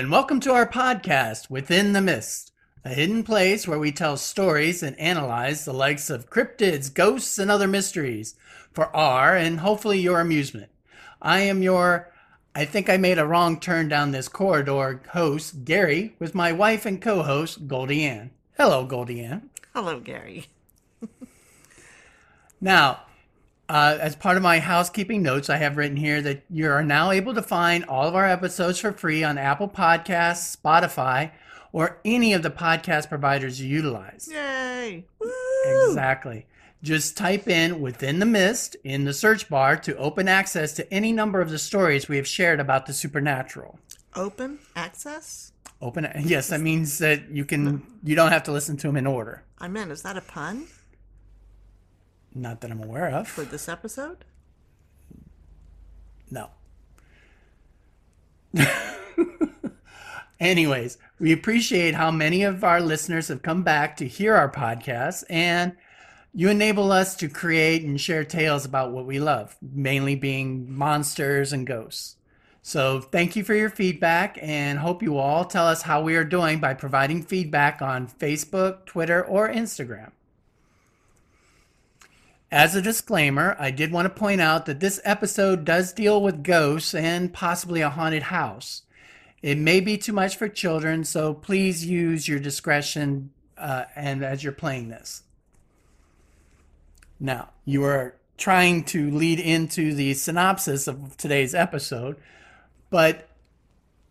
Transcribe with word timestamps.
and 0.00 0.10
welcome 0.10 0.40
to 0.40 0.54
our 0.54 0.66
podcast, 0.66 1.50
Within 1.50 1.92
the 1.92 2.00
Mist, 2.00 2.52
a 2.86 2.88
hidden 2.88 3.22
place 3.22 3.68
where 3.68 3.78
we 3.78 3.92
tell 3.92 4.16
stories 4.16 4.82
and 4.82 4.98
analyze 4.98 5.66
the 5.66 5.74
likes 5.74 6.08
of 6.08 6.30
cryptids, 6.30 6.92
ghosts, 6.94 7.36
and 7.36 7.50
other 7.50 7.68
mysteries 7.68 8.34
for 8.72 8.86
our 8.96 9.36
and 9.36 9.60
hopefully 9.60 10.00
your 10.00 10.18
amusement. 10.18 10.70
I 11.20 11.40
am 11.40 11.62
your, 11.62 12.10
I 12.54 12.64
think 12.64 12.88
I 12.88 12.96
made 12.96 13.18
a 13.18 13.26
wrong 13.26 13.60
turn 13.60 13.88
down 13.88 14.10
this 14.10 14.26
corridor 14.26 15.02
host, 15.10 15.66
Gary, 15.66 16.16
with 16.18 16.34
my 16.34 16.50
wife 16.50 16.86
and 16.86 16.98
co 17.02 17.22
host, 17.22 17.68
Goldie 17.68 18.06
Ann. 18.06 18.30
Hello, 18.56 18.86
Goldie 18.86 19.20
Ann. 19.20 19.50
Hello, 19.74 20.00
Gary. 20.00 20.46
Now, 22.58 23.02
uh, 23.70 23.96
as 24.00 24.16
part 24.16 24.36
of 24.36 24.42
my 24.42 24.58
housekeeping 24.58 25.22
notes, 25.22 25.48
I 25.48 25.56
have 25.58 25.76
written 25.76 25.96
here 25.96 26.20
that 26.22 26.42
you 26.50 26.68
are 26.68 26.82
now 26.82 27.12
able 27.12 27.34
to 27.34 27.42
find 27.42 27.84
all 27.84 28.08
of 28.08 28.16
our 28.16 28.26
episodes 28.26 28.80
for 28.80 28.90
free 28.90 29.22
on 29.22 29.38
Apple 29.38 29.68
Podcasts, 29.68 30.56
Spotify, 30.56 31.30
or 31.72 32.00
any 32.04 32.32
of 32.32 32.42
the 32.42 32.50
podcast 32.50 33.08
providers 33.08 33.60
you 33.60 33.68
utilize. 33.68 34.28
Yay! 34.28 35.04
Woo! 35.20 35.86
Exactly. 35.86 36.46
Just 36.82 37.16
type 37.16 37.46
in 37.46 37.80
Within 37.80 38.18
the 38.18 38.26
Mist 38.26 38.74
in 38.82 39.04
the 39.04 39.14
search 39.14 39.48
bar 39.48 39.76
to 39.76 39.96
open 39.98 40.26
access 40.26 40.72
to 40.72 40.92
any 40.92 41.12
number 41.12 41.40
of 41.40 41.50
the 41.50 41.58
stories 41.58 42.08
we 42.08 42.16
have 42.16 42.26
shared 42.26 42.58
about 42.58 42.86
the 42.86 42.92
supernatural. 42.92 43.78
Open 44.16 44.58
access? 44.74 45.52
Open 45.80 46.10
yes, 46.24 46.48
that 46.48 46.60
means 46.60 46.98
that 46.98 47.30
you 47.30 47.44
can 47.44 47.86
you 48.02 48.16
don't 48.16 48.32
have 48.32 48.42
to 48.42 48.52
listen 48.52 48.76
to 48.78 48.88
them 48.88 48.96
in 48.96 49.06
order. 49.06 49.44
I 49.58 49.68
meant, 49.68 49.92
is 49.92 50.02
that 50.02 50.16
a 50.16 50.20
pun 50.20 50.66
Not 52.34 52.60
that 52.60 52.70
I'm 52.70 52.82
aware 52.82 53.08
of. 53.08 53.28
for 53.28 53.42
this 53.42 53.68
episode? 53.68 54.24
No. 56.30 56.50
Anyways, 60.40 60.96
we 61.18 61.32
appreciate 61.32 61.94
how 61.94 62.10
many 62.10 62.44
of 62.44 62.64
our 62.64 62.80
listeners 62.80 63.28
have 63.28 63.42
come 63.42 63.62
back 63.62 63.96
to 63.98 64.08
hear 64.08 64.34
our 64.34 64.50
podcast, 64.50 65.24
and 65.28 65.76
you 66.32 66.48
enable 66.48 66.92
us 66.92 67.14
to 67.16 67.28
create 67.28 67.82
and 67.82 68.00
share 68.00 68.24
tales 68.24 68.64
about 68.64 68.92
what 68.92 69.04
we 69.04 69.20
love, 69.20 69.56
mainly 69.60 70.14
being 70.14 70.72
monsters 70.72 71.52
and 71.52 71.66
ghosts. 71.66 72.16
So, 72.62 73.00
thank 73.00 73.36
you 73.36 73.44
for 73.44 73.54
your 73.54 73.70
feedback, 73.70 74.38
and 74.40 74.78
hope 74.78 75.02
you 75.02 75.18
all 75.18 75.44
tell 75.44 75.66
us 75.66 75.82
how 75.82 76.02
we 76.02 76.16
are 76.16 76.24
doing 76.24 76.60
by 76.60 76.74
providing 76.74 77.22
feedback 77.22 77.82
on 77.82 78.06
Facebook, 78.06 78.86
Twitter, 78.86 79.24
or 79.24 79.48
Instagram. 79.48 80.12
As 82.52 82.74
a 82.74 82.82
disclaimer, 82.82 83.54
I 83.60 83.70
did 83.70 83.92
want 83.92 84.06
to 84.06 84.20
point 84.20 84.40
out 84.40 84.66
that 84.66 84.80
this 84.80 85.00
episode 85.04 85.64
does 85.64 85.92
deal 85.92 86.20
with 86.20 86.42
ghosts 86.42 86.94
and 86.94 87.32
possibly 87.32 87.80
a 87.80 87.90
haunted 87.90 88.24
house. 88.24 88.82
It 89.40 89.56
may 89.56 89.78
be 89.78 89.96
too 89.96 90.12
much 90.12 90.36
for 90.36 90.48
children, 90.48 91.04
so 91.04 91.32
please 91.32 91.86
use 91.86 92.26
your 92.26 92.40
discretion 92.40 93.30
uh, 93.56 93.84
and 93.94 94.24
as 94.24 94.42
you're 94.42 94.52
playing 94.52 94.88
this. 94.88 95.22
Now, 97.20 97.50
you 97.64 97.84
are 97.84 98.16
trying 98.36 98.82
to 98.84 99.10
lead 99.10 99.38
into 99.38 99.94
the 99.94 100.14
synopsis 100.14 100.88
of 100.88 101.16
today's 101.16 101.54
episode, 101.54 102.16
but 102.88 103.28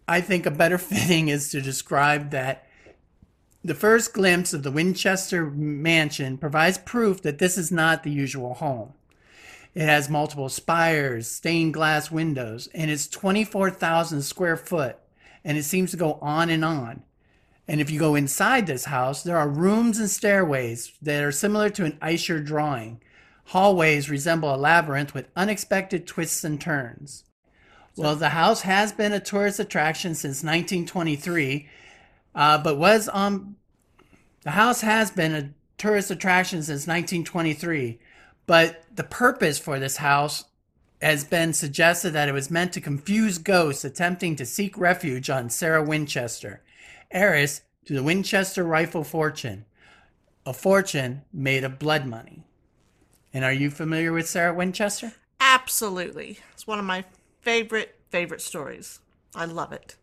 I 0.07 0.22
think 0.22 0.45
a 0.45 0.51
better 0.51 0.78
fitting 0.78 1.28
is 1.28 1.49
to 1.51 1.61
describe 1.61 2.31
that 2.31 2.69
the 3.64 3.75
first 3.75 4.14
glimpse 4.14 4.53
of 4.53 4.64
the 4.64 4.72
Winchester 4.72 5.46
mansion 5.52 6.38
provides 6.38 6.78
proof 6.78 7.22
that 7.22 7.40
this 7.40 7.58
is 7.58 7.72
not 7.72 8.03
the 8.03 8.12
usual 8.12 8.53
home. 8.53 8.94
It 9.75 9.84
has 9.84 10.09
multiple 10.09 10.50
spires, 10.50 11.28
stained 11.28 11.74
glass 11.74 12.09
windows, 12.09 12.70
and 12.74 12.90
it's 12.90 13.08
24,000 13.08 14.22
square 14.22 14.58
foot, 14.58 14.97
and 15.44 15.58
it 15.58 15.64
seems 15.64 15.92
to 15.92 15.97
go 15.97 16.14
on 16.22 16.50
and 16.50 16.66
on. 16.66 17.03
And 17.68 17.80
if 17.80 17.92
you 17.92 18.00
go 18.00 18.16
inside 18.16 18.66
this 18.66 18.86
house, 18.86 19.22
there 19.22 19.38
are 19.38 19.47
rooms 19.47 20.00
and 20.00 20.09
stairways 20.09 20.94
that 21.02 21.24
are 21.24 21.31
similar 21.31 21.70
to 21.70 21.86
an 21.86 22.00
Escher 22.02 22.44
drawing. 22.44 23.00
Hallways 23.46 24.09
resemble 24.09 24.53
a 24.53 24.58
labyrinth 24.58 25.14
with 25.14 25.30
unexpected 25.36 26.08
twists 26.08 26.44
and 26.44 26.59
turns. 26.59 27.26
Well, 27.96 28.16
the 28.16 28.30
house 28.30 28.62
has 28.62 28.91
been 28.91 29.14
a 29.14 29.20
tourist 29.20 29.59
attraction 29.59 30.16
since 30.16 30.44
1923, 30.44 31.68
uh, 32.39 32.57
but 32.57 32.77
was 32.77 33.09
on. 33.09 33.57
The 34.44 34.51
house 34.51 34.79
has 34.79 35.11
been 35.11 35.35
a 35.35 35.50
tourist 35.77 36.09
attraction 36.09 36.63
since 36.63 36.88
1923, 36.88 38.00
but 38.47 38.85
the 38.95 39.03
purpose 39.03 39.59
for 39.59 39.77
this 39.77 39.97
house 39.97 40.45
has 41.01 41.25
been 41.25 41.51
suggested 41.51 42.11
that 42.11 42.29
it 42.29 42.33
was 42.33 42.49
meant 42.49 42.72
to 42.73 42.81
confuse 42.81 43.38
ghosts 43.38 43.83
attempting 43.83 44.38
to 44.38 44.45
seek 44.45 44.78
refuge 44.78 45.29
on 45.29 45.49
Sarah 45.49 45.83
Winchester, 45.83 46.61
heiress 47.11 47.61
to 47.85 47.94
the 47.94 48.03
Winchester 48.03 48.63
rifle 48.63 49.03
fortune, 49.03 49.66
a 50.45 50.53
fortune 50.53 51.23
made 51.33 51.66
of 51.66 51.78
blood 51.78 52.05
money. 52.05 52.45
And 53.33 53.44
are 53.44 53.53
you 53.53 53.69
familiar 53.69 54.13
with 54.13 54.29
Sarah 54.29 54.53
Winchester? 54.53 55.11
Absolutely. 55.41 56.39
It's 56.53 56.66
one 56.66 56.79
of 56.79 56.85
my 56.85 57.03
favorite, 57.41 57.99
favorite 58.09 58.41
stories. 58.41 58.99
I 59.35 59.44
love 59.44 59.73
it. 59.73 59.97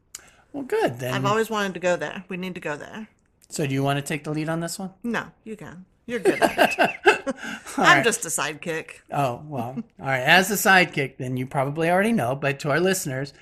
Well, 0.53 0.65
good 0.65 0.99
then. 0.99 1.15
I've 1.15 1.27
always 1.27 1.51
wanted 1.51 1.75
to 1.75 1.81
go 1.81 1.97
there. 1.97 2.25
We 2.29 2.37
need 2.37 2.55
to 2.55 2.61
go 2.61 2.77
there. 2.77 3.09
so, 3.49 3.67
do 3.67 3.75
you 3.75 3.83
want 3.83 3.99
to 3.99 4.03
take 4.03 4.25
the 4.25 4.31
lead 4.31 4.49
on 4.49 4.61
this 4.61 4.79
one? 4.79 4.93
No, 5.03 5.27
you 5.45 5.57
can. 5.57 5.85
You're 6.07 6.21
good 6.21 6.41
at 6.41 6.79
it. 6.79 6.97
I'm 7.77 7.97
right. 7.97 8.05
just 8.05 8.25
a 8.25 8.29
sidekick. 8.29 9.01
Oh, 9.11 9.43
well. 9.47 9.77
All 10.01 10.07
right. 10.07 10.21
As 10.21 10.51
a 10.51 10.55
sidekick, 10.55 11.17
then 11.19 11.37
you 11.37 11.47
probably 11.47 11.91
already 11.91 12.13
know, 12.13 12.37
but 12.37 12.61
to 12.61 12.71
our 12.71 12.79
listeners, 12.79 13.35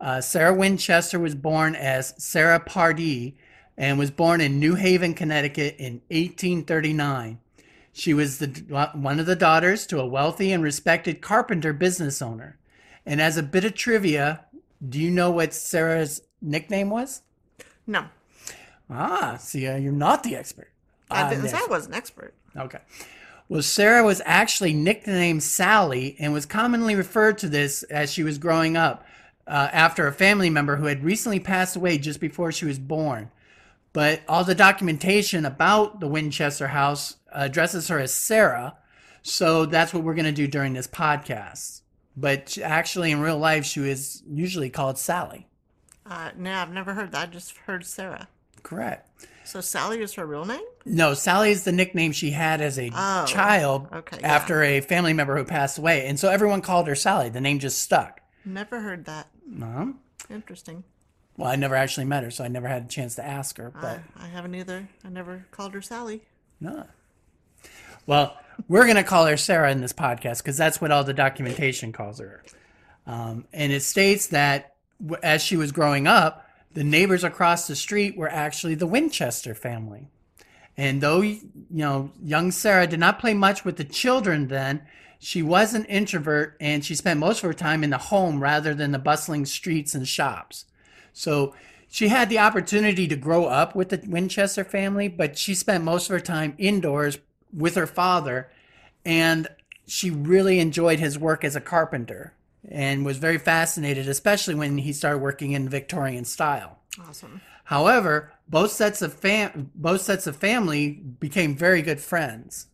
uh, 0.00 0.20
Sarah 0.20 0.54
Winchester 0.54 1.18
was 1.18 1.34
born 1.34 1.74
as 1.74 2.14
Sarah 2.18 2.60
Pardee 2.60 3.36
and 3.76 3.98
was 3.98 4.10
born 4.10 4.40
in 4.40 4.60
New 4.60 4.76
Haven, 4.76 5.14
Connecticut 5.14 5.76
in 5.78 5.94
1839. 6.10 7.38
She 7.92 8.14
was 8.14 8.38
the, 8.38 8.90
one 8.94 9.20
of 9.20 9.26
the 9.26 9.36
daughters 9.36 9.86
to 9.88 10.00
a 10.00 10.06
wealthy 10.06 10.52
and 10.52 10.62
respected 10.62 11.20
carpenter 11.20 11.72
business 11.72 12.22
owner. 12.22 12.56
And 13.04 13.20
as 13.20 13.36
a 13.36 13.42
bit 13.42 13.64
of 13.64 13.74
trivia, 13.74 14.44
do 14.86 14.98
you 14.98 15.10
know 15.10 15.30
what 15.30 15.52
Sarah's 15.52 16.22
nickname 16.42 16.90
was? 16.90 17.22
No, 17.86 18.06
Ah, 18.90 19.36
see, 19.38 19.66
uh, 19.66 19.76
you're 19.76 19.92
not 19.92 20.22
the 20.22 20.36
expert. 20.36 20.68
I 21.10 21.28
didn't 21.30 21.48
say 21.48 21.56
I 21.56 21.66
was 21.68 21.86
an 21.86 21.94
expert. 21.94 22.34
Okay. 22.56 22.78
Well, 23.48 23.62
Sarah 23.62 24.04
was 24.04 24.22
actually 24.24 24.72
nicknamed 24.72 25.42
Sally 25.42 26.16
and 26.18 26.32
was 26.32 26.46
commonly 26.46 26.94
referred 26.94 27.38
to 27.38 27.48
this 27.48 27.82
as 27.84 28.12
she 28.12 28.22
was 28.22 28.38
growing 28.38 28.76
up 28.76 29.04
uh, 29.46 29.68
after 29.72 30.06
a 30.06 30.12
family 30.12 30.48
member 30.48 30.76
who 30.76 30.86
had 30.86 31.04
recently 31.04 31.40
passed 31.40 31.76
away 31.76 31.98
just 31.98 32.20
before 32.20 32.52
she 32.52 32.64
was 32.64 32.78
born. 32.78 33.30
But 33.92 34.22
all 34.26 34.44
the 34.44 34.54
documentation 34.54 35.44
about 35.44 36.00
the 36.00 36.08
Winchester 36.08 36.68
house 36.68 37.16
addresses 37.30 37.88
her 37.88 37.98
as 37.98 38.12
Sarah. 38.14 38.76
So 39.22 39.66
that's 39.66 39.92
what 39.92 40.02
we're 40.02 40.14
going 40.14 40.24
to 40.24 40.32
do 40.32 40.46
during 40.46 40.72
this 40.72 40.86
podcast. 40.88 41.82
But 42.16 42.56
actually, 42.58 43.10
in 43.10 43.20
real 43.20 43.38
life, 43.38 43.64
she 43.64 43.80
was 43.80 44.22
usually 44.26 44.70
called 44.70 44.98
Sally. 44.98 45.46
Uh, 46.04 46.30
no, 46.36 46.52
I've 46.54 46.72
never 46.72 46.94
heard 46.94 47.12
that. 47.12 47.28
I 47.28 47.30
just 47.30 47.56
heard 47.58 47.84
Sarah. 47.86 48.28
Correct. 48.62 49.08
So 49.44 49.60
Sally 49.60 50.00
is 50.00 50.14
her 50.14 50.24
real 50.26 50.44
name? 50.44 50.62
No, 50.84 51.14
Sally 51.14 51.50
is 51.50 51.64
the 51.64 51.72
nickname 51.72 52.12
she 52.12 52.30
had 52.30 52.60
as 52.60 52.78
a 52.78 52.90
Oh, 52.94 53.24
child 53.26 53.88
okay, 53.92 54.18
yeah. 54.20 54.32
after 54.34 54.62
a 54.62 54.80
family 54.80 55.12
member 55.12 55.36
who 55.36 55.44
passed 55.44 55.78
away. 55.78 56.06
And 56.06 56.18
so 56.18 56.28
everyone 56.28 56.60
called 56.60 56.86
her 56.86 56.94
Sally. 56.94 57.28
The 57.28 57.40
name 57.40 57.58
just 57.58 57.80
stuck. 57.80 58.20
Never 58.44 58.80
heard 58.80 59.04
that. 59.06 59.28
Uh-huh. 59.60 59.86
Interesting. 60.30 60.84
Well, 61.36 61.50
I 61.50 61.56
never 61.56 61.74
actually 61.74 62.06
met 62.06 62.22
her, 62.24 62.30
so 62.30 62.44
I 62.44 62.48
never 62.48 62.68
had 62.68 62.84
a 62.84 62.88
chance 62.88 63.16
to 63.16 63.24
ask 63.24 63.56
her. 63.58 63.70
But 63.80 64.00
I, 64.16 64.24
I 64.24 64.28
haven't 64.28 64.54
either. 64.54 64.88
I 65.04 65.08
never 65.08 65.46
called 65.50 65.74
her 65.74 65.82
Sally. 65.82 66.22
no. 66.60 66.86
Well, 68.06 68.36
we're 68.68 68.84
going 68.84 68.96
to 68.96 69.04
call 69.04 69.26
her 69.26 69.36
Sarah 69.36 69.70
in 69.70 69.80
this 69.80 69.92
podcast 69.92 70.38
because 70.38 70.56
that's 70.56 70.80
what 70.80 70.90
all 70.90 71.04
the 71.04 71.14
documentation 71.14 71.92
calls 71.92 72.18
her. 72.18 72.42
Um, 73.06 73.44
and 73.52 73.70
it 73.72 73.82
states 73.82 74.28
that 74.28 74.71
as 75.22 75.42
she 75.42 75.56
was 75.56 75.72
growing 75.72 76.06
up, 76.06 76.46
the 76.74 76.84
neighbors 76.84 77.24
across 77.24 77.66
the 77.66 77.76
street 77.76 78.16
were 78.16 78.30
actually 78.30 78.74
the 78.74 78.86
Winchester 78.86 79.54
family. 79.54 80.08
And 80.76 81.00
though, 81.00 81.20
you 81.20 81.40
know, 81.70 82.12
young 82.22 82.50
Sarah 82.50 82.86
did 82.86 83.00
not 83.00 83.18
play 83.18 83.34
much 83.34 83.64
with 83.64 83.76
the 83.76 83.84
children 83.84 84.48
then, 84.48 84.82
she 85.18 85.42
was 85.42 85.74
an 85.74 85.84
introvert 85.84 86.56
and 86.60 86.84
she 86.84 86.94
spent 86.94 87.20
most 87.20 87.38
of 87.38 87.44
her 87.44 87.54
time 87.54 87.84
in 87.84 87.90
the 87.90 87.98
home 87.98 88.42
rather 88.42 88.74
than 88.74 88.90
the 88.90 88.98
bustling 88.98 89.46
streets 89.46 89.94
and 89.94 90.08
shops. 90.08 90.64
So 91.12 91.54
she 91.88 92.08
had 92.08 92.28
the 92.28 92.38
opportunity 92.38 93.06
to 93.06 93.16
grow 93.16 93.44
up 93.44 93.74
with 93.74 93.90
the 93.90 94.02
Winchester 94.08 94.64
family, 94.64 95.08
but 95.08 95.36
she 95.38 95.54
spent 95.54 95.84
most 95.84 96.08
of 96.08 96.14
her 96.14 96.20
time 96.20 96.54
indoors 96.58 97.18
with 97.52 97.74
her 97.74 97.86
father. 97.86 98.50
And 99.04 99.46
she 99.86 100.10
really 100.10 100.58
enjoyed 100.58 100.98
his 100.98 101.18
work 101.18 101.44
as 101.44 101.54
a 101.54 101.60
carpenter 101.60 102.32
and 102.68 103.04
was 103.04 103.18
very 103.18 103.38
fascinated, 103.38 104.08
especially 104.08 104.54
when 104.54 104.78
he 104.78 104.92
started 104.92 105.18
working 105.18 105.52
in 105.52 105.68
Victorian 105.68 106.24
style. 106.24 106.78
Awesome. 107.00 107.40
However, 107.64 108.32
both 108.48 108.72
sets 108.72 109.02
of 109.02 109.14
fam- 109.14 109.70
both 109.74 110.02
sets 110.02 110.26
of 110.26 110.36
family 110.36 110.90
became 110.90 111.56
very 111.56 111.82
good 111.82 112.00
friends. 112.00 112.66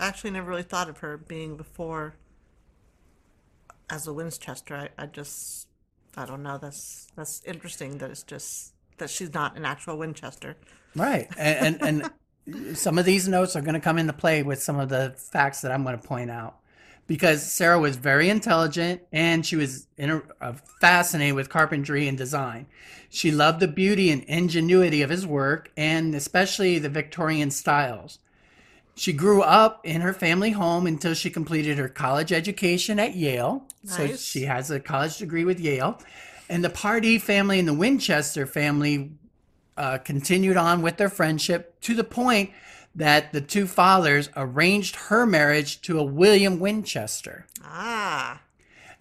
I 0.00 0.06
actually 0.06 0.30
never 0.30 0.48
really 0.48 0.62
thought 0.62 0.88
of 0.88 0.98
her 0.98 1.16
being 1.16 1.56
before 1.56 2.14
as 3.90 4.06
a 4.06 4.12
Winchester. 4.12 4.74
I, 4.74 4.88
I 5.02 5.06
just 5.06 5.68
I 6.16 6.26
don't 6.26 6.42
know. 6.42 6.58
That's 6.58 7.08
that's 7.16 7.42
interesting 7.44 7.98
that 7.98 8.10
it's 8.10 8.22
just 8.22 8.72
that 8.98 9.10
she's 9.10 9.34
not 9.34 9.56
an 9.56 9.64
actual 9.64 9.98
Winchester. 9.98 10.56
Right. 10.94 11.28
And, 11.36 11.82
and, 11.82 12.10
and 12.46 12.76
some 12.78 12.98
of 12.98 13.04
these 13.04 13.26
notes 13.26 13.56
are 13.56 13.60
going 13.60 13.74
to 13.74 13.80
come 13.80 13.98
into 13.98 14.12
play 14.12 14.42
with 14.42 14.62
some 14.62 14.78
of 14.78 14.88
the 14.88 15.14
facts 15.16 15.62
that 15.62 15.72
I'm 15.72 15.82
going 15.82 15.98
to 15.98 16.06
point 16.06 16.30
out. 16.30 16.58
Because 17.06 17.50
Sarah 17.50 17.78
was 17.78 17.96
very 17.96 18.30
intelligent 18.30 19.02
and 19.12 19.44
she 19.44 19.56
was 19.56 19.86
in 19.98 20.22
uh, 20.40 20.54
fascinated 20.80 21.34
with 21.34 21.50
carpentry 21.50 22.08
and 22.08 22.16
design. 22.16 22.66
She 23.10 23.30
loved 23.30 23.60
the 23.60 23.68
beauty 23.68 24.10
and 24.10 24.22
ingenuity 24.24 25.02
of 25.02 25.10
his 25.10 25.26
work 25.26 25.70
and 25.76 26.14
especially 26.14 26.78
the 26.78 26.88
Victorian 26.88 27.50
styles. 27.50 28.18
She 28.96 29.12
grew 29.12 29.42
up 29.42 29.80
in 29.84 30.00
her 30.00 30.12
family 30.12 30.52
home 30.52 30.86
until 30.86 31.14
she 31.14 31.28
completed 31.28 31.78
her 31.78 31.88
college 31.88 32.32
education 32.32 32.98
at 32.98 33.14
Yale. 33.14 33.64
Nice. 33.82 33.96
So 33.96 34.16
she 34.16 34.42
has 34.42 34.70
a 34.70 34.80
college 34.80 35.18
degree 35.18 35.44
with 35.44 35.60
Yale. 35.60 36.00
And 36.48 36.64
the 36.64 36.70
Pardee 36.70 37.18
family 37.18 37.58
and 37.58 37.66
the 37.66 37.74
Winchester 37.74 38.46
family 38.46 39.12
uh, 39.76 39.98
continued 39.98 40.56
on 40.56 40.82
with 40.82 40.96
their 40.96 41.08
friendship 41.08 41.80
to 41.82 41.94
the 41.94 42.04
point 42.04 42.50
that 42.94 43.32
the 43.32 43.40
two 43.40 43.66
fathers 43.66 44.28
arranged 44.36 44.96
her 44.96 45.26
marriage 45.26 45.80
to 45.82 45.98
a 45.98 46.04
William 46.04 46.60
Winchester. 46.60 47.46
Ah, 47.62 48.40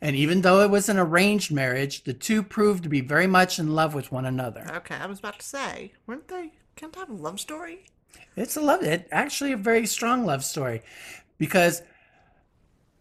And 0.02 0.16
even 0.16 0.42
though 0.42 0.62
it 0.62 0.70
was 0.72 0.90
an 0.90 0.98
arranged 0.98 1.52
marriage, 1.52 2.04
the 2.04 2.14
two 2.14 2.42
proved 2.44 2.84
to 2.84 2.90
be 2.90 3.02
very 3.02 3.28
much 3.28 3.60
in 3.60 3.74
love 3.76 3.94
with 3.94 4.12
one 4.12 4.26
another. 4.26 4.66
okay. 4.78 4.96
I 4.96 5.06
was 5.06 5.20
about 5.20 5.40
to 5.40 5.46
say, 5.46 5.94
weren't 6.08 6.28
they? 6.28 6.54
Can't 6.76 6.96
have 6.96 7.10
a 7.10 7.14
love 7.14 7.40
story? 7.40 7.86
It's 8.36 8.58
a 8.58 8.62
love 8.62 8.82
it 8.84 9.08
actually 9.12 9.52
a 9.52 9.58
very 9.58 9.86
strong 9.86 10.26
love 10.26 10.44
story 10.44 10.82
because 11.38 11.84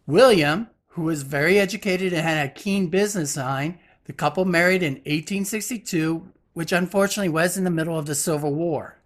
William, 0.07 0.69
who 0.89 1.03
was 1.03 1.23
very 1.23 1.59
educated 1.59 2.13
and 2.13 2.23
had 2.23 2.47
a 2.47 2.53
keen 2.53 2.89
business 2.89 3.37
mind, 3.37 3.79
the 4.05 4.13
couple 4.13 4.45
married 4.45 4.83
in 4.83 4.95
1862, 4.95 6.29
which 6.53 6.73
unfortunately 6.73 7.31
was 7.31 7.57
in 7.57 7.65
the 7.65 7.71
middle 7.71 7.99
of 7.99 8.05
the 8.07 8.15
Civil 8.15 8.53
War. 8.53 8.99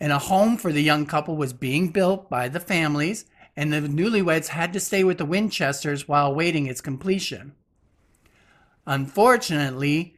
And 0.00 0.12
a 0.12 0.18
home 0.18 0.56
for 0.56 0.72
the 0.72 0.82
young 0.82 1.06
couple 1.06 1.36
was 1.36 1.52
being 1.52 1.88
built 1.88 2.28
by 2.28 2.48
the 2.48 2.60
families, 2.60 3.26
and 3.56 3.72
the 3.72 3.80
newlyweds 3.80 4.48
had 4.48 4.72
to 4.72 4.80
stay 4.80 5.04
with 5.04 5.18
the 5.18 5.24
Winchesters 5.24 6.08
while 6.08 6.26
awaiting 6.26 6.66
its 6.66 6.80
completion. 6.80 7.54
Unfortunately, 8.86 10.16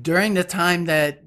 during 0.00 0.34
the 0.34 0.44
time 0.44 0.86
that 0.86 1.22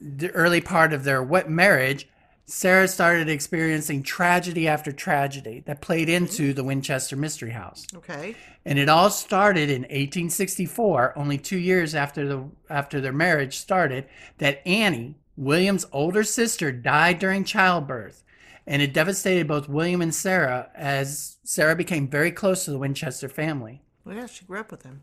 the 0.00 0.30
early 0.30 0.60
part 0.60 0.92
of 0.92 1.04
their 1.04 1.22
wet 1.22 1.50
marriage, 1.50 2.08
Sarah 2.46 2.88
started 2.88 3.28
experiencing 3.28 4.02
tragedy 4.02 4.66
after 4.66 4.90
tragedy 4.90 5.62
that 5.66 5.82
played 5.82 6.08
into 6.08 6.54
the 6.54 6.64
Winchester 6.64 7.14
Mystery 7.14 7.50
House. 7.50 7.86
Okay. 7.94 8.34
And 8.64 8.78
it 8.78 8.88
all 8.88 9.10
started 9.10 9.68
in 9.68 9.82
1864, 9.82 11.18
only 11.18 11.36
two 11.36 11.58
years 11.58 11.94
after 11.94 12.26
the 12.26 12.44
after 12.70 13.02
their 13.02 13.12
marriage 13.12 13.58
started, 13.58 14.06
that 14.38 14.66
Annie, 14.66 15.16
William's 15.38 15.86
older 15.92 16.24
sister, 16.24 16.72
died 16.72 17.20
during 17.20 17.44
childbirth. 17.44 18.24
And 18.66 18.82
it 18.82 18.92
devastated 18.92 19.48
both 19.48 19.68
William 19.68 20.02
and 20.02 20.14
Sarah 20.14 20.68
as 20.74 21.36
Sarah 21.44 21.76
became 21.76 22.08
very 22.08 22.30
close 22.30 22.64
to 22.64 22.70
the 22.70 22.78
Winchester 22.78 23.28
family. 23.28 23.80
Well, 24.04 24.16
yeah, 24.16 24.26
she 24.26 24.44
grew 24.44 24.60
up 24.60 24.70
with 24.70 24.82
him. 24.82 25.02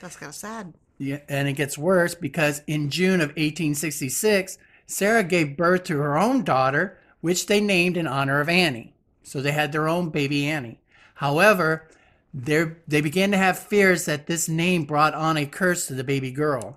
That's 0.00 0.16
kind 0.16 0.28
of 0.28 0.34
sad. 0.34 0.74
Yeah, 0.98 1.20
and 1.28 1.48
it 1.48 1.54
gets 1.54 1.78
worse 1.78 2.14
because 2.14 2.60
in 2.66 2.90
June 2.90 3.22
of 3.22 3.28
1866, 3.30 4.58
Sarah 4.86 5.24
gave 5.24 5.56
birth 5.56 5.84
to 5.84 5.96
her 5.98 6.18
own 6.18 6.44
daughter, 6.44 6.98
which 7.22 7.46
they 7.46 7.60
named 7.60 7.96
in 7.96 8.06
honor 8.06 8.40
of 8.40 8.48
Annie. 8.50 8.94
So 9.22 9.40
they 9.40 9.52
had 9.52 9.72
their 9.72 9.88
own 9.88 10.10
baby 10.10 10.46
Annie. 10.46 10.80
However, 11.14 11.88
they 12.34 13.00
began 13.00 13.30
to 13.30 13.38
have 13.38 13.58
fears 13.58 14.04
that 14.06 14.26
this 14.26 14.48
name 14.48 14.84
brought 14.84 15.14
on 15.14 15.36
a 15.36 15.46
curse 15.46 15.86
to 15.86 15.94
the 15.94 16.04
baby 16.04 16.32
girl 16.32 16.76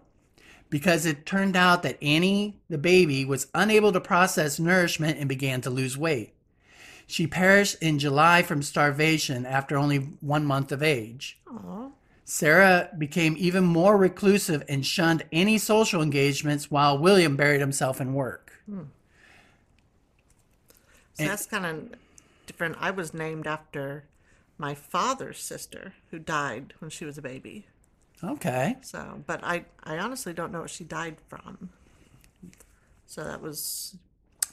because 0.73 1.05
it 1.05 1.23
turned 1.23 1.55
out 1.55 1.83
that 1.83 2.01
Annie, 2.01 2.59
the 2.67 2.79
baby, 2.79 3.23
was 3.23 3.45
unable 3.53 3.91
to 3.91 4.01
process 4.01 4.59
nourishment 4.59 5.19
and 5.19 5.29
began 5.29 5.61
to 5.61 5.69
lose 5.69 5.95
weight. 5.95 6.33
She 7.05 7.27
perished 7.27 7.77
in 7.79 7.99
July 7.99 8.41
from 8.41 8.63
starvation 8.63 9.45
after 9.45 9.77
only 9.77 9.97
one 9.99 10.45
month 10.45 10.71
of 10.71 10.81
age. 10.81 11.37
Aw. 11.47 11.89
Sarah 12.25 12.89
became 12.97 13.35
even 13.37 13.63
more 13.63 13.95
reclusive 13.95 14.63
and 14.67 14.83
shunned 14.83 15.23
any 15.31 15.59
social 15.59 16.01
engagements 16.01 16.71
while 16.71 16.97
William 16.97 17.35
buried 17.35 17.61
himself 17.61 18.01
in 18.01 18.15
work. 18.15 18.53
Hmm. 18.67 18.85
So 21.13 21.25
that's 21.25 21.45
kind 21.45 21.67
of 21.67 21.99
different. 22.47 22.77
I 22.79 22.89
was 22.89 23.13
named 23.13 23.45
after 23.45 24.05
my 24.57 24.73
father's 24.73 25.37
sister 25.37 25.93
who 26.09 26.17
died 26.17 26.73
when 26.79 26.89
she 26.89 27.05
was 27.05 27.19
a 27.19 27.21
baby. 27.21 27.67
Okay. 28.23 28.77
So, 28.81 29.21
but 29.27 29.43
I, 29.43 29.65
I 29.83 29.97
honestly 29.97 30.33
don't 30.33 30.51
know 30.51 30.61
what 30.61 30.69
she 30.69 30.83
died 30.83 31.17
from. 31.27 31.69
So 33.05 33.23
that 33.23 33.41
was 33.41 33.97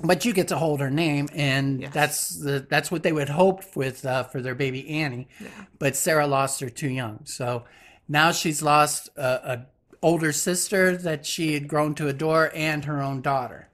But 0.03 0.25
you 0.25 0.33
get 0.33 0.49
to 0.49 0.57
hold 0.59 0.81
her 0.81 0.91
name, 0.91 1.29
and 1.35 1.81
Yes. 1.83 1.95
that's 1.95 2.37
the 2.37 2.67
that's 2.69 2.91
what 2.91 3.03
they 3.03 3.13
would 3.13 3.29
hope 3.29 3.77
with 3.77 4.05
uh, 4.05 4.25
for 4.25 4.43
their 4.43 4.55
baby 4.55 4.89
Annie. 4.89 5.29
Yeah. 5.41 5.49
But 5.79 5.95
Sarah 5.97 6.27
lost 6.27 6.61
her 6.61 6.69
too 6.69 6.89
young, 6.91 7.21
so 7.25 7.65
now 8.09 8.33
she's 8.33 8.61
lost 8.63 9.09
a, 9.17 9.23
a 9.53 9.67
older 10.03 10.33
sister 10.33 10.97
that 10.97 11.25
she 11.27 11.55
had 11.55 11.69
grown 11.69 11.95
to 11.95 12.09
adore, 12.09 12.51
and 12.55 12.85
her 12.87 13.01
own 13.01 13.21
daughter. 13.23 13.69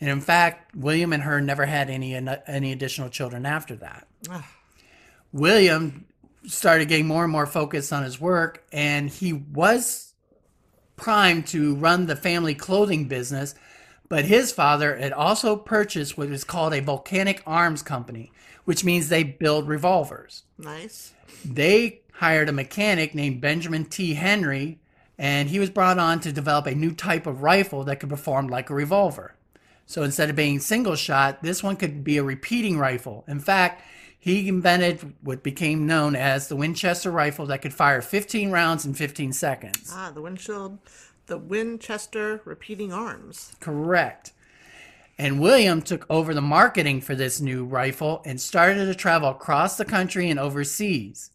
And 0.00 0.08
in 0.10 0.20
fact, 0.20 0.74
William 0.74 1.12
and 1.12 1.22
her 1.24 1.40
never 1.40 1.66
had 1.66 1.90
any 1.90 2.14
any 2.14 2.72
additional 2.72 3.08
children 3.10 3.44
after 3.46 3.76
that. 3.76 4.06
William 5.32 6.06
started 6.46 6.88
getting 6.88 7.06
more 7.06 7.24
and 7.24 7.32
more 7.32 7.46
focused 7.46 7.92
on 7.92 8.02
his 8.02 8.20
work, 8.20 8.64
and 8.72 9.08
he 9.08 9.32
was 9.32 10.14
primed 10.96 11.46
to 11.48 11.74
run 11.76 12.06
the 12.06 12.16
family 12.16 12.54
clothing 12.54 13.06
business. 13.06 13.54
But 14.08 14.26
his 14.26 14.52
father 14.52 14.96
had 14.96 15.12
also 15.12 15.56
purchased 15.56 16.18
what 16.18 16.28
is 16.28 16.44
called 16.44 16.74
a 16.74 16.80
volcanic 16.80 17.42
arms 17.46 17.82
company, 17.82 18.30
which 18.64 18.84
means 18.84 19.08
they 19.08 19.24
build 19.24 19.68
revolvers. 19.68 20.42
nice. 20.58 21.12
They 21.44 22.02
hired 22.12 22.48
a 22.48 22.52
mechanic 22.52 23.14
named 23.14 23.40
Benjamin 23.40 23.86
T. 23.86 24.14
Henry, 24.14 24.78
and 25.18 25.48
he 25.48 25.58
was 25.58 25.70
brought 25.70 25.98
on 25.98 26.20
to 26.20 26.32
develop 26.32 26.66
a 26.66 26.74
new 26.74 26.92
type 26.92 27.26
of 27.26 27.42
rifle 27.42 27.84
that 27.84 28.00
could 28.00 28.10
perform 28.10 28.48
like 28.48 28.70
a 28.70 28.74
revolver. 28.74 29.34
So 29.86 30.02
instead 30.02 30.30
of 30.30 30.36
being 30.36 30.60
single 30.60 30.94
shot, 30.94 31.42
this 31.42 31.62
one 31.62 31.76
could 31.76 32.04
be 32.04 32.18
a 32.18 32.22
repeating 32.22 32.78
rifle. 32.78 33.24
In 33.26 33.40
fact, 33.40 33.82
he 34.22 34.46
invented 34.46 35.14
what 35.20 35.42
became 35.42 35.84
known 35.84 36.14
as 36.14 36.46
the 36.46 36.54
Winchester 36.54 37.10
rifle 37.10 37.44
that 37.46 37.60
could 37.60 37.74
fire 37.74 38.00
15 38.00 38.52
rounds 38.52 38.86
in 38.86 38.94
15 38.94 39.32
seconds. 39.32 39.90
Ah, 39.92 40.12
the 40.14 40.22
windshield, 40.22 40.78
the 41.26 41.36
Winchester 41.36 42.40
repeating 42.44 42.92
arms. 42.92 43.50
Correct. 43.58 44.32
And 45.18 45.40
William 45.40 45.82
took 45.82 46.06
over 46.08 46.34
the 46.34 46.40
marketing 46.40 47.00
for 47.00 47.16
this 47.16 47.40
new 47.40 47.64
rifle 47.64 48.22
and 48.24 48.40
started 48.40 48.84
to 48.84 48.94
travel 48.94 49.28
across 49.28 49.76
the 49.76 49.84
country 49.84 50.30
and 50.30 50.38
overseas. 50.38 51.32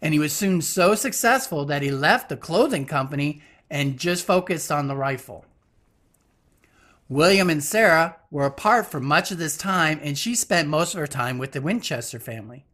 And 0.00 0.14
he 0.14 0.18
was 0.18 0.32
soon 0.32 0.62
so 0.62 0.94
successful 0.94 1.66
that 1.66 1.82
he 1.82 1.90
left 1.90 2.30
the 2.30 2.38
clothing 2.38 2.86
company 2.86 3.42
and 3.68 3.98
just 3.98 4.24
focused 4.24 4.72
on 4.72 4.88
the 4.88 4.96
rifle. 4.96 5.44
William 7.12 7.50
and 7.50 7.62
Sarah 7.62 8.16
were 8.30 8.46
apart 8.46 8.86
for 8.86 8.98
much 8.98 9.30
of 9.30 9.36
this 9.36 9.58
time, 9.58 10.00
and 10.02 10.16
she 10.16 10.34
spent 10.34 10.66
most 10.66 10.94
of 10.94 11.00
her 11.00 11.06
time 11.06 11.36
with 11.36 11.52
the 11.52 11.60
Winchester 11.60 12.18
family. 12.18 12.64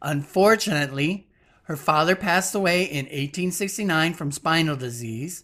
Unfortunately, 0.00 1.26
her 1.64 1.76
father 1.76 2.14
passed 2.14 2.54
away 2.54 2.84
in 2.84 3.06
1869 3.06 4.14
from 4.14 4.30
spinal 4.30 4.76
disease, 4.76 5.42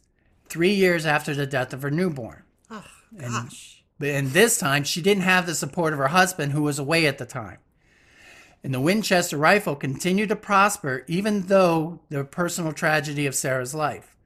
three 0.48 0.72
years 0.72 1.04
after 1.04 1.34
the 1.34 1.46
death 1.46 1.72
of 1.72 1.82
her 1.82 1.90
newborn. 1.90 2.44
Oh, 2.70 2.84
gosh. 3.18 3.82
But 3.98 4.10
and 4.10 4.28
this 4.28 4.56
time 4.56 4.84
she 4.84 5.02
didn't 5.02 5.24
have 5.24 5.46
the 5.46 5.54
support 5.56 5.92
of 5.92 5.98
her 5.98 6.08
husband 6.08 6.52
who 6.52 6.62
was 6.62 6.78
away 6.78 7.06
at 7.06 7.18
the 7.18 7.26
time. 7.26 7.58
And 8.62 8.72
the 8.72 8.80
Winchester 8.80 9.36
rifle 9.36 9.74
continued 9.74 10.28
to 10.28 10.36
prosper 10.36 11.04
even 11.08 11.48
though 11.48 11.98
the 12.08 12.22
personal 12.22 12.72
tragedy 12.72 13.26
of 13.26 13.34
Sarah's 13.34 13.74
life. 13.74 14.16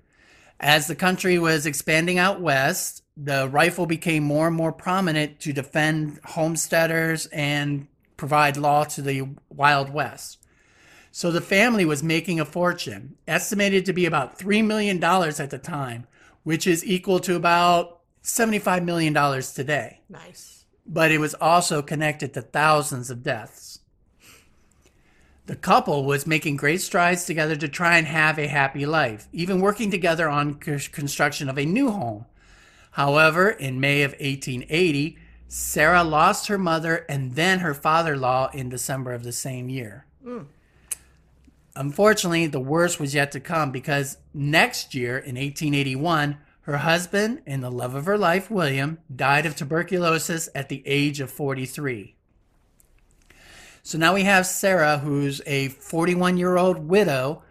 As 0.60 0.86
the 0.86 0.94
country 0.94 1.38
was 1.38 1.64
expanding 1.64 2.18
out 2.18 2.42
west, 2.42 3.02
the 3.16 3.48
rifle 3.48 3.86
became 3.86 4.22
more 4.22 4.48
and 4.48 4.56
more 4.56 4.72
prominent 4.72 5.40
to 5.40 5.52
defend 5.52 6.20
homesteaders 6.24 7.26
and 7.26 7.86
provide 8.16 8.56
law 8.56 8.84
to 8.84 9.02
the 9.02 9.28
Wild 9.48 9.90
West. 9.90 10.38
So 11.12 11.30
the 11.30 11.40
family 11.40 11.86
was 11.86 12.02
making 12.02 12.40
a 12.40 12.44
fortune, 12.44 13.16
estimated 13.26 13.86
to 13.86 13.94
be 13.94 14.04
about 14.04 14.38
$3 14.38 14.64
million 14.64 15.02
at 15.02 15.50
the 15.50 15.58
time, 15.58 16.06
which 16.42 16.66
is 16.66 16.84
equal 16.84 17.20
to 17.20 17.36
about 17.36 18.00
$75 18.22 18.84
million 18.84 19.14
today. 19.42 20.00
Nice. 20.10 20.66
But 20.86 21.10
it 21.10 21.18
was 21.18 21.34
also 21.34 21.80
connected 21.80 22.34
to 22.34 22.42
thousands 22.42 23.10
of 23.10 23.22
deaths. 23.22 23.80
The 25.46 25.56
couple 25.56 26.04
was 26.04 26.26
making 26.26 26.56
great 26.56 26.80
strides 26.80 27.24
together 27.24 27.56
to 27.56 27.68
try 27.68 27.96
and 27.96 28.06
have 28.06 28.38
a 28.38 28.48
happy 28.48 28.84
life, 28.84 29.28
even 29.32 29.60
working 29.60 29.90
together 29.90 30.28
on 30.28 30.60
c- 30.60 30.90
construction 30.90 31.48
of 31.48 31.56
a 31.56 31.64
new 31.64 31.90
home. 31.90 32.26
However, 32.96 33.50
in 33.50 33.78
May 33.78 34.04
of 34.04 34.12
1880, 34.12 35.18
Sarah 35.48 36.02
lost 36.02 36.46
her 36.46 36.56
mother 36.56 37.04
and 37.10 37.34
then 37.34 37.58
her 37.58 37.74
father 37.74 38.14
in 38.14 38.22
law 38.22 38.48
in 38.54 38.70
December 38.70 39.12
of 39.12 39.22
the 39.22 39.32
same 39.32 39.68
year. 39.68 40.06
Mm. 40.24 40.46
Unfortunately, 41.74 42.46
the 42.46 42.58
worst 42.58 42.98
was 42.98 43.14
yet 43.14 43.32
to 43.32 43.38
come 43.38 43.70
because 43.70 44.16
next 44.32 44.94
year, 44.94 45.18
in 45.18 45.34
1881, 45.34 46.38
her 46.62 46.78
husband 46.78 47.42
and 47.46 47.62
the 47.62 47.70
love 47.70 47.94
of 47.94 48.06
her 48.06 48.16
life, 48.16 48.50
William, 48.50 48.96
died 49.14 49.44
of 49.44 49.56
tuberculosis 49.56 50.48
at 50.54 50.70
the 50.70 50.82
age 50.86 51.20
of 51.20 51.30
43. 51.30 52.14
So 53.82 53.98
now 53.98 54.14
we 54.14 54.22
have 54.22 54.46
Sarah, 54.46 55.00
who's 55.00 55.42
a 55.44 55.68
41 55.68 56.38
year 56.38 56.56
old 56.56 56.88
widow 56.88 57.42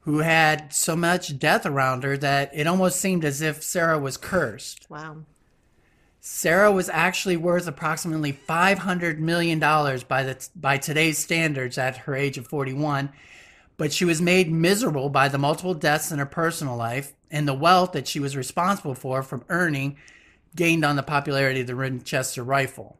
who 0.00 0.18
had 0.18 0.72
so 0.72 0.96
much 0.96 1.38
death 1.38 1.66
around 1.66 2.02
her 2.02 2.16
that 2.16 2.50
it 2.54 2.66
almost 2.66 3.00
seemed 3.00 3.24
as 3.24 3.42
if 3.42 3.62
Sarah 3.62 3.98
was 3.98 4.16
cursed. 4.16 4.88
Wow. 4.88 5.18
Sarah 6.20 6.72
was 6.72 6.88
actually 6.88 7.36
worth 7.36 7.66
approximately 7.66 8.32
$500 8.32 9.18
million 9.18 9.58
by, 9.58 10.22
the, 10.24 10.48
by 10.54 10.76
today's 10.76 11.18
standards 11.18 11.78
at 11.78 11.98
her 11.98 12.14
age 12.14 12.38
of 12.38 12.46
41, 12.46 13.10
but 13.76 13.92
she 13.92 14.04
was 14.04 14.20
made 14.20 14.50
miserable 14.50 15.08
by 15.08 15.28
the 15.28 15.38
multiple 15.38 15.74
deaths 15.74 16.10
in 16.10 16.18
her 16.18 16.26
personal 16.26 16.76
life 16.76 17.14
and 17.30 17.46
the 17.46 17.54
wealth 17.54 17.92
that 17.92 18.08
she 18.08 18.20
was 18.20 18.36
responsible 18.36 18.94
for 18.94 19.22
from 19.22 19.44
earning 19.48 19.96
gained 20.56 20.84
on 20.84 20.96
the 20.96 21.02
popularity 21.02 21.60
of 21.60 21.66
the 21.66 21.76
Winchester 21.76 22.42
rifle. 22.42 22.98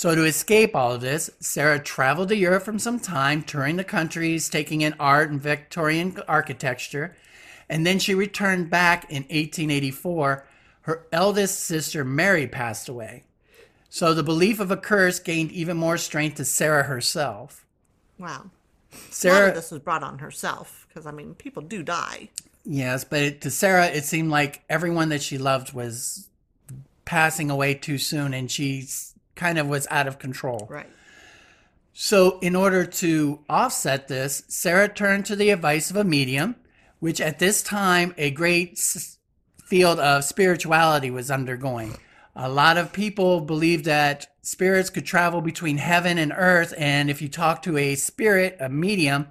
So, 0.00 0.14
to 0.14 0.24
escape 0.24 0.74
all 0.74 0.94
of 0.94 1.02
this, 1.02 1.28
Sarah 1.40 1.78
traveled 1.78 2.30
to 2.30 2.34
Europe 2.34 2.62
for 2.62 2.78
some 2.78 2.98
time, 2.98 3.42
touring 3.42 3.76
the 3.76 3.84
countries, 3.84 4.48
taking 4.48 4.80
in 4.80 4.94
art 4.98 5.30
and 5.30 5.38
Victorian 5.38 6.16
architecture, 6.26 7.14
and 7.68 7.86
then 7.86 7.98
she 7.98 8.14
returned 8.14 8.70
back 8.70 9.04
in 9.10 9.24
1884. 9.24 10.46
Her 10.80 11.06
eldest 11.12 11.60
sister, 11.60 12.02
Mary, 12.02 12.46
passed 12.46 12.88
away. 12.88 13.24
So, 13.90 14.14
the 14.14 14.22
belief 14.22 14.58
of 14.58 14.70
a 14.70 14.76
curse 14.78 15.18
gained 15.18 15.52
even 15.52 15.76
more 15.76 15.98
strength 15.98 16.36
to 16.36 16.46
Sarah 16.46 16.84
herself. 16.84 17.66
Wow. 18.18 18.26
A 18.26 18.96
lot 18.96 19.02
Sarah, 19.10 19.48
of 19.50 19.54
this 19.54 19.70
was 19.70 19.82
brought 19.82 20.02
on 20.02 20.20
herself 20.20 20.86
because 20.88 21.04
I 21.04 21.10
mean, 21.10 21.34
people 21.34 21.60
do 21.60 21.82
die. 21.82 22.30
yes, 22.64 23.04
but 23.04 23.20
it, 23.20 23.40
to 23.42 23.50
Sarah, 23.50 23.88
it 23.88 24.06
seemed 24.06 24.30
like 24.30 24.62
everyone 24.70 25.10
that 25.10 25.20
she 25.20 25.36
loved 25.36 25.74
was 25.74 26.30
passing 27.04 27.50
away 27.50 27.74
too 27.74 27.98
soon, 27.98 28.32
and 28.32 28.50
she 28.50 28.88
kind 29.40 29.56
of 29.58 29.66
was 29.66 29.86
out 29.90 30.06
of 30.06 30.18
control. 30.18 30.66
Right. 30.70 30.86
So, 31.94 32.38
in 32.40 32.54
order 32.54 32.84
to 32.84 33.40
offset 33.48 34.06
this, 34.06 34.44
Sarah 34.48 34.88
turned 34.88 35.24
to 35.26 35.34
the 35.34 35.48
advice 35.50 35.90
of 35.90 35.96
a 35.96 36.04
medium, 36.04 36.56
which 37.00 37.20
at 37.20 37.38
this 37.38 37.62
time 37.62 38.14
a 38.18 38.30
great 38.30 38.72
s- 38.72 39.16
field 39.64 39.98
of 39.98 40.24
spirituality 40.24 41.10
was 41.10 41.30
undergoing. 41.30 41.96
A 42.36 42.50
lot 42.50 42.76
of 42.76 42.92
people 42.92 43.40
believed 43.40 43.86
that 43.86 44.26
spirits 44.42 44.90
could 44.90 45.06
travel 45.06 45.40
between 45.40 45.78
heaven 45.78 46.18
and 46.18 46.32
earth, 46.36 46.74
and 46.76 47.10
if 47.10 47.22
you 47.22 47.28
talk 47.28 47.62
to 47.62 47.78
a 47.78 47.94
spirit, 47.94 48.56
a 48.60 48.68
medium, 48.68 49.26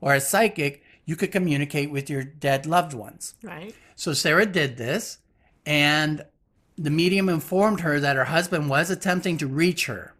or 0.00 0.12
a 0.14 0.20
psychic, 0.20 0.82
you 1.06 1.14
could 1.14 1.32
communicate 1.32 1.90
with 1.90 2.10
your 2.10 2.24
dead 2.24 2.66
loved 2.66 2.94
ones. 2.94 3.34
Right. 3.42 3.74
So 3.94 4.12
Sarah 4.12 4.46
did 4.46 4.76
this, 4.76 5.18
and 5.64 6.24
the 6.76 6.90
medium 6.90 7.28
informed 7.28 7.80
her 7.80 8.00
that 8.00 8.16
her 8.16 8.26
husband 8.26 8.68
was 8.68 8.90
attempting 8.90 9.38
to 9.38 9.46
reach 9.46 9.86
her. 9.86 10.14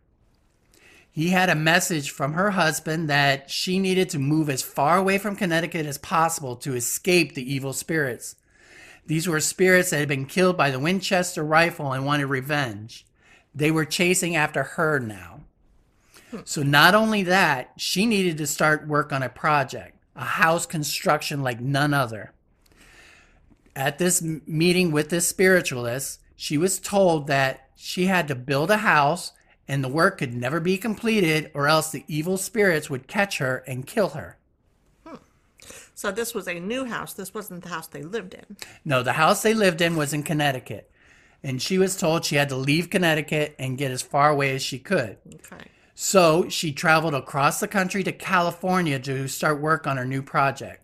He 1.10 1.28
had 1.28 1.50
a 1.50 1.54
message 1.54 2.10
from 2.10 2.32
her 2.32 2.52
husband 2.52 3.08
that 3.10 3.50
she 3.50 3.78
needed 3.78 4.08
to 4.10 4.18
move 4.18 4.48
as 4.48 4.62
far 4.62 4.96
away 4.96 5.18
from 5.18 5.36
Connecticut 5.36 5.84
as 5.84 5.98
possible 5.98 6.56
to 6.56 6.74
escape 6.74 7.34
the 7.34 7.52
evil 7.52 7.72
spirits. 7.72 8.36
These 9.06 9.28
were 9.28 9.40
spirits 9.40 9.90
that 9.90 9.98
had 9.98 10.08
been 10.08 10.26
killed 10.26 10.56
by 10.56 10.70
the 10.70 10.78
Winchester 10.78 11.44
rifle 11.44 11.92
and 11.92 12.06
wanted 12.06 12.26
revenge. 12.26 13.04
They 13.54 13.70
were 13.70 13.84
chasing 13.84 14.36
after 14.36 14.62
her 14.62 14.98
now. 14.98 15.40
So, 16.44 16.62
not 16.62 16.94
only 16.94 17.24
that, 17.24 17.72
she 17.76 18.06
needed 18.06 18.38
to 18.38 18.46
start 18.46 18.88
work 18.88 19.12
on 19.12 19.22
a 19.22 19.28
project, 19.28 19.98
a 20.16 20.24
house 20.24 20.64
construction 20.64 21.42
like 21.42 21.60
none 21.60 21.92
other 21.92 22.32
at 23.74 23.98
this 23.98 24.22
meeting 24.22 24.92
with 24.92 25.08
this 25.08 25.28
spiritualist, 25.28 26.20
she 26.42 26.58
was 26.58 26.80
told 26.80 27.28
that 27.28 27.68
she 27.76 28.06
had 28.06 28.26
to 28.26 28.34
build 28.34 28.68
a 28.68 28.78
house 28.78 29.30
and 29.68 29.84
the 29.84 29.88
work 29.88 30.18
could 30.18 30.34
never 30.34 30.58
be 30.58 30.76
completed 30.76 31.48
or 31.54 31.68
else 31.68 31.92
the 31.92 32.04
evil 32.08 32.36
spirits 32.36 32.90
would 32.90 33.06
catch 33.06 33.38
her 33.38 33.62
and 33.64 33.86
kill 33.86 34.08
her. 34.08 34.38
Hmm. 35.06 35.18
So 35.94 36.10
this 36.10 36.34
was 36.34 36.48
a 36.48 36.58
new 36.58 36.84
house. 36.84 37.14
This 37.14 37.32
wasn't 37.32 37.62
the 37.62 37.68
house 37.68 37.86
they 37.86 38.02
lived 38.02 38.34
in. 38.34 38.56
No, 38.84 39.04
the 39.04 39.12
house 39.12 39.42
they 39.42 39.54
lived 39.54 39.80
in 39.80 39.94
was 39.94 40.12
in 40.12 40.24
Connecticut. 40.24 40.90
And 41.44 41.62
she 41.62 41.78
was 41.78 41.96
told 41.96 42.24
she 42.24 42.34
had 42.34 42.48
to 42.48 42.56
leave 42.56 42.90
Connecticut 42.90 43.54
and 43.56 43.78
get 43.78 43.92
as 43.92 44.02
far 44.02 44.28
away 44.28 44.52
as 44.56 44.62
she 44.62 44.80
could. 44.80 45.18
Okay. 45.34 45.68
So 45.94 46.48
she 46.48 46.72
traveled 46.72 47.14
across 47.14 47.60
the 47.60 47.68
country 47.68 48.02
to 48.02 48.10
California 48.10 48.98
to 48.98 49.28
start 49.28 49.60
work 49.60 49.86
on 49.86 49.96
her 49.96 50.04
new 50.04 50.22
project. 50.22 50.82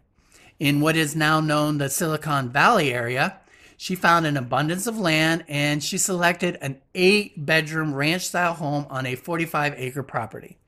In 0.60 0.80
what 0.80 0.94
is 0.94 1.16
now 1.16 1.40
known 1.40 1.78
the 1.78 1.90
Silicon 1.90 2.48
Valley 2.48 2.94
area, 2.94 3.40
she 3.80 3.94
found 3.94 4.26
an 4.26 4.36
abundance 4.36 4.88
of 4.88 4.98
land 4.98 5.44
and 5.46 5.82
she 5.82 5.98
selected 5.98 6.58
an 6.60 6.80
eight 6.96 7.46
bedroom 7.46 7.94
ranch 7.94 8.26
style 8.26 8.54
home 8.54 8.86
on 8.90 9.06
a 9.06 9.14
45 9.14 9.74
acre 9.76 10.02
property. 10.02 10.58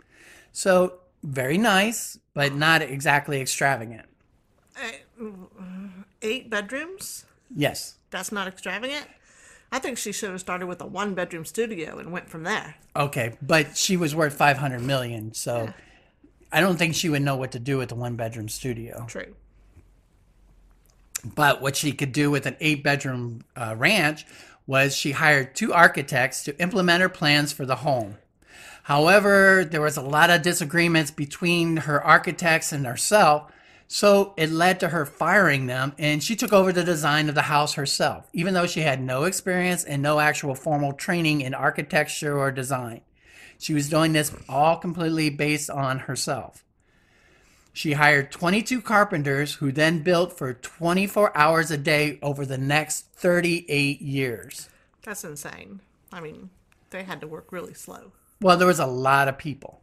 So, 0.52 0.94
very 1.24 1.58
nice, 1.58 2.18
but 2.34 2.54
not 2.54 2.82
exactly 2.82 3.40
extravagant. 3.40 4.06
Uh, 4.76 4.92
mm, 5.20 6.04
eight 6.22 6.48
bedrooms? 6.48 7.24
Yes. 7.54 7.96
That's 8.10 8.30
not 8.30 8.46
extravagant? 8.46 9.06
I 9.72 9.80
think 9.80 9.98
she 9.98 10.12
should 10.12 10.30
have 10.30 10.40
started 10.40 10.66
with 10.66 10.80
a 10.80 10.86
one 10.86 11.14
bedroom 11.14 11.44
studio 11.44 11.98
and 11.98 12.12
went 12.12 12.30
from 12.30 12.44
there. 12.44 12.76
Okay, 12.94 13.36
but 13.42 13.76
she 13.76 13.96
was 13.96 14.14
worth 14.14 14.34
500 14.34 14.80
million, 14.82 15.34
so 15.34 15.72
I 16.52 16.60
don't 16.60 16.76
think 16.76 16.94
she 16.94 17.08
would 17.08 17.22
know 17.22 17.34
what 17.34 17.52
to 17.52 17.58
do 17.58 17.76
with 17.76 17.88
the 17.88 17.96
one 17.96 18.14
bedroom 18.14 18.48
studio. 18.48 19.04
True. 19.08 19.34
But 21.24 21.60
what 21.60 21.76
she 21.76 21.92
could 21.92 22.12
do 22.12 22.30
with 22.30 22.46
an 22.46 22.56
eight 22.60 22.82
bedroom 22.82 23.42
uh, 23.56 23.74
ranch 23.76 24.26
was 24.66 24.96
she 24.96 25.12
hired 25.12 25.54
two 25.54 25.72
architects 25.72 26.44
to 26.44 26.58
implement 26.60 27.02
her 27.02 27.08
plans 27.08 27.52
for 27.52 27.66
the 27.66 27.76
home. 27.76 28.16
However, 28.84 29.64
there 29.64 29.80
was 29.80 29.96
a 29.96 30.02
lot 30.02 30.30
of 30.30 30.42
disagreements 30.42 31.10
between 31.10 31.78
her 31.78 32.02
architects 32.02 32.72
and 32.72 32.86
herself, 32.86 33.52
so 33.88 34.34
it 34.36 34.50
led 34.50 34.80
to 34.80 34.88
her 34.88 35.04
firing 35.04 35.66
them 35.66 35.92
and 35.98 36.22
she 36.22 36.36
took 36.36 36.52
over 36.52 36.72
the 36.72 36.84
design 36.84 37.28
of 37.28 37.34
the 37.34 37.42
house 37.42 37.74
herself, 37.74 38.28
even 38.32 38.54
though 38.54 38.66
she 38.66 38.80
had 38.80 39.02
no 39.02 39.24
experience 39.24 39.84
and 39.84 40.00
no 40.02 40.20
actual 40.20 40.54
formal 40.54 40.92
training 40.92 41.40
in 41.40 41.54
architecture 41.54 42.38
or 42.38 42.52
design. 42.52 43.00
She 43.58 43.74
was 43.74 43.88
doing 43.88 44.12
this 44.12 44.32
all 44.48 44.76
completely 44.76 45.28
based 45.28 45.68
on 45.68 46.00
herself. 46.00 46.64
She 47.72 47.92
hired 47.92 48.32
22 48.32 48.82
carpenters 48.82 49.54
who 49.54 49.70
then 49.70 50.02
built 50.02 50.36
for 50.36 50.54
24 50.54 51.36
hours 51.36 51.70
a 51.70 51.76
day 51.76 52.18
over 52.22 52.44
the 52.44 52.58
next 52.58 53.06
38 53.14 54.02
years. 54.02 54.68
That's 55.02 55.24
insane. 55.24 55.80
I 56.12 56.20
mean, 56.20 56.50
they 56.90 57.04
had 57.04 57.20
to 57.20 57.26
work 57.26 57.52
really 57.52 57.74
slow. 57.74 58.12
Well, 58.40 58.56
there 58.56 58.66
was 58.66 58.80
a 58.80 58.86
lot 58.86 59.28
of 59.28 59.38
people. 59.38 59.82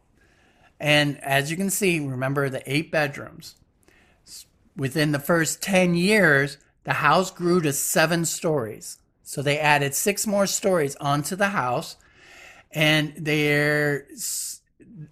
And 0.80 1.18
as 1.22 1.50
you 1.50 1.56
can 1.56 1.70
see, 1.70 1.98
remember 1.98 2.48
the 2.48 2.62
eight 2.70 2.92
bedrooms. 2.92 3.56
Within 4.76 5.12
the 5.12 5.18
first 5.18 5.62
10 5.62 5.94
years, 5.94 6.58
the 6.84 6.94
house 6.94 7.30
grew 7.30 7.60
to 7.62 7.72
seven 7.72 8.24
stories. 8.24 8.98
So 9.22 9.42
they 9.42 9.58
added 9.58 9.94
six 9.94 10.26
more 10.26 10.46
stories 10.46 10.94
onto 10.96 11.36
the 11.36 11.48
house. 11.48 11.96
And 12.70 13.14
they're 13.16 14.06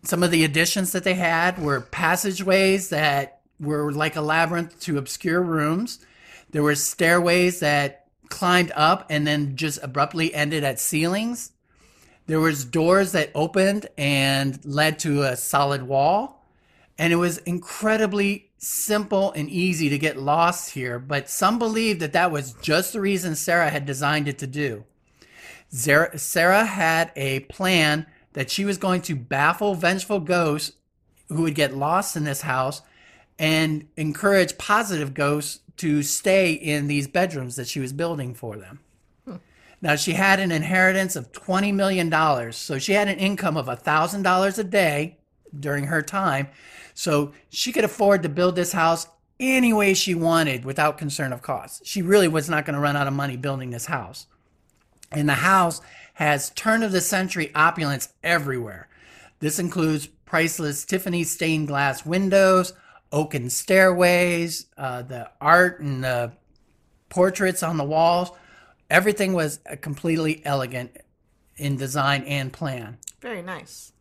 some 0.02 0.22
of 0.22 0.30
the 0.30 0.44
additions 0.44 0.92
that 0.92 1.04
they 1.04 1.14
had 1.14 1.58
were 1.58 1.80
passageways 1.80 2.88
that 2.90 3.40
were 3.60 3.92
like 3.92 4.16
a 4.16 4.20
labyrinth 4.20 4.80
to 4.80 4.98
obscure 4.98 5.42
rooms. 5.42 6.04
There 6.50 6.62
were 6.62 6.74
stairways 6.74 7.60
that 7.60 8.06
climbed 8.28 8.72
up 8.74 9.06
and 9.10 9.26
then 9.26 9.56
just 9.56 9.82
abruptly 9.82 10.34
ended 10.34 10.64
at 10.64 10.80
ceilings. 10.80 11.52
There 12.26 12.40
was 12.40 12.64
doors 12.64 13.12
that 13.12 13.30
opened 13.34 13.86
and 13.96 14.58
led 14.64 14.98
to 15.00 15.22
a 15.22 15.36
solid 15.36 15.84
wall. 15.84 16.44
And 16.98 17.12
it 17.12 17.16
was 17.16 17.38
incredibly 17.38 18.50
simple 18.58 19.32
and 19.32 19.48
easy 19.48 19.88
to 19.90 19.98
get 19.98 20.16
lost 20.16 20.70
here, 20.70 20.98
but 20.98 21.28
some 21.28 21.58
believe 21.58 21.98
that 22.00 22.14
that 22.14 22.32
was 22.32 22.54
just 22.54 22.92
the 22.92 23.00
reason 23.00 23.36
Sarah 23.36 23.70
had 23.70 23.84
designed 23.86 24.28
it 24.28 24.38
to 24.38 24.46
do. 24.46 24.84
Sarah, 25.68 26.64
had 26.64 27.12
a 27.16 27.40
plan 27.40 28.06
that 28.36 28.50
she 28.50 28.66
was 28.66 28.76
going 28.76 29.00
to 29.00 29.16
baffle 29.16 29.74
vengeful 29.74 30.20
ghosts 30.20 30.72
who 31.30 31.40
would 31.40 31.54
get 31.54 31.74
lost 31.74 32.16
in 32.16 32.24
this 32.24 32.42
house 32.42 32.82
and 33.38 33.88
encourage 33.96 34.58
positive 34.58 35.14
ghosts 35.14 35.60
to 35.78 36.02
stay 36.02 36.52
in 36.52 36.86
these 36.86 37.08
bedrooms 37.08 37.56
that 37.56 37.66
she 37.66 37.80
was 37.80 37.94
building 37.94 38.34
for 38.34 38.58
them. 38.58 38.80
Hmm. 39.24 39.36
Now, 39.80 39.96
she 39.96 40.12
had 40.12 40.38
an 40.38 40.52
inheritance 40.52 41.16
of 41.16 41.32
$20 41.32 41.72
million, 41.72 42.52
so 42.52 42.78
she 42.78 42.92
had 42.92 43.08
an 43.08 43.18
income 43.18 43.56
of 43.56 43.68
$1,000 43.68 44.58
a 44.58 44.64
day 44.64 45.16
during 45.58 45.84
her 45.84 46.02
time. 46.02 46.48
So 46.92 47.32
she 47.48 47.72
could 47.72 47.84
afford 47.84 48.22
to 48.22 48.28
build 48.28 48.54
this 48.54 48.72
house 48.72 49.06
any 49.40 49.72
way 49.72 49.94
she 49.94 50.14
wanted 50.14 50.66
without 50.66 50.98
concern 50.98 51.32
of 51.32 51.40
cost. 51.40 51.86
She 51.86 52.02
really 52.02 52.28
was 52.28 52.50
not 52.50 52.66
going 52.66 52.74
to 52.74 52.80
run 52.80 52.96
out 52.96 53.06
of 53.06 53.14
money 53.14 53.38
building 53.38 53.70
this 53.70 53.86
house. 53.86 54.26
And 55.10 55.26
the 55.26 55.34
house 55.34 55.80
has 56.16 56.48
turn 56.50 56.82
of 56.82 56.92
the 56.92 57.00
century 57.00 57.50
opulence 57.54 58.08
everywhere. 58.24 58.88
This 59.40 59.58
includes 59.58 60.06
priceless 60.06 60.84
Tiffany 60.84 61.24
stained 61.24 61.68
glass 61.68 62.06
windows, 62.06 62.72
oaken 63.12 63.50
stairways, 63.50 64.66
uh, 64.78 65.02
the 65.02 65.30
art 65.42 65.80
and 65.80 66.02
the 66.02 66.32
portraits 67.10 67.62
on 67.62 67.76
the 67.76 67.84
walls. 67.84 68.30
Everything 68.88 69.34
was 69.34 69.60
uh, 69.70 69.76
completely 69.80 70.40
elegant 70.44 70.96
in 71.58 71.76
design 71.76 72.22
and 72.24 72.50
plan, 72.52 72.96
Very 73.20 73.42
nice. 73.42 73.92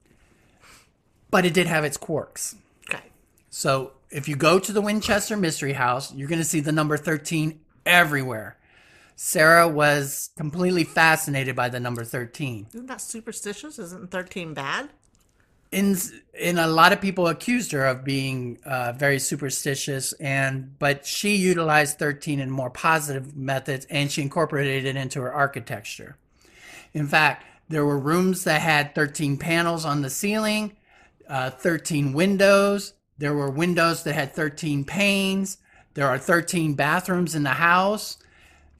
but 1.29 1.45
it 1.45 1.53
did 1.53 1.67
have 1.67 1.83
its 1.83 1.97
quirks. 1.97 2.55
Okay. 2.89 3.03
So 3.49 3.91
if 4.09 4.27
you 4.29 4.35
go 4.37 4.57
to 4.59 4.71
the 4.71 4.81
Winchester 4.81 5.35
Mystery 5.35 5.73
House, 5.73 6.13
you're 6.13 6.27
going 6.29 6.39
to 6.41 6.45
see 6.45 6.59
the 6.61 6.71
number 6.71 6.95
13 6.97 7.59
everywhere. 7.85 8.57
Sarah 9.15 9.67
was 9.67 10.31
completely 10.37 10.83
fascinated 10.83 11.55
by 11.55 11.69
the 11.69 11.79
number 11.79 12.03
13. 12.03 12.67
Isn't 12.73 12.87
that 12.87 13.01
superstitious? 13.01 13.79
Isn't 13.79 14.11
13 14.11 14.53
bad? 14.53 14.89
in 15.75 15.97
in 16.33 16.57
a 16.57 16.67
lot 16.67 16.93
of 16.93 17.01
people 17.01 17.27
accused 17.27 17.71
her 17.71 17.85
of 17.85 18.03
being 18.03 18.57
uh, 18.65 18.93
very 18.93 19.19
superstitious 19.19 20.13
and 20.13 20.77
but 20.79 21.05
she 21.05 21.35
utilized 21.35 21.99
13 21.99 22.39
in 22.39 22.49
more 22.49 22.69
positive 22.69 23.35
methods 23.35 23.85
and 23.89 24.11
she 24.11 24.21
incorporated 24.21 24.85
it 24.85 24.95
into 24.95 25.21
her 25.21 25.33
architecture 25.33 26.17
in 26.93 27.07
fact 27.07 27.45
there 27.67 27.85
were 27.85 27.99
rooms 27.99 28.43
that 28.43 28.61
had 28.61 28.93
13 28.95 29.37
panels 29.37 29.85
on 29.85 30.01
the 30.01 30.09
ceiling 30.09 30.75
uh, 31.27 31.49
13 31.49 32.13
windows 32.13 32.93
there 33.17 33.33
were 33.33 33.49
windows 33.49 34.03
that 34.03 34.13
had 34.13 34.33
13 34.33 34.85
panes 34.85 35.57
there 35.95 36.07
are 36.07 36.17
13 36.17 36.75
bathrooms 36.75 37.35
in 37.35 37.43
the 37.43 37.49
house 37.49 38.17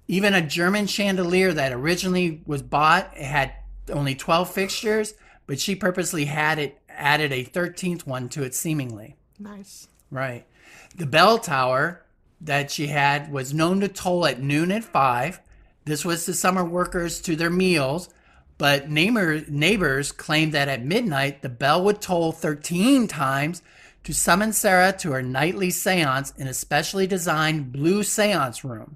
even 0.08 0.34
a 0.34 0.42
german 0.42 0.88
chandelier 0.88 1.54
that 1.54 1.72
originally 1.72 2.42
was 2.46 2.62
bought 2.62 3.12
it 3.16 3.24
had 3.24 3.54
only 3.90 4.16
12 4.16 4.50
fixtures 4.52 5.14
but 5.48 5.60
she 5.60 5.76
purposely 5.76 6.26
had 6.26 6.60
it 6.60 6.82
added 6.90 7.32
a 7.32 7.46
13th 7.46 8.06
one 8.06 8.30
to 8.30 8.44
it 8.44 8.56
seemingly. 8.56 9.16
Nice. 9.40 9.88
Right. 10.10 10.46
The 10.96 11.06
bell 11.06 11.38
tower 11.38 12.06
that 12.42 12.72
she 12.72 12.88
had 12.88 13.32
was 13.32 13.54
known 13.54 13.82
to 13.82 13.88
toll 13.88 14.26
at 14.26 14.42
noon 14.42 14.72
at 14.72 14.84
5. 14.84 15.40
This 15.86 16.06
was 16.06 16.26
the 16.26 16.34
summer 16.34 16.64
workers 16.64 17.22
to 17.22 17.36
their 17.36 17.50
meals, 17.50 18.10
but 18.58 18.90
neighbor, 18.90 19.44
neighbors 19.48 20.12
claimed 20.12 20.54
that 20.54 20.68
at 20.70 20.84
midnight 20.84 21.42
the 21.42 21.50
bell 21.50 21.84
would 21.84 22.02
toll 22.02 22.32
13 22.32 23.08
times 23.08 23.62
to 24.04 24.14
summon 24.14 24.54
Sarah 24.54 24.94
to 24.94 25.12
her 25.12 25.22
nightly 25.22 25.70
seance 25.70 26.34
in 26.38 26.48
a 26.48 26.54
specially 26.54 27.08
designed 27.08 27.72
blue 27.72 28.04
seance 28.04 28.64
room. 28.64 28.96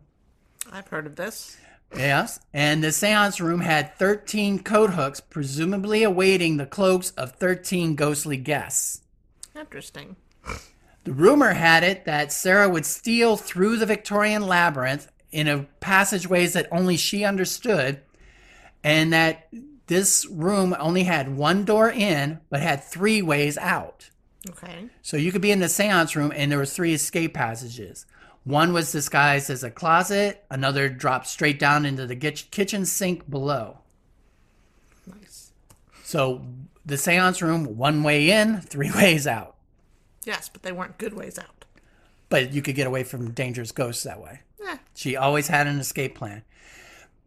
I've 0.72 0.88
heard 0.88 1.06
of 1.06 1.16
this. 1.16 1.58
Yes, 1.96 2.40
and 2.54 2.84
the 2.84 2.92
seance 2.92 3.42
room 3.42 3.62
had 3.62 3.96
13 3.96 4.60
coat 4.60 4.92
hooks, 4.92 5.20
presumably 5.20 6.04
awaiting 6.04 6.58
the 6.58 6.68
cloaks 6.68 7.12
of 7.12 7.32
13 7.34 7.96
ghostly 7.96 8.38
guests. 8.38 9.02
Interesting. 9.60 10.16
The 11.04 11.14
rumor 11.14 11.54
had 11.54 11.84
it 11.84 12.06
that 12.06 12.32
Sarah 12.32 12.70
would 12.70 12.86
steal 12.86 13.38
through 13.38 13.78
the 13.78 13.88
Victorian 13.88 14.46
labyrinth 14.46 15.12
in 15.32 15.48
a 15.48 15.64
passageways 15.80 16.54
that 16.54 16.68
only 16.72 16.98
she 16.98 17.24
understood, 17.24 18.02
and 18.84 19.12
that 19.12 19.48
this 19.88 20.28
room 20.28 20.76
only 20.80 21.04
had 21.04 21.36
one 21.36 21.66
door 21.66 21.90
in, 21.90 22.40
but 22.52 22.62
had 22.62 22.84
three 22.84 23.24
ways 23.24 23.58
out. 23.58 24.12
Okay. 24.50 24.90
So 25.02 25.18
you 25.18 25.32
could 25.32 25.42
be 25.42 25.52
in 25.52 25.60
the 25.60 25.70
seance 25.70 26.16
room, 26.16 26.32
and 26.36 26.52
there 26.52 26.60
were 26.60 26.66
three 26.66 26.94
escape 26.94 27.34
passages. 27.34 28.06
One 28.44 28.74
was 28.74 28.92
disguised 28.92 29.50
as 29.50 29.64
a 29.64 29.70
closet, 29.72 30.44
another 30.50 30.90
dropped 30.90 31.28
straight 31.28 31.60
down 31.60 31.86
into 31.86 32.06
the 32.08 32.16
kitchen 32.16 32.86
sink 32.86 33.30
below. 33.30 33.80
Nice. 35.06 35.52
So 36.04 36.46
the 36.86 36.98
seance 36.98 37.42
room, 37.42 37.78
one 37.78 38.02
way 38.04 38.32
in, 38.32 38.62
three 38.62 38.92
ways 38.96 39.28
out. 39.28 39.56
Yes, 40.26 40.50
but 40.50 40.64
they 40.64 40.72
weren't 40.72 40.98
good 40.98 41.14
ways 41.14 41.38
out. 41.38 41.66
But 42.30 42.54
you 42.54 42.62
could 42.62 42.76
get 42.76 42.88
away 42.88 43.04
from 43.04 43.32
dangerous 43.32 43.72
ghosts 43.72 44.04
that 44.04 44.22
way. 44.22 44.42
Eh, 44.68 44.78
She 44.96 45.16
always 45.16 45.48
had 45.48 45.68
an 45.68 45.80
escape 45.80 46.16
plan. 46.16 46.44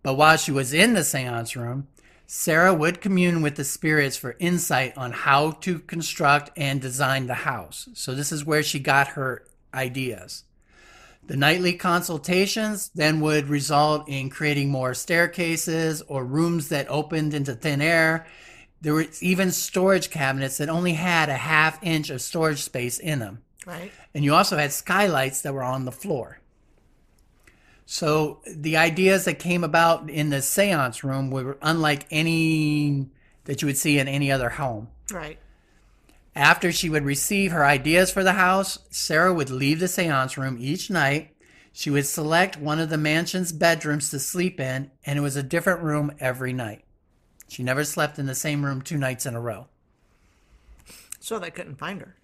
But 0.03 0.15
while 0.15 0.37
she 0.37 0.53
was 0.53 0.73
in 0.73 0.95
the 0.95 1.05
seance 1.05 1.55
room, 1.57 1.89
Sarah 2.27 2.75
would 2.75 3.01
commune 3.01 3.43
with 3.43 3.57
the 3.57 3.65
spirits 3.65 4.17
for 4.17 4.37
insight 4.39 4.97
on 4.97 5.13
how 5.13 5.53
to 5.53 5.79
construct 5.81 6.51
and 6.57 6.81
design 6.81 7.27
the 7.27 7.35
house. 7.35 7.89
So 7.95 8.15
this 8.15 8.33
is 8.33 8.45
where 8.45 8.63
she 8.63 8.79
got 8.79 9.09
her 9.09 9.45
ideas. 9.75 10.45
The 11.25 11.37
nightly 11.37 11.75
consultations 11.75 12.91
then 12.95 13.21
would 13.21 13.49
result 13.49 14.09
in 14.09 14.29
creating 14.29 14.71
more 14.71 14.93
staircases 14.93 16.03
or 16.03 16.25
rooms 16.25 16.69
that 16.69 16.89
opened 16.89 17.33
into 17.33 17.55
thin 17.55 17.81
air. 17.81 18.27
There 18.81 18.95
were 18.95 19.07
even 19.21 19.53
storage 19.53 20.11
cabinets 20.11 20.59
that 20.59 20.69
only 20.69 20.95
had 20.95 21.29
a 21.29 21.35
half 21.35 21.83
inch 21.83 22.11
of 22.11 22.21
storage 22.21 22.63
space 22.63 22.99
in 22.99 23.21
them. 23.21 23.43
right. 23.67 23.93
And 24.15 24.25
you 24.25 24.35
also 24.35 24.59
had 24.59 24.73
skylights 24.73 25.43
that 25.43 25.55
were 25.55 25.63
on 25.63 25.85
the 25.85 25.93
floor. 25.93 26.41
So 27.87 28.41
the 28.47 28.77
ideas 28.77 29.25
that 29.27 29.39
came 29.39 29.65
about 29.65 30.11
in 30.11 30.31
the 30.31 30.43
seance 30.43 31.05
room 31.05 31.31
were 31.31 31.59
unlike 31.63 32.07
any 32.11 33.09
that 33.45 33.63
you 33.63 33.67
would 33.67 33.77
see 33.77 33.99
in 33.99 34.09
any 34.09 34.33
other 34.33 34.49
home. 34.49 34.89
Right. 35.13 35.39
After 36.35 36.73
she 36.73 36.89
would 36.89 37.05
receive 37.05 37.53
her 37.53 37.65
ideas 37.65 38.11
for 38.11 38.25
the 38.25 38.33
house, 38.33 38.79
Sarah 38.91 39.35
would 39.35 39.51
leave 39.51 39.81
the 39.81 39.89
seance 39.89 40.39
room 40.39 40.57
each 40.59 40.91
night. 40.91 41.35
She 41.73 41.91
would 41.91 42.07
select 42.07 42.59
one 42.59 42.79
of 42.79 42.91
the 42.91 42.99
mansion's 42.99 43.53
bedrooms 43.53 44.11
to 44.11 44.19
sleep 44.19 44.59
in, 44.61 44.91
and 45.05 45.19
it 45.19 45.23
was 45.23 45.37
a 45.37 45.43
different 45.43 45.83
room 45.83 46.13
every 46.21 46.53
night. 46.53 46.85
She 47.49 47.63
never 47.63 47.85
slept 47.85 48.19
in 48.19 48.27
the 48.27 48.35
same 48.35 48.65
room 48.65 48.81
two 48.81 48.97
nights 48.97 49.27
in 49.27 49.35
a 49.35 49.41
row. 49.41 49.67
So 51.21 51.39
they 51.39 51.51
couldn't 51.51 51.77
find 51.77 52.01
her. 52.01 52.17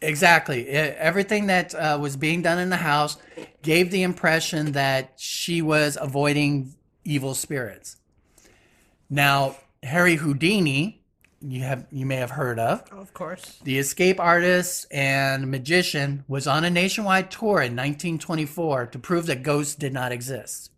Exactly. 0.00 0.62
E- 0.68 0.72
Everything 0.72 1.46
that 1.46 1.74
uh, 1.74 1.98
was 2.00 2.16
being 2.16 2.42
done 2.42 2.58
in 2.58 2.70
the 2.70 2.76
house 2.76 3.16
gave 3.62 3.90
the 3.90 4.02
impression 4.02 4.72
that 4.72 5.12
she 5.16 5.62
was 5.62 5.96
avoiding 6.00 6.74
evil 7.04 7.34
spirits. 7.34 7.96
Now, 9.08 9.56
Harry 9.82 10.16
Houdini, 10.16 11.01
you 11.42 11.62
have 11.62 11.86
you 11.90 12.06
may 12.06 12.16
have 12.16 12.30
heard 12.30 12.58
of, 12.58 12.84
Of 12.92 13.12
course. 13.14 13.58
the 13.64 13.78
escape 13.78 14.20
artist 14.20 14.86
and 14.90 15.50
magician, 15.50 16.24
was 16.28 16.46
on 16.46 16.64
a 16.64 16.70
nationwide 16.70 17.30
tour 17.30 17.60
in 17.60 17.76
1924 17.76 18.86
to 18.86 18.98
prove 18.98 19.26
that 19.26 19.42
ghosts 19.42 19.74
did 19.74 19.92
not 19.92 20.12
exist. 20.12 20.70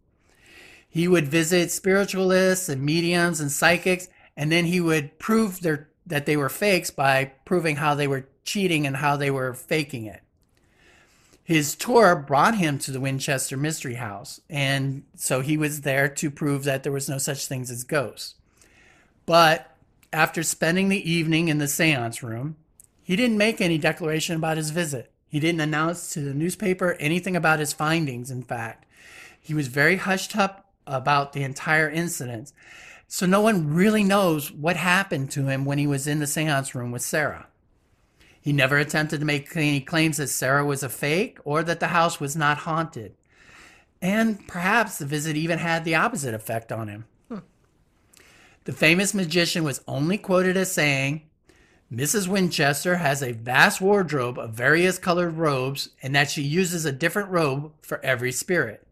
He 0.89 1.09
would 1.09 1.27
visit 1.29 1.71
spiritualists 1.71 2.69
and 2.69 2.83
mediums 2.83 3.41
and 3.41 3.51
psychics, 3.51 4.09
and 4.37 4.51
then 4.53 4.65
he 4.67 4.81
would 4.81 5.19
prove 5.19 5.61
their, 5.61 5.89
that 6.07 6.25
they 6.27 6.37
were 6.37 6.49
fakes 6.49 6.91
by 6.91 7.33
proving 7.45 7.77
how 7.77 7.95
they 7.95 8.07
were 8.07 8.29
cheating 8.45 8.87
and 8.87 8.97
how 8.97 9.17
they 9.17 9.31
were 9.31 9.55
faking 9.55 10.05
it. 10.07 10.21
His 11.43 11.75
tour 11.75 12.17
brought 12.17 12.57
him 12.57 12.79
to 12.79 12.91
the 12.91 13.01
Winchester 13.01 13.57
Mystery 13.57 13.95
House, 13.95 14.41
and 14.49 15.03
so 15.15 15.41
he 15.41 15.57
was 15.57 15.83
there 15.83 16.09
to 16.09 16.31
prove 16.31 16.65
that 16.65 16.85
there 16.85 16.93
was 16.93 17.09
no 17.09 17.19
such 17.19 17.47
things 17.47 17.71
as 17.71 17.85
ghosts. 17.85 18.35
But 19.27 19.74
after 20.15 20.43
spending 20.43 20.89
the 20.89 21.11
evening 21.11 21.49
in 21.49 21.59
the 21.59 21.69
seance 21.69 22.23
room, 22.23 22.57
he 23.03 23.17
didn't 23.17 23.37
make 23.37 23.61
any 23.61 23.77
declaration 23.77 24.37
about 24.37 24.57
his 24.57 24.71
visit. 24.71 25.11
He 25.29 25.41
didn't 25.41 25.61
announce 25.61 26.13
to 26.13 26.21
the 26.21 26.33
newspaper 26.33 26.93
anything 27.01 27.35
about 27.35 27.59
his 27.59 27.73
findings, 27.73 28.31
in 28.31 28.43
fact. 28.45 28.87
He 29.41 29.53
was 29.53 29.67
very 29.67 29.97
hushed 29.97 30.37
up 30.37 30.71
about 30.87 31.33
the 31.33 31.43
entire 31.43 31.91
incident. 31.91 32.53
So 33.09 33.27
no 33.27 33.41
one 33.41 33.75
really 33.75 34.05
knows 34.05 34.53
what 34.53 34.77
happened 34.77 35.31
to 35.33 35.47
him 35.47 35.65
when 35.65 35.79
he 35.79 35.87
was 35.87 36.07
in 36.07 36.21
the 36.21 36.27
seance 36.27 36.75
room 36.75 36.93
with 36.93 37.03
Sarah. 37.03 37.49
He 38.41 38.53
never 38.53 38.79
attempted 38.79 39.21
to 39.21 39.27
make 39.27 39.55
any 39.57 39.81
claims 39.81 40.19
that 40.19 40.29
Sarah 40.29 40.65
was 40.65 40.83
a 40.83 40.89
fake 40.89 41.39
or 41.45 41.63
that 41.65 41.81
the 41.81 41.89
house 41.89 42.21
was 42.21 42.37
not 42.37 42.59
haunted. 42.59 43.15
And 44.01 44.47
perhaps 44.47 44.99
the 44.99 45.07
visit 45.07 45.37
even 45.37 45.59
had 45.59 45.85
the 45.85 45.95
opposite 45.95 46.35
effect 46.35 46.71
on 46.71 46.89
him. 46.89 47.07
The 48.65 48.73
famous 48.73 49.13
magician 49.15 49.63
was 49.65 49.83
only 49.87 50.19
quoted 50.19 50.57
as 50.57 50.73
saying, 50.73 51.23
Mrs. 51.93 52.27
Winchester 52.29 52.97
has 52.97 53.23
a 53.23 53.33
vast 53.33 53.81
wardrobe 53.81 54.39
of 54.39 54.55
various 54.55 54.99
colored 54.99 55.37
robes, 55.37 55.91
and 56.03 56.15
that 56.15 56.31
she 56.31 56.43
uses 56.43 56.85
a 56.85 56.93
different 56.93 57.29
robe 57.31 57.73
for 57.83 58.03
every 58.05 58.33
spirit. 58.33 58.87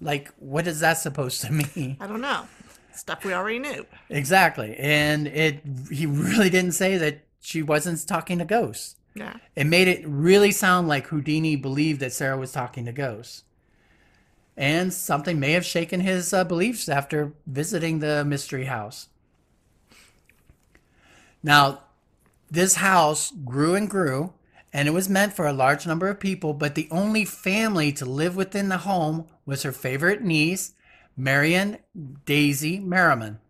Like, 0.00 0.32
what 0.38 0.66
is 0.66 0.80
that 0.80 0.94
supposed 0.94 1.40
to 1.42 1.52
mean? 1.76 1.96
I 2.00 2.06
don't 2.06 2.20
know. 2.20 2.46
Stuff 2.94 3.24
we 3.24 3.32
already 3.32 3.58
knew. 3.58 3.86
exactly. 4.08 4.76
And 4.76 5.26
it 5.28 5.62
he 5.90 6.06
really 6.06 6.50
didn't 6.50 6.72
say 6.72 6.96
that 6.98 7.20
she 7.40 7.62
wasn't 7.62 8.06
talking 8.06 8.38
to 8.38 8.44
ghosts. 8.44 8.96
Yeah. 9.14 9.36
It 9.56 9.66
made 9.66 9.88
it 9.88 10.06
really 10.06 10.50
sound 10.52 10.88
like 10.88 11.06
Houdini 11.06 11.56
believed 11.56 12.00
that 12.00 12.12
Sarah 12.12 12.36
was 12.36 12.52
talking 12.52 12.84
to 12.86 12.92
ghosts. 12.92 13.44
And 14.60 14.92
something 14.92 15.40
may 15.40 15.52
have 15.52 15.64
shaken 15.64 16.00
his 16.00 16.34
uh, 16.34 16.44
beliefs 16.44 16.86
after 16.86 17.32
visiting 17.46 18.00
the 18.00 18.26
mystery 18.26 18.66
house. 18.66 19.08
Now, 21.42 21.84
this 22.50 22.74
house 22.74 23.32
grew 23.44 23.74
and 23.74 23.88
grew, 23.88 24.34
and 24.70 24.86
it 24.86 24.90
was 24.90 25.08
meant 25.08 25.32
for 25.32 25.46
a 25.46 25.52
large 25.54 25.86
number 25.86 26.08
of 26.08 26.20
people, 26.20 26.52
but 26.52 26.74
the 26.74 26.88
only 26.90 27.24
family 27.24 27.90
to 27.92 28.04
live 28.04 28.36
within 28.36 28.68
the 28.68 28.78
home 28.78 29.26
was 29.46 29.62
her 29.62 29.72
favorite 29.72 30.22
niece, 30.22 30.74
Marion 31.16 31.78
Daisy 32.26 32.78
Merriman. 32.80 33.40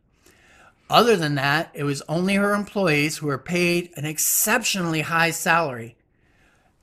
Other 0.88 1.16
than 1.16 1.34
that, 1.34 1.70
it 1.74 1.82
was 1.82 2.02
only 2.08 2.36
her 2.36 2.54
employees 2.54 3.16
who 3.16 3.26
were 3.26 3.38
paid 3.38 3.90
an 3.96 4.04
exceptionally 4.04 5.00
high 5.00 5.32
salary. 5.32 5.96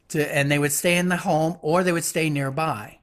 to, 0.09 0.35
and 0.35 0.51
they 0.51 0.59
would 0.59 0.71
stay 0.73 0.97
in 0.97 1.07
the 1.07 1.17
home 1.17 1.57
or 1.61 1.83
they 1.83 1.91
would 1.93 2.05
stay 2.05 2.29
nearby. 2.29 2.96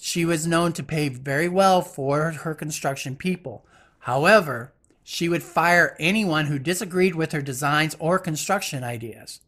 She 0.00 0.24
was 0.24 0.46
known 0.46 0.72
to 0.74 0.82
pay 0.82 1.08
very 1.08 1.48
well 1.48 1.82
for 1.82 2.30
her 2.30 2.54
construction 2.54 3.16
people. 3.16 3.66
However, 4.00 4.72
she 5.02 5.28
would 5.28 5.42
fire 5.42 5.96
anyone 5.98 6.46
who 6.46 6.58
disagreed 6.58 7.14
with 7.14 7.32
her 7.32 7.42
designs 7.42 7.96
or 7.98 8.18
construction 8.18 8.84
ideas. 8.84 9.40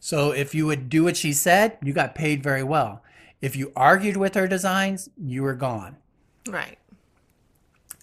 So 0.00 0.32
if 0.32 0.54
you 0.54 0.66
would 0.66 0.88
do 0.88 1.04
what 1.04 1.16
she 1.16 1.32
said, 1.32 1.76
you 1.82 1.92
got 1.92 2.14
paid 2.14 2.42
very 2.42 2.62
well. 2.62 3.02
If 3.40 3.54
you 3.54 3.72
argued 3.76 4.16
with 4.16 4.34
her 4.34 4.48
designs, 4.48 5.10
you 5.16 5.42
were 5.42 5.54
gone. 5.54 5.96
Right. 6.48 6.78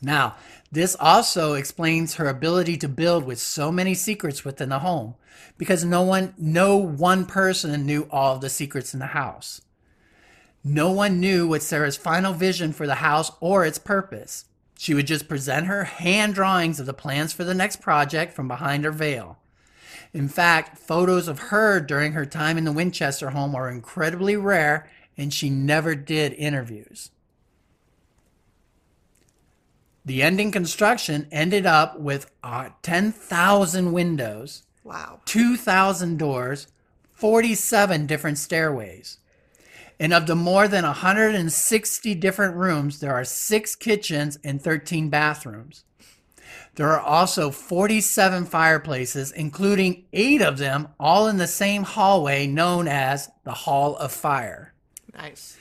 Now, 0.02 0.36
this 0.72 0.96
also 1.00 1.56
explains 1.56 2.16
her 2.16 2.28
ability 2.28 2.78
to 2.78 2.88
build 2.88 3.26
with 3.26 3.40
so 3.40 3.72
many 3.72 3.94
secrets 3.96 4.46
within 4.46 4.70
the 4.70 4.80
home 4.80 5.16
because 5.58 5.84
no 5.84 6.04
one 6.04 6.34
no 6.38 6.78
one 6.78 7.26
person 7.26 7.86
knew 7.86 8.08
all 8.12 8.36
of 8.36 8.42
the 8.42 8.50
secrets 8.50 8.94
in 8.94 9.00
the 9.00 9.08
house. 9.08 9.62
No 10.64 10.92
one 10.92 11.20
knew 11.20 11.48
what 11.48 11.64
Sarah's 11.64 11.98
final 11.98 12.34
vision 12.34 12.74
for 12.74 12.86
the 12.86 12.96
house 12.96 13.32
or 13.40 13.66
its 13.66 13.78
purpose. 13.80 14.46
She 14.78 14.94
would 14.94 15.08
just 15.08 15.28
present 15.28 15.68
her 15.68 15.84
hand 15.86 16.36
drawings 16.36 16.80
of 16.80 16.86
the 16.86 16.94
plans 16.94 17.34
for 17.34 17.44
the 17.44 17.54
next 17.54 17.82
project 17.82 18.34
from 18.34 18.48
behind 18.48 18.86
her 18.86 18.92
veil. 18.92 19.38
In 20.14 20.28
fact, 20.28 20.78
photos 20.78 21.28
of 21.28 21.40
her 21.40 21.80
during 21.80 22.14
her 22.14 22.26
time 22.26 22.58
in 22.58 22.64
the 22.64 22.72
Winchester 22.72 23.30
home 23.30 23.56
are 23.56 23.70
incredibly 23.70 24.36
rare, 24.36 24.90
and 25.18 25.34
she 25.34 25.50
never 25.50 25.96
did 25.96 26.34
interviews. 26.34 27.12
The 30.04 30.24
ending 30.24 30.52
construction 30.52 31.28
ended 31.32 31.66
up 31.66 32.00
with 32.00 32.32
uh, 32.44 32.70
10,000 32.82 33.92
windows, 33.92 34.64
Wow. 34.84 35.20
2,000 35.26 36.18
doors, 36.18 36.68
47 37.12 38.08
different 38.08 38.40
stairways. 38.40 39.19
And 40.00 40.14
of 40.14 40.28
the 40.28 40.36
more 40.36 40.68
than 40.68 40.86
160 40.86 42.16
different 42.16 42.56
rooms, 42.56 43.00
there 43.00 43.14
are 43.14 43.26
six 43.26 43.76
kitchens 43.76 44.40
and 44.44 44.62
13 44.62 45.10
bathrooms. 45.10 45.84
There 46.76 46.90
are 46.90 47.02
also 47.02 47.52
47 47.52 48.46
fireplaces, 48.46 49.32
including 49.34 50.06
eight 50.14 50.42
of 50.42 50.58
them 50.58 50.88
all 50.98 51.28
in 51.28 51.36
the 51.38 51.48
same 51.48 51.84
hallway 51.84 52.48
known 52.48 52.88
as 52.88 53.30
the 53.44 53.52
Hall 53.52 53.98
of 53.98 54.14
Fire. 54.14 54.74
Nice. 55.14 55.58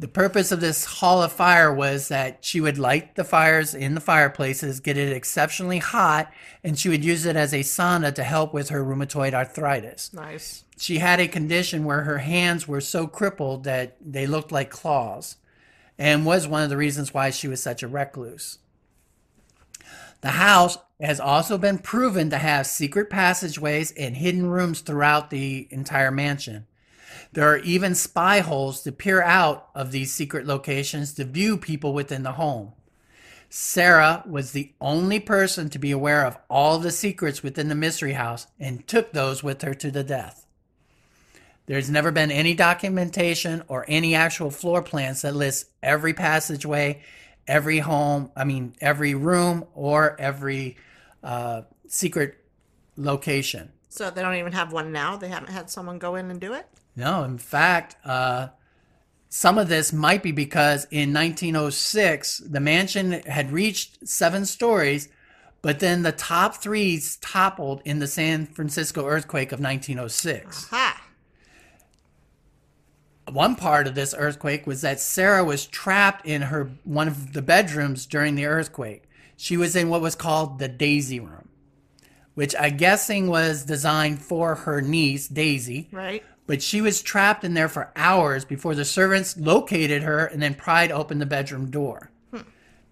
The 0.00 0.06
purpose 0.06 0.52
of 0.52 0.60
this 0.60 0.84
Hall 0.84 1.24
of 1.24 1.32
Fire 1.32 1.74
was 1.74 2.06
that 2.06 2.44
she 2.44 2.60
would 2.60 2.78
light 2.78 3.16
the 3.16 3.24
fires 3.24 3.74
in 3.74 3.96
the 3.96 4.00
fireplaces, 4.00 4.78
get 4.78 4.96
it 4.96 5.12
exceptionally 5.12 5.78
hot, 5.78 6.32
and 6.62 6.78
she 6.78 6.88
would 6.88 7.04
use 7.04 7.26
it 7.26 7.34
as 7.34 7.52
a 7.52 7.60
sauna 7.64 8.14
to 8.14 8.22
help 8.22 8.54
with 8.54 8.68
her 8.68 8.84
rheumatoid 8.84 9.34
arthritis. 9.34 10.12
Nice. 10.12 10.62
She 10.78 10.98
had 10.98 11.18
a 11.18 11.26
condition 11.26 11.84
where 11.84 12.02
her 12.02 12.18
hands 12.18 12.68
were 12.68 12.80
so 12.80 13.08
crippled 13.08 13.64
that 13.64 13.96
they 14.00 14.28
looked 14.28 14.52
like 14.52 14.70
claws, 14.70 15.34
and 15.98 16.24
was 16.24 16.46
one 16.46 16.62
of 16.62 16.70
the 16.70 16.76
reasons 16.76 17.12
why 17.12 17.30
she 17.30 17.48
was 17.48 17.60
such 17.60 17.82
a 17.82 17.88
recluse. 17.88 18.58
The 20.20 20.28
house 20.28 20.78
has 21.00 21.18
also 21.18 21.58
been 21.58 21.78
proven 21.78 22.30
to 22.30 22.38
have 22.38 22.68
secret 22.68 23.10
passageways 23.10 23.90
and 23.92 24.16
hidden 24.16 24.46
rooms 24.46 24.80
throughout 24.80 25.30
the 25.30 25.66
entire 25.72 26.12
mansion. 26.12 26.68
There 27.32 27.48
are 27.48 27.58
even 27.58 27.94
spy 27.94 28.40
holes 28.40 28.82
to 28.82 28.92
peer 28.92 29.22
out 29.22 29.68
of 29.74 29.92
these 29.92 30.12
secret 30.12 30.46
locations 30.46 31.12
to 31.14 31.24
view 31.24 31.56
people 31.56 31.92
within 31.92 32.22
the 32.22 32.32
home. 32.32 32.72
Sarah 33.50 34.22
was 34.26 34.52
the 34.52 34.72
only 34.80 35.20
person 35.20 35.70
to 35.70 35.78
be 35.78 35.90
aware 35.90 36.26
of 36.26 36.38
all 36.50 36.78
the 36.78 36.90
secrets 36.90 37.42
within 37.42 37.68
the 37.68 37.74
mystery 37.74 38.12
house 38.12 38.46
and 38.58 38.86
took 38.86 39.12
those 39.12 39.42
with 39.42 39.62
her 39.62 39.74
to 39.74 39.90
the 39.90 40.04
death. 40.04 40.46
There's 41.66 41.90
never 41.90 42.10
been 42.10 42.30
any 42.30 42.54
documentation 42.54 43.62
or 43.68 43.84
any 43.88 44.14
actual 44.14 44.50
floor 44.50 44.82
plans 44.82 45.22
that 45.22 45.36
list 45.36 45.66
every 45.82 46.14
passageway, 46.14 47.02
every 47.46 47.78
home, 47.78 48.30
I 48.34 48.44
mean, 48.44 48.74
every 48.80 49.14
room 49.14 49.66
or 49.74 50.18
every 50.18 50.76
uh, 51.22 51.62
secret 51.86 52.36
location. 52.96 53.72
So 53.90 54.10
they 54.10 54.22
don't 54.22 54.34
even 54.36 54.52
have 54.52 54.72
one 54.72 54.92
now? 54.92 55.16
They 55.16 55.28
haven't 55.28 55.50
had 55.50 55.68
someone 55.70 55.98
go 55.98 56.14
in 56.14 56.30
and 56.30 56.40
do 56.40 56.54
it? 56.54 56.66
No, 56.98 57.22
in 57.22 57.38
fact, 57.38 57.94
uh, 58.04 58.48
some 59.28 59.56
of 59.56 59.68
this 59.68 59.92
might 59.92 60.20
be 60.20 60.32
because 60.32 60.84
in 60.90 61.14
1906, 61.14 62.38
the 62.38 62.58
mansion 62.58 63.12
had 63.12 63.52
reached 63.52 64.08
seven 64.08 64.44
stories, 64.44 65.08
but 65.62 65.78
then 65.78 66.02
the 66.02 66.10
top 66.10 66.56
three 66.56 67.00
toppled 67.20 67.82
in 67.84 68.00
the 68.00 68.08
San 68.08 68.46
Francisco 68.46 69.06
earthquake 69.06 69.52
of 69.52 69.60
1906. 69.60 70.70
Ha! 70.70 71.00
One 73.30 73.54
part 73.54 73.86
of 73.86 73.94
this 73.94 74.12
earthquake 74.18 74.66
was 74.66 74.80
that 74.80 74.98
Sarah 74.98 75.44
was 75.44 75.66
trapped 75.66 76.26
in 76.26 76.42
her 76.42 76.72
one 76.82 77.06
of 77.06 77.32
the 77.32 77.42
bedrooms 77.42 78.06
during 78.06 78.34
the 78.34 78.46
earthquake. 78.46 79.04
She 79.36 79.56
was 79.56 79.76
in 79.76 79.88
what 79.88 80.00
was 80.00 80.16
called 80.16 80.58
the 80.58 80.66
Daisy 80.66 81.20
room, 81.20 81.48
which 82.34 82.56
I'm 82.58 82.76
guessing 82.76 83.28
was 83.28 83.64
designed 83.64 84.20
for 84.20 84.56
her 84.56 84.80
niece, 84.80 85.28
Daisy. 85.28 85.86
Right? 85.92 86.24
But 86.48 86.62
she 86.62 86.80
was 86.80 87.02
trapped 87.02 87.44
in 87.44 87.52
there 87.52 87.68
for 87.68 87.92
hours 87.94 88.46
before 88.46 88.74
the 88.74 88.86
servants 88.86 89.36
located 89.36 90.02
her 90.02 90.24
and 90.24 90.40
then 90.40 90.54
pried 90.54 90.90
open 90.90 91.18
the 91.18 91.26
bedroom 91.26 91.70
door. 91.70 92.10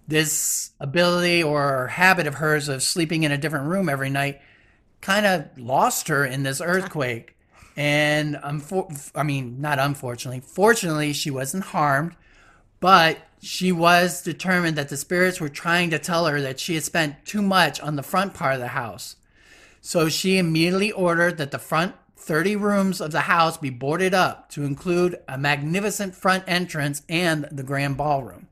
This 0.06 0.72
ability 0.78 1.42
or 1.42 1.86
habit 1.88 2.26
of 2.26 2.34
hers 2.34 2.68
of 2.68 2.82
sleeping 2.82 3.22
in 3.22 3.32
a 3.32 3.38
different 3.38 3.68
room 3.68 3.88
every 3.88 4.10
night 4.10 4.42
kind 5.00 5.24
of 5.24 5.58
lost 5.58 6.08
her 6.08 6.24
in 6.24 6.42
this 6.42 6.60
earthquake. 6.60 7.34
And 7.78 8.36
unfor- 8.36 9.10
I 9.14 9.22
mean, 9.22 9.62
not 9.62 9.78
unfortunately, 9.78 10.40
fortunately, 10.40 11.14
she 11.14 11.30
wasn't 11.30 11.64
harmed, 11.64 12.14
but 12.78 13.18
she 13.40 13.72
was 13.72 14.22
determined 14.22 14.76
that 14.76 14.90
the 14.90 14.98
spirits 14.98 15.40
were 15.40 15.48
trying 15.48 15.88
to 15.90 15.98
tell 15.98 16.26
her 16.26 16.42
that 16.42 16.60
she 16.60 16.74
had 16.74 16.84
spent 16.84 17.24
too 17.24 17.40
much 17.40 17.80
on 17.80 17.96
the 17.96 18.02
front 18.02 18.34
part 18.34 18.54
of 18.54 18.60
the 18.60 18.68
house. 18.68 19.16
So 19.80 20.10
she 20.10 20.36
immediately 20.36 20.92
ordered 20.92 21.38
that 21.38 21.52
the 21.52 21.58
front 21.58 21.94
30 22.16 22.56
rooms 22.56 23.00
of 23.00 23.12
the 23.12 23.20
house 23.20 23.56
be 23.58 23.70
boarded 23.70 24.14
up 24.14 24.50
to 24.50 24.64
include 24.64 25.18
a 25.28 25.36
magnificent 25.36 26.14
front 26.14 26.44
entrance 26.46 27.02
and 27.08 27.46
the 27.52 27.62
grand 27.62 27.96
ballroom. 27.96 28.48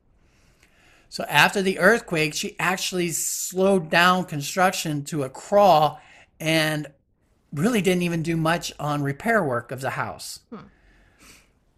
So 1.09 1.23
after 1.29 1.61
the 1.61 1.79
earthquake, 1.79 2.33
she 2.33 2.55
actually 2.59 3.11
slowed 3.11 3.89
down 3.89 4.25
construction 4.25 5.03
to 5.05 5.23
a 5.23 5.29
crawl 5.29 5.99
and 6.39 6.87
really 7.53 7.81
didn't 7.81 8.03
even 8.03 8.21
do 8.21 8.35
much 8.35 8.73
on 8.79 9.01
repair 9.01 9.43
work 9.43 9.71
of 9.71 9.81
the 9.81 9.91
house. 9.91 10.41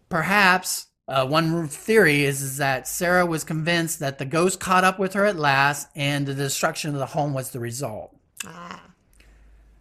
Perhaps 0.08 0.86
uh, 1.06 1.26
one 1.26 1.68
theory 1.68 2.24
is, 2.24 2.42
is 2.42 2.56
that 2.58 2.88
Sarah 2.88 3.24
was 3.24 3.44
convinced 3.44 4.00
that 4.00 4.18
the 4.18 4.24
ghost 4.24 4.60
caught 4.60 4.84
up 4.84 4.98
with 4.98 5.14
her 5.14 5.24
at 5.24 5.36
last 5.36 5.88
and 5.94 6.26
the 6.26 6.34
destruction 6.34 6.92
of 6.92 6.98
the 6.98 7.06
home 7.06 7.32
was 7.32 7.50
the 7.50 7.60
result. 7.60 8.14
Ah. 8.44 8.87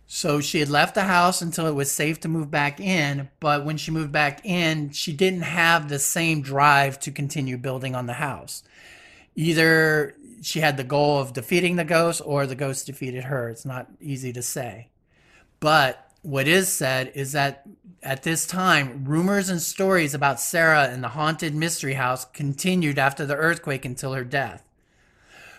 So 0.10 0.40
she 0.40 0.60
had 0.60 0.70
left 0.70 0.96
the 0.96 1.04
house 1.04 1.42
until 1.42 1.68
it 1.68 1.76
was 1.76 1.92
safe 1.92 2.22
to 2.22 2.30
move 2.30 2.50
back 2.50 2.80
in, 2.80 3.30
but 3.42 3.66
when 3.66 3.76
she 3.76 3.92
moved 3.92 4.14
back 4.14 4.46
in, 4.46 4.92
she 4.92 5.12
didn't 5.12 5.42
have 5.42 5.90
the 5.90 6.00
same 6.00 6.42
drive 6.42 6.98
to 7.02 7.12
continue 7.12 7.58
building 7.58 7.94
on 7.94 8.06
the 8.06 8.14
house. 8.14 8.64
Either 9.36 10.16
she 10.42 10.62
had 10.62 10.78
the 10.78 10.84
goal 10.86 11.20
of 11.20 11.34
defeating 11.34 11.76
the 11.76 11.84
ghost 11.84 12.22
or 12.24 12.48
the 12.48 12.56
ghost 12.56 12.86
defeated 12.86 13.26
her. 13.26 13.50
It's 13.50 13.66
not 13.66 13.88
easy 14.00 14.32
to 14.32 14.42
say. 14.42 14.88
But 15.60 16.10
what 16.22 16.48
is 16.48 16.72
said 16.72 17.12
is 17.14 17.34
that 17.34 17.68
at 18.02 18.24
this 18.24 18.48
time, 18.48 19.04
rumors 19.06 19.50
and 19.50 19.62
stories 19.62 20.14
about 20.14 20.40
Sarah 20.40 20.86
and 20.86 21.04
the 21.04 21.10
haunted 21.10 21.54
mystery 21.54 21.96
house 21.96 22.24
continued 22.24 22.98
after 22.98 23.26
the 23.26 23.36
earthquake 23.36 23.84
until 23.84 24.14
her 24.14 24.24
death. 24.24 24.64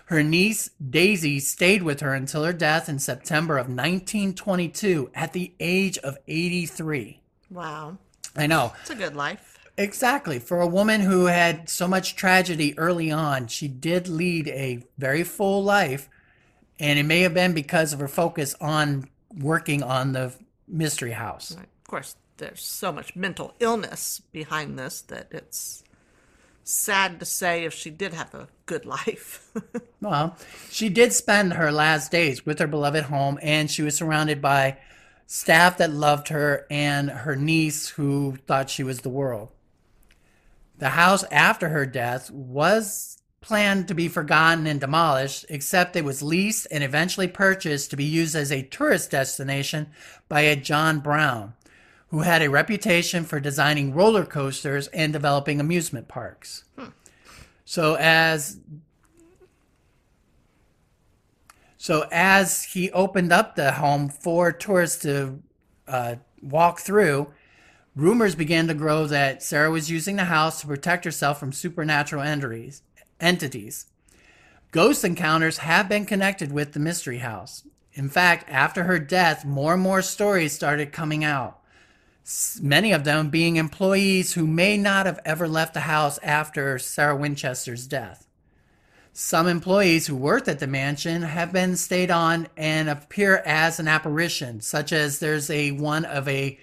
Her 0.08 0.22
niece, 0.22 0.70
Daisy, 0.78 1.38
stayed 1.38 1.82
with 1.82 2.00
her 2.00 2.14
until 2.14 2.42
her 2.44 2.52
death 2.54 2.88
in 2.88 2.98
September 2.98 3.58
of 3.58 3.66
1922 3.66 5.10
at 5.14 5.34
the 5.34 5.52
age 5.60 5.98
of 5.98 6.16
83. 6.26 7.20
Wow. 7.50 7.98
I 8.34 8.46
know. 8.46 8.72
It's 8.80 8.88
a 8.88 8.94
good 8.94 9.14
life. 9.14 9.58
Exactly. 9.76 10.38
For 10.38 10.62
a 10.62 10.66
woman 10.66 11.02
who 11.02 11.26
had 11.26 11.68
so 11.68 11.86
much 11.86 12.16
tragedy 12.16 12.76
early 12.78 13.10
on, 13.10 13.48
she 13.48 13.68
did 13.68 14.08
lead 14.08 14.48
a 14.48 14.82
very 14.96 15.24
full 15.24 15.62
life. 15.62 16.08
And 16.80 16.98
it 16.98 17.04
may 17.04 17.20
have 17.20 17.34
been 17.34 17.52
because 17.52 17.92
of 17.92 18.00
her 18.00 18.08
focus 18.08 18.54
on 18.62 19.10
working 19.38 19.82
on 19.82 20.12
the 20.12 20.32
mystery 20.66 21.12
house. 21.12 21.54
Right. 21.54 21.66
Of 21.82 21.86
course, 21.86 22.16
there's 22.38 22.64
so 22.64 22.92
much 22.92 23.14
mental 23.14 23.54
illness 23.60 24.22
behind 24.32 24.78
this 24.78 25.02
that 25.02 25.28
it's 25.32 25.84
sad 26.68 27.18
to 27.20 27.24
say 27.26 27.64
if 27.64 27.72
she 27.72 27.90
did 27.90 28.12
have 28.12 28.34
a 28.34 28.48
good 28.66 28.84
life. 28.84 29.50
Well, 30.00 30.36
she 30.70 30.90
did 30.90 31.12
spend 31.12 31.54
her 31.54 31.72
last 31.72 32.12
days 32.12 32.46
with 32.46 32.60
her 32.60 32.68
beloved 32.68 33.06
home, 33.06 33.36
and 33.42 33.68
she 33.68 33.82
was 33.82 33.96
surrounded 33.96 34.40
by 34.40 34.78
staff 35.26 35.78
that 35.78 35.92
loved 35.92 36.28
her 36.28 36.66
and 36.70 37.10
her 37.10 37.34
niece 37.34 37.88
who 37.88 38.36
thought 38.46 38.70
she 38.70 38.84
was 38.84 39.00
the 39.00 39.08
world. 39.08 39.50
The 40.78 40.90
house 40.90 41.24
after 41.32 41.70
her 41.70 41.84
death 41.84 42.30
was 42.30 43.18
planned 43.40 43.88
to 43.88 43.94
be 43.94 44.06
forgotten 44.06 44.68
and 44.68 44.80
demolished, 44.80 45.46
except 45.48 45.96
it 45.96 46.04
was 46.04 46.22
leased 46.22 46.68
and 46.70 46.84
eventually 46.84 47.26
purchased 47.26 47.90
to 47.90 47.96
be 47.96 48.04
used 48.04 48.36
as 48.36 48.52
a 48.52 48.62
tourist 48.62 49.10
destination 49.10 49.88
by 50.28 50.42
a 50.42 50.54
John 50.54 51.00
Brown, 51.00 51.54
who 52.10 52.20
had 52.20 52.42
a 52.42 52.50
reputation 52.50 53.24
for 53.24 53.38
designing 53.38 53.94
roller 53.94 54.24
coasters 54.24 54.88
and 54.88 55.12
developing 55.12 55.60
amusement 55.60 56.08
parks. 56.08 56.64
So 57.64 57.96
as 57.96 58.60
so 61.76 62.06
as 62.10 62.64
he 62.64 62.90
opened 62.90 63.32
up 63.32 63.54
the 63.54 63.72
home 63.72 64.08
for 64.08 64.52
tourists 64.52 65.02
to 65.02 65.40
uh, 65.86 66.16
walk 66.42 66.80
through, 66.80 67.32
rumors 67.94 68.34
began 68.34 68.66
to 68.68 68.74
grow 68.74 69.06
that 69.06 69.42
Sarah 69.42 69.70
was 69.70 69.90
using 69.90 70.16
the 70.16 70.24
house 70.24 70.60
to 70.60 70.66
protect 70.66 71.04
herself 71.04 71.38
from 71.38 71.52
supernatural 71.52 72.22
entities. 72.22 72.82
entities. 73.20 73.86
Ghost 74.70 75.04
encounters 75.04 75.58
have 75.58 75.88
been 75.88 76.04
connected 76.04 76.52
with 76.52 76.72
the 76.72 76.80
Mystery 76.80 77.18
House. 77.18 77.64
In 77.92 78.08
fact, 78.08 78.44
after 78.48 78.84
her 78.84 78.98
death, 78.98 79.44
more 79.44 79.74
and 79.74 79.82
more 79.82 80.02
stories 80.02 80.52
started 80.52 80.92
coming 80.92 81.24
out. 81.24 81.57
Many 82.60 82.92
of 82.92 83.04
them 83.04 83.30
being 83.30 83.56
employees 83.56 84.34
who 84.34 84.46
may 84.46 84.76
not 84.76 85.06
have 85.06 85.18
ever 85.24 85.48
left 85.48 85.72
the 85.72 85.80
house 85.80 86.18
after 86.22 86.78
Sarah 86.78 87.16
Winchester's 87.16 87.86
death. 87.86 88.26
Some 89.14 89.48
employees 89.48 90.06
who 90.06 90.14
worked 90.14 90.46
at 90.46 90.58
the 90.58 90.66
mansion 90.66 91.22
have 91.22 91.52
been 91.52 91.74
stayed 91.76 92.10
on 92.10 92.48
and 92.56 92.90
appear 92.90 93.42
as 93.46 93.80
an 93.80 93.88
apparition, 93.88 94.60
such 94.60 94.92
as 94.92 95.18
there's 95.18 95.48
a 95.48 95.70
one 95.72 96.04
of 96.04 96.28
a 96.28 96.58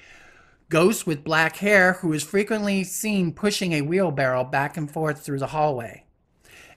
ghost 0.69 1.08
with 1.08 1.23
black 1.23 1.58
hair 1.58 1.93
who 1.93 2.13
is 2.13 2.23
frequently 2.23 2.84
seen 2.84 3.34
pushing 3.34 3.73
a 3.73 3.82
wheelbarrow 3.82 4.43
back 4.43 4.78
and 4.78 4.91
forth 4.91 5.21
through 5.21 5.39
the 5.39 5.47
hallway. 5.47 6.04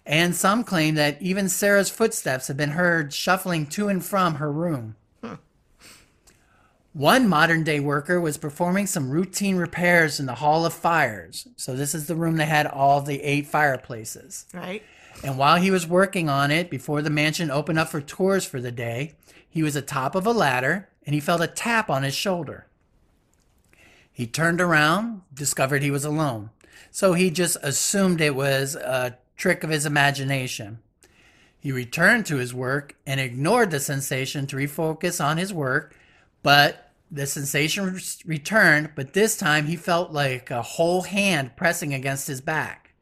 And 0.06 0.34
some 0.34 0.64
claim 0.64 0.94
that 0.94 1.20
even 1.20 1.50
Sarah's 1.50 1.90
footsteps 1.90 2.48
have 2.48 2.56
been 2.56 2.70
heard 2.70 3.12
shuffling 3.12 3.66
to 3.66 3.88
and 3.88 4.02
from 4.02 4.36
her 4.36 4.50
room. 4.50 4.96
One 6.92 7.28
modern 7.28 7.64
day 7.64 7.80
worker 7.80 8.20
was 8.20 8.38
performing 8.38 8.86
some 8.86 9.10
routine 9.10 9.56
repairs 9.56 10.18
in 10.18 10.26
the 10.26 10.36
Hall 10.36 10.64
of 10.64 10.72
Fires. 10.72 11.46
So, 11.56 11.76
this 11.76 11.94
is 11.94 12.06
the 12.06 12.16
room 12.16 12.36
that 12.38 12.48
had 12.48 12.66
all 12.66 13.00
the 13.00 13.22
eight 13.22 13.46
fireplaces. 13.46 14.46
Right? 14.52 14.82
And 15.22 15.36
while 15.36 15.56
he 15.56 15.70
was 15.70 15.86
working 15.86 16.28
on 16.28 16.50
it 16.50 16.70
before 16.70 17.02
the 17.02 17.10
mansion 17.10 17.50
opened 17.50 17.78
up 17.78 17.88
for 17.88 18.00
tours 18.00 18.44
for 18.44 18.60
the 18.60 18.70
day, 18.70 19.14
he 19.48 19.62
was 19.62 19.76
atop 19.76 20.14
of 20.14 20.26
a 20.26 20.32
ladder 20.32 20.88
and 21.04 21.14
he 21.14 21.20
felt 21.20 21.40
a 21.40 21.46
tap 21.46 21.90
on 21.90 22.02
his 22.02 22.14
shoulder. 22.14 22.66
He 24.12 24.26
turned 24.26 24.60
around, 24.60 25.22
discovered 25.32 25.82
he 25.82 25.90
was 25.90 26.04
alone. 26.04 26.50
So 26.90 27.14
he 27.14 27.30
just 27.30 27.56
assumed 27.62 28.20
it 28.20 28.34
was 28.34 28.74
a 28.74 29.18
trick 29.36 29.64
of 29.64 29.70
his 29.70 29.86
imagination. 29.86 30.78
He 31.60 31.72
returned 31.72 32.26
to 32.26 32.36
his 32.36 32.54
work 32.54 32.94
and 33.06 33.20
ignored 33.20 33.70
the 33.70 33.80
sensation 33.80 34.46
to 34.48 34.56
refocus 34.56 35.24
on 35.24 35.36
his 35.38 35.52
work, 35.52 35.94
but 36.48 36.92
the 37.10 37.26
sensation 37.26 37.92
re- 37.92 38.00
returned, 38.24 38.92
but 38.94 39.12
this 39.12 39.36
time 39.36 39.66
he 39.66 39.76
felt 39.76 40.12
like 40.12 40.50
a 40.50 40.62
whole 40.62 41.02
hand 41.02 41.54
pressing 41.56 41.92
against 41.92 42.26
his 42.26 42.40
back. 42.40 42.94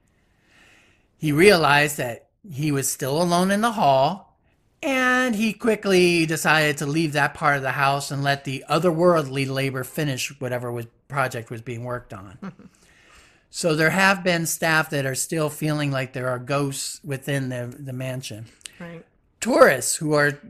He 1.16 1.30
realized 1.30 1.96
that 1.98 2.26
he 2.50 2.72
was 2.72 2.90
still 2.90 3.22
alone 3.22 3.52
in 3.52 3.60
the 3.60 3.70
hall, 3.70 4.36
and 4.82 5.36
he 5.36 5.52
quickly 5.52 6.26
decided 6.26 6.78
to 6.78 6.86
leave 6.86 7.12
that 7.12 7.34
part 7.34 7.56
of 7.56 7.62
the 7.62 7.70
house 7.70 8.10
and 8.10 8.24
let 8.24 8.42
the 8.42 8.64
otherworldly 8.68 9.48
labor 9.48 9.84
finish 9.84 10.40
whatever 10.40 10.72
was 10.72 10.88
project 11.06 11.48
was 11.48 11.62
being 11.62 11.84
worked 11.84 12.12
on. 12.12 12.52
so 13.50 13.76
there 13.76 13.90
have 13.90 14.24
been 14.24 14.46
staff 14.46 14.90
that 14.90 15.06
are 15.06 15.14
still 15.14 15.50
feeling 15.50 15.92
like 15.92 16.14
there 16.14 16.30
are 16.30 16.40
ghosts 16.40 17.00
within 17.04 17.48
the, 17.50 17.72
the 17.78 17.92
mansion. 17.92 18.46
Right. 18.80 19.06
Tourists 19.46 19.94
who 19.94 20.12
are 20.14 20.40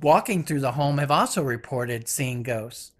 walking 0.00 0.42
through 0.42 0.60
the 0.60 0.72
home 0.72 0.96
have 0.96 1.10
also 1.10 1.42
reported 1.42 2.08
seeing 2.08 2.42
ghosts. 2.42 2.92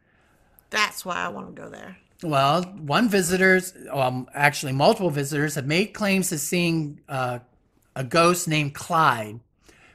That's 0.69 1.03
why 1.03 1.17
I 1.17 1.29
want 1.29 1.57
to 1.57 1.63
go 1.63 1.71
there. 1.71 1.97
Well, 2.23 2.63
one 2.63 3.09
visitors, 3.09 3.73
um, 3.91 4.29
actually 4.35 4.73
multiple 4.73 5.09
visitors, 5.09 5.55
have 5.55 5.67
made 5.67 5.95
claims 5.95 6.29
to 6.29 6.37
seeing 6.37 7.01
uh, 7.09 7.39
a 7.95 8.05
ghost 8.05 8.47
named 8.47 8.75
Clyde, 8.75 9.41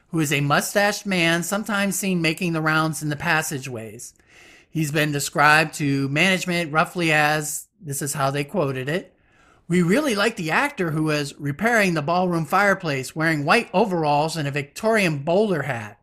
who 0.08 0.18
is 0.18 0.32
a 0.32 0.40
mustached 0.40 1.06
man, 1.06 1.44
sometimes 1.44 1.96
seen 1.96 2.20
making 2.20 2.54
the 2.54 2.60
rounds 2.60 3.00
in 3.00 3.08
the 3.08 3.14
passageways. 3.14 4.14
He's 4.68 4.90
been 4.90 5.12
described 5.12 5.74
to 5.74 6.08
management 6.08 6.72
roughly 6.72 7.12
as 7.12 7.68
this 7.80 8.02
is 8.02 8.14
how 8.14 8.32
they 8.32 8.42
quoted 8.42 8.88
it. 8.88 9.11
We 9.72 9.80
really 9.80 10.14
like 10.14 10.36
the 10.36 10.50
actor 10.50 10.90
who 10.90 11.04
was 11.04 11.34
repairing 11.40 11.94
the 11.94 12.02
ballroom 12.02 12.44
fireplace 12.44 13.16
wearing 13.16 13.46
white 13.46 13.70
overalls 13.72 14.36
and 14.36 14.46
a 14.46 14.50
Victorian 14.50 15.20
bowler 15.20 15.62
hat. 15.62 15.98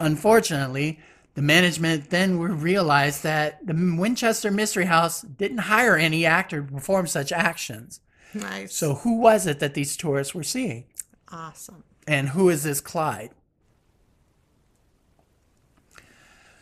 Unfortunately, 0.00 0.98
the 1.34 1.42
management 1.42 2.08
then 2.08 2.38
realized 2.38 3.22
that 3.24 3.66
the 3.66 3.74
Winchester 3.98 4.50
Mystery 4.50 4.86
House 4.86 5.20
didn't 5.20 5.58
hire 5.58 5.94
any 5.94 6.24
actor 6.24 6.62
to 6.62 6.72
perform 6.72 7.06
such 7.06 7.32
actions. 7.32 8.00
Nice. 8.32 8.74
So, 8.74 8.94
who 8.94 9.18
was 9.18 9.46
it 9.46 9.60
that 9.60 9.74
these 9.74 9.94
tourists 9.94 10.34
were 10.34 10.42
seeing? 10.42 10.86
awesome. 11.30 11.84
And 12.08 12.30
who 12.30 12.48
is 12.48 12.62
this 12.62 12.80
Clyde? 12.80 13.32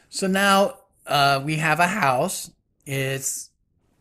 So 0.08 0.26
now 0.26 0.78
uh, 1.06 1.40
we 1.44 1.58
have 1.58 1.78
a 1.78 1.86
house. 1.86 2.50
It's, 2.86 3.50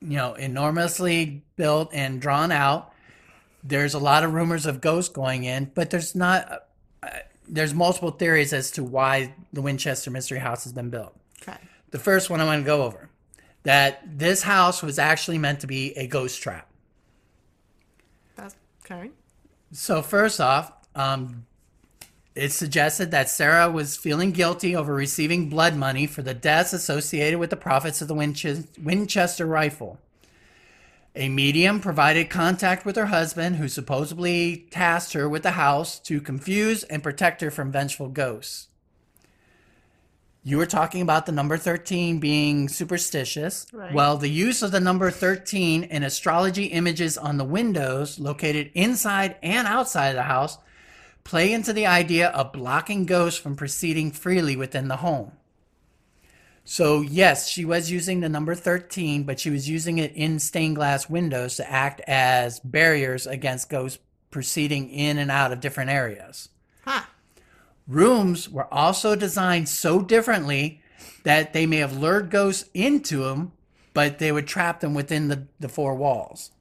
you 0.04 0.18
know, 0.18 0.34
enormously 0.34 1.44
built 1.56 1.90
and 1.94 2.22
drawn 2.22 2.52
out. 2.52 2.94
There's 3.64 3.94
a 3.94 4.00
lot 4.00 4.24
of 4.24 4.34
rumors 4.34 4.66
of 4.66 4.82
ghosts 4.82 5.14
going 5.14 5.46
in, 5.46 5.72
but 5.74 5.90
there's 5.90 6.16
not, 6.16 6.68
uh, 7.02 7.10
there's 7.48 7.74
multiple 7.74 8.12
theories 8.12 8.52
as 8.52 8.72
to 8.72 8.84
why 8.84 9.34
the 9.54 9.62
Winchester 9.62 10.12
Mystery 10.12 10.40
House 10.40 10.64
has 10.66 10.74
been 10.74 10.90
built. 10.90 11.16
Okay. 11.42 11.58
The 11.92 12.00
first 12.00 12.30
one 12.30 12.42
I 12.42 12.46
want 12.46 12.62
to 12.62 12.66
go 12.66 12.84
over 12.84 13.10
that 13.64 14.02
this 14.18 14.44
house 14.44 14.84
was 14.84 15.00
actually 15.00 15.38
meant 15.38 15.62
to 15.62 15.68
be 15.68 15.94
a 15.98 16.06
ghost 16.06 16.42
trap. 16.42 16.70
That's 18.36 18.56
okay. 18.86 19.12
So 19.72 20.02
first 20.02 20.42
off, 20.42 20.74
um, 20.96 21.46
it's 22.36 22.56
suggested 22.56 23.12
that 23.12 23.30
Sarah 23.30 23.70
was 23.70 23.96
feeling 23.96 24.32
guilty 24.32 24.76
over 24.76 24.94
receiving 24.94 25.50
blood 25.50 25.76
money 25.76 26.08
for 26.08 26.22
the 26.22 26.34
deaths 26.34 26.74
associated 26.74 27.40
with 27.40 27.52
the 27.52 27.56
profits 27.56 28.02
of 28.02 28.08
the 28.08 28.16
Winchester 28.16 29.46
rifle. 29.46 30.00
A 31.16 31.30
medium 31.30 31.80
provided 31.80 32.32
contact 32.32 32.86
with 32.86 32.96
her 32.96 33.06
husband, 33.06 33.58
who 33.58 33.68
supposedly 33.68 34.66
tasked 34.72 35.14
her 35.14 35.30
with 35.30 35.44
the 35.44 35.52
house 35.52 36.00
to 36.00 36.20
confuse 36.20 36.84
and 36.86 37.04
protect 37.04 37.42
her 37.42 37.52
from 37.52 37.72
vengeful 37.72 38.10
ghosts. 38.10 38.70
You 40.44 40.58
were 40.58 40.66
talking 40.66 41.04
about 41.04 41.28
the 41.28 41.32
number 41.32 41.56
13 41.56 42.20
being 42.20 42.68
superstitious. 42.68 43.68
Right. 43.72 43.94
Well, 43.94 44.18
the 44.18 44.28
use 44.28 44.64
of 44.64 44.72
the 44.72 44.80
number 44.80 45.12
13 45.12 45.84
in 45.84 46.04
astrology 46.04 46.66
images 46.66 47.18
on 47.18 47.38
the 47.38 47.46
windows 47.46 48.20
located 48.20 48.72
inside 48.74 49.36
and 49.44 49.68
outside 49.68 50.10
of 50.10 50.16
the 50.16 50.24
house 50.24 50.58
play 51.24 51.52
into 51.52 51.74
the 51.74 51.86
idea 51.86 52.30
of 52.30 52.54
blocking 52.54 53.06
ghosts 53.06 53.40
from 53.40 53.56
proceeding 53.56 54.12
freely 54.12 54.56
within 54.56 54.88
the 54.88 54.98
home. 54.98 55.32
So, 56.66 57.02
yes, 57.02 57.50
she 57.50 57.66
was 57.66 57.92
using 57.92 58.22
the 58.22 58.30
number 58.30 58.56
13, 58.56 59.24
but 59.24 59.40
she 59.40 59.50
was 59.50 59.70
using 59.70 59.98
it 59.98 60.14
in 60.16 60.40
stained 60.40 60.78
glass 60.78 61.10
windows 61.10 61.58
to 61.58 61.70
act 61.70 62.02
as 62.08 62.60
barriers 62.62 63.28
against 63.28 63.70
ghosts 63.70 64.00
proceeding 64.32 64.90
in 64.90 65.18
and 65.18 65.30
out 65.30 65.52
of 65.52 65.60
different 65.60 65.90
areas. 65.90 66.50
Huh. 66.86 67.04
Rooms 67.86 68.50
were 68.50 68.74
also 68.74 69.16
designed 69.16 69.68
so 69.68 70.02
differently 70.02 70.82
that 71.24 71.52
they 71.52 71.66
may 71.66 71.78
have 71.78 71.98
lured 71.98 72.30
ghosts 72.30 72.70
into 72.74 73.24
them, 73.24 73.52
but 73.94 74.20
they 74.20 74.32
would 74.32 74.48
trap 74.48 74.80
them 74.80 74.94
within 74.94 75.28
the, 75.28 75.48
the 75.60 75.70
four 75.70 75.96
walls. 75.96 76.52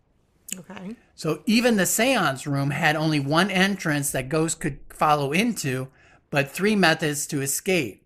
Okay. 0.58 0.96
So 1.14 1.42
even 1.46 1.76
the 1.76 1.86
seance 1.86 2.46
room 2.46 2.70
had 2.70 2.96
only 2.96 3.20
one 3.20 3.50
entrance 3.50 4.10
that 4.10 4.28
ghosts 4.28 4.58
could 4.58 4.80
follow 4.88 5.32
into, 5.32 5.88
but 6.30 6.50
three 6.50 6.76
methods 6.76 7.26
to 7.28 7.40
escape. 7.40 8.04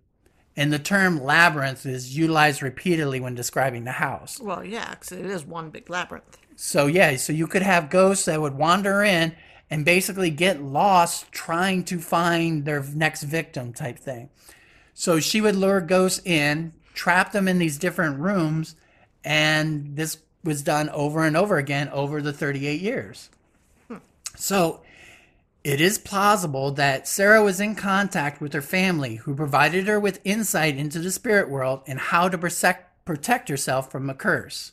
And 0.57 0.73
the 0.73 0.79
term 0.79 1.23
labyrinth 1.23 1.85
is 1.85 2.17
utilized 2.17 2.63
repeatedly 2.63 3.21
when 3.21 3.35
describing 3.35 3.85
the 3.85 3.93
house. 3.93 4.41
Well, 4.41 4.65
yeah, 4.65 4.95
'cause 4.95 5.13
it 5.13 5.27
is 5.27 5.45
one 5.45 5.71
big 5.71 5.91
labyrinth. 5.91 6.39
So 6.57 6.87
yeah, 6.87 7.17
so 7.17 7.33
you 7.33 7.47
could 7.47 7.63
have 7.63 7.91
ghosts 7.91 8.25
that 8.25 8.41
would 8.41 8.55
wander 8.55 9.03
in 9.03 9.35
and 9.69 9.85
basically 9.85 10.31
get 10.31 10.63
lost 10.63 11.31
trying 11.33 11.85
to 11.85 11.99
find 11.99 12.65
their 12.65 12.83
next 12.83 13.25
victim 13.25 13.73
type 13.73 13.99
thing. 13.99 14.31
So 14.95 15.21
she 15.21 15.43
would 15.43 15.57
lure 15.57 15.83
ghosts 15.83 16.23
in, 16.25 16.73
trap 16.95 17.33
them 17.33 17.47
in 17.49 17.59
these 17.59 17.77
different 17.77 18.19
rooms, 18.19 18.77
and 19.23 19.97
this 19.97 20.17
was 20.47 20.63
done 20.63 20.89
over 20.91 21.25
and 21.25 21.37
over 21.37 21.59
again 21.59 21.89
over 21.91 22.23
the 22.23 22.33
38 22.33 22.81
years. 22.81 23.31
So 24.37 24.83
it 25.65 25.81
is 25.81 25.99
plausible 25.99 26.71
that 26.73 27.09
Sarah 27.09 27.43
was 27.43 27.61
in 27.61 27.75
contact 27.75 28.41
with 28.41 28.53
her 28.53 28.63
family, 28.63 29.17
who 29.17 29.35
provided 29.35 29.89
her 29.89 29.99
with 29.99 30.21
insight 30.25 30.77
into 30.77 31.01
the 31.01 31.11
spirit 31.11 31.51
world 31.51 31.83
and 31.87 31.99
how 31.99 32.29
to 32.29 32.39
protect, 32.39 33.05
protect 33.05 33.49
herself 33.49 33.91
from 33.91 34.09
a 34.09 34.15
curse. 34.15 34.73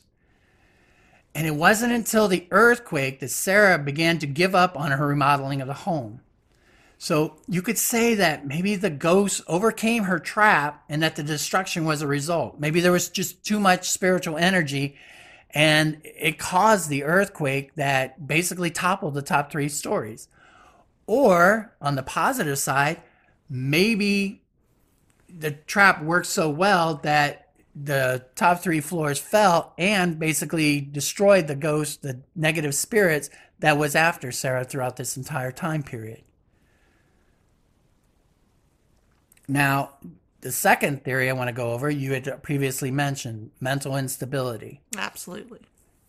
And 1.34 1.48
it 1.48 1.56
wasn't 1.56 1.92
until 1.92 2.28
the 2.28 2.46
earthquake 2.52 3.18
that 3.18 3.30
Sarah 3.30 3.76
began 3.76 4.18
to 4.20 4.26
give 4.26 4.54
up 4.54 4.78
on 4.78 4.92
her 4.92 5.08
remodeling 5.08 5.60
of 5.60 5.66
the 5.66 5.74
home. 5.74 6.20
So 6.96 7.38
you 7.48 7.60
could 7.60 7.76
say 7.76 8.14
that 8.14 8.46
maybe 8.46 8.76
the 8.76 8.88
ghost 8.88 9.42
overcame 9.48 10.04
her 10.04 10.20
trap 10.20 10.84
and 10.88 11.02
that 11.02 11.16
the 11.16 11.24
destruction 11.24 11.84
was 11.84 12.02
a 12.02 12.06
result. 12.06 12.60
Maybe 12.60 12.80
there 12.80 12.92
was 12.92 13.08
just 13.08 13.44
too 13.44 13.58
much 13.58 13.90
spiritual 13.90 14.38
energy 14.38 14.96
and 15.54 16.00
it 16.02 16.38
caused 16.38 16.88
the 16.88 17.04
earthquake 17.04 17.76
that 17.76 18.26
basically 18.26 18.70
toppled 18.70 19.14
the 19.14 19.22
top 19.22 19.52
three 19.52 19.68
stories. 19.68 20.28
Or 21.06 21.72
on 21.80 21.94
the 21.94 22.02
positive 22.02 22.58
side, 22.58 23.00
maybe 23.48 24.42
the 25.28 25.52
trap 25.52 26.02
worked 26.02 26.26
so 26.26 26.50
well 26.50 26.96
that 27.04 27.50
the 27.74 28.24
top 28.34 28.60
three 28.60 28.80
floors 28.80 29.18
fell 29.18 29.74
and 29.78 30.18
basically 30.18 30.80
destroyed 30.80 31.46
the 31.46 31.56
ghost, 31.56 32.02
the 32.02 32.20
negative 32.34 32.74
spirits 32.74 33.30
that 33.60 33.78
was 33.78 33.94
after 33.94 34.32
Sarah 34.32 34.64
throughout 34.64 34.96
this 34.96 35.16
entire 35.16 35.52
time 35.52 35.82
period. 35.82 36.22
Now, 39.46 39.90
the 40.44 40.52
second 40.52 41.02
theory 41.02 41.30
I 41.30 41.32
want 41.32 41.48
to 41.48 41.54
go 41.54 41.72
over, 41.72 41.88
you 41.88 42.12
had 42.12 42.42
previously 42.42 42.90
mentioned 42.90 43.50
mental 43.60 43.96
instability. 43.96 44.82
Absolutely. 44.94 45.60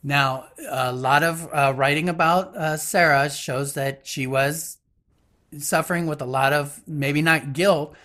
Now, 0.04 0.48
a 0.70 0.92
lot 0.92 1.24
of 1.24 1.48
uh, 1.54 1.74
writing 1.74 2.10
about 2.10 2.56
uh, 2.56 2.76
Sarah 2.76 3.30
shows 3.30 3.76
that 3.76 4.06
she 4.06 4.28
was 4.28 4.78
suffering 5.58 6.06
with 6.06 6.22
a 6.22 6.26
lot 6.26 6.52
of 6.52 6.82
maybe 6.86 7.22
not 7.22 7.54
guilt, 7.54 7.96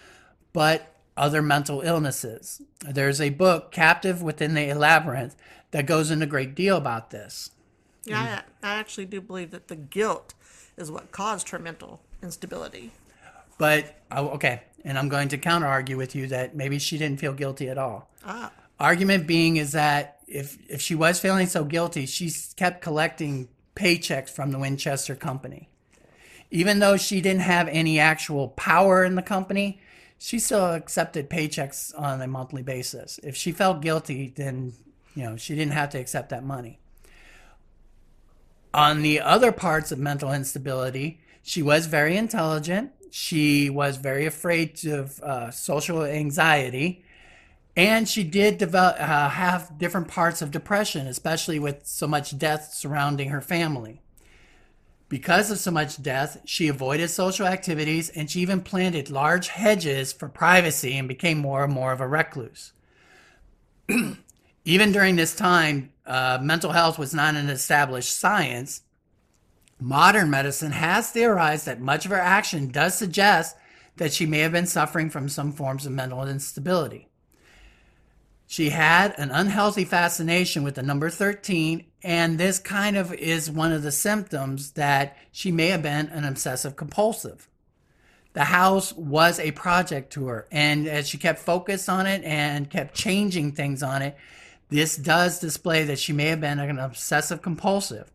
but 0.52 0.94
other 1.16 1.42
mental 1.42 1.80
illnesses. 1.80 2.62
There's 2.78 3.20
a 3.20 3.30
book, 3.30 3.72
Captive 3.72 4.22
Within 4.22 4.54
the 4.54 4.72
Labyrinth, 4.72 5.34
that 5.72 5.86
goes 5.86 6.12
into 6.12 6.26
a 6.26 6.28
great 6.28 6.54
deal 6.54 6.76
about 6.76 7.10
this. 7.10 7.50
Yeah, 8.04 8.42
I, 8.62 8.68
I 8.68 8.74
actually 8.76 9.06
do 9.06 9.20
believe 9.20 9.50
that 9.50 9.66
the 9.66 9.76
guilt 9.76 10.34
is 10.76 10.92
what 10.92 11.10
caused 11.10 11.48
her 11.48 11.58
mental 11.58 12.00
instability. 12.22 12.92
But, 13.58 13.96
oh, 14.10 14.28
okay, 14.28 14.62
and 14.84 14.98
I'm 14.98 15.08
going 15.08 15.28
to 15.28 15.38
counter 15.38 15.66
argue 15.66 15.96
with 15.96 16.14
you 16.14 16.26
that 16.28 16.54
maybe 16.54 16.78
she 16.78 16.98
didn't 16.98 17.20
feel 17.20 17.32
guilty 17.32 17.68
at 17.68 17.78
all. 17.78 18.10
Ah, 18.24 18.52
Argument 18.78 19.26
being 19.26 19.56
is 19.56 19.72
that 19.72 20.18
if 20.26 20.58
if 20.68 20.80
she 20.80 20.94
was 20.94 21.20
feeling 21.20 21.46
so 21.46 21.64
guilty, 21.64 22.06
she 22.06 22.32
kept 22.56 22.80
collecting 22.80 23.48
paychecks 23.76 24.30
from 24.30 24.52
the 24.52 24.58
Winchester 24.58 25.14
company. 25.14 25.68
Even 26.50 26.78
though 26.78 26.96
she 26.96 27.20
didn't 27.20 27.42
have 27.42 27.68
any 27.68 28.00
actual 28.00 28.48
power 28.48 29.04
in 29.04 29.14
the 29.14 29.22
company, 29.22 29.80
she 30.18 30.38
still 30.38 30.72
accepted 30.72 31.30
paychecks 31.30 31.98
on 31.98 32.20
a 32.20 32.26
monthly 32.26 32.62
basis. 32.62 33.20
If 33.22 33.36
she 33.36 33.52
felt 33.52 33.82
guilty, 33.82 34.32
then 34.34 34.72
you 35.14 35.24
know 35.24 35.36
she 35.36 35.54
didn't 35.54 35.72
have 35.72 35.90
to 35.90 35.98
accept 35.98 36.30
that 36.30 36.44
money. 36.44 36.78
On 38.72 39.02
the 39.02 39.20
other 39.20 39.50
parts 39.52 39.90
of 39.90 39.98
mental 39.98 40.32
instability, 40.32 41.20
she 41.42 41.62
was 41.62 41.86
very 41.86 42.16
intelligent. 42.16 42.92
She 43.10 43.70
was 43.70 43.96
very 43.96 44.26
afraid 44.26 44.84
of 44.86 45.20
uh, 45.20 45.50
social 45.50 46.04
anxiety, 46.04 47.04
and 47.76 48.08
she 48.08 48.24
did 48.24 48.58
develop 48.58 48.96
uh, 49.00 49.28
have 49.30 49.78
different 49.78 50.08
parts 50.08 50.42
of 50.42 50.50
depression, 50.50 51.06
especially 51.06 51.58
with 51.58 51.86
so 51.86 52.06
much 52.06 52.38
death 52.38 52.72
surrounding 52.72 53.30
her 53.30 53.40
family. 53.40 54.00
Because 55.10 55.50
of 55.50 55.58
so 55.58 55.72
much 55.72 56.00
death, 56.00 56.40
she 56.44 56.68
avoided 56.68 57.08
social 57.10 57.44
activities 57.44 58.10
and 58.10 58.30
she 58.30 58.40
even 58.40 58.60
planted 58.60 59.10
large 59.10 59.48
hedges 59.48 60.12
for 60.12 60.28
privacy 60.28 60.96
and 60.96 61.08
became 61.08 61.38
more 61.38 61.64
and 61.64 61.72
more 61.72 61.92
of 61.92 62.00
a 62.00 62.06
recluse. 62.06 62.72
even 64.64 64.92
during 64.92 65.16
this 65.16 65.34
time, 65.34 65.92
uh, 66.06 66.38
mental 66.40 66.70
health 66.70 66.96
was 66.96 67.12
not 67.12 67.34
an 67.34 67.48
established 67.48 68.16
science. 68.16 68.82
Modern 69.80 70.28
medicine 70.28 70.72
has 70.72 71.10
theorized 71.10 71.64
that 71.64 71.80
much 71.80 72.04
of 72.04 72.10
her 72.10 72.20
action 72.20 72.68
does 72.68 72.94
suggest 72.94 73.56
that 73.96 74.12
she 74.12 74.26
may 74.26 74.40
have 74.40 74.52
been 74.52 74.66
suffering 74.66 75.08
from 75.08 75.28
some 75.28 75.52
forms 75.52 75.86
of 75.86 75.92
mental 75.92 76.26
instability. 76.26 77.08
She 78.46 78.70
had 78.70 79.14
an 79.16 79.30
unhealthy 79.30 79.84
fascination 79.84 80.64
with 80.64 80.74
the 80.74 80.82
number 80.82 81.08
13, 81.08 81.86
and 82.02 82.36
this 82.36 82.58
kind 82.58 82.96
of 82.96 83.14
is 83.14 83.50
one 83.50 83.72
of 83.72 83.82
the 83.82 83.92
symptoms 83.92 84.72
that 84.72 85.16
she 85.32 85.52
may 85.52 85.68
have 85.68 85.82
been 85.82 86.08
an 86.08 86.24
obsessive 86.24 86.76
compulsive. 86.76 87.48
The 88.32 88.44
house 88.44 88.92
was 88.92 89.38
a 89.38 89.52
project 89.52 90.12
to 90.14 90.26
her, 90.26 90.46
and 90.50 90.86
as 90.88 91.08
she 91.08 91.16
kept 91.16 91.38
focused 91.38 91.88
on 91.88 92.06
it 92.06 92.22
and 92.24 92.68
kept 92.68 92.94
changing 92.94 93.52
things 93.52 93.82
on 93.82 94.02
it, 94.02 94.16
this 94.68 94.96
does 94.96 95.40
display 95.40 95.84
that 95.84 95.98
she 95.98 96.12
may 96.12 96.26
have 96.26 96.40
been 96.40 96.58
an 96.58 96.78
obsessive 96.78 97.42
compulsive. 97.42 98.10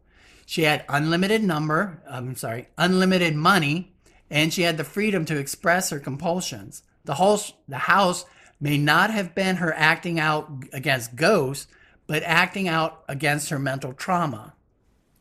She 0.46 0.64
had 0.64 0.86
unlimited 0.88 1.44
number, 1.44 2.02
I'm 2.10 2.36
sorry, 2.36 2.68
unlimited 2.78 3.36
money, 3.36 3.94
and 4.30 4.54
she 4.54 4.62
had 4.62 4.78
the 4.78 4.84
freedom 4.84 5.26
to 5.26 5.38
express 5.38 5.90
her 5.90 6.00
compulsions. 6.00 6.84
The 7.04 7.16
whole 7.16 7.40
the 7.68 7.78
house 7.78 8.26
may 8.60 8.78
not 8.78 9.12
have 9.12 9.36
been 9.36 9.58
her 9.58 9.74
acting 9.74 10.20
out 10.20 10.50
against 10.72 11.16
ghosts, 11.16 11.68
but 12.08 12.24
acting 12.24 12.68
out 12.68 13.04
against 13.08 13.50
her 13.50 13.60
mental 13.60 13.94
trauma. 13.94 14.54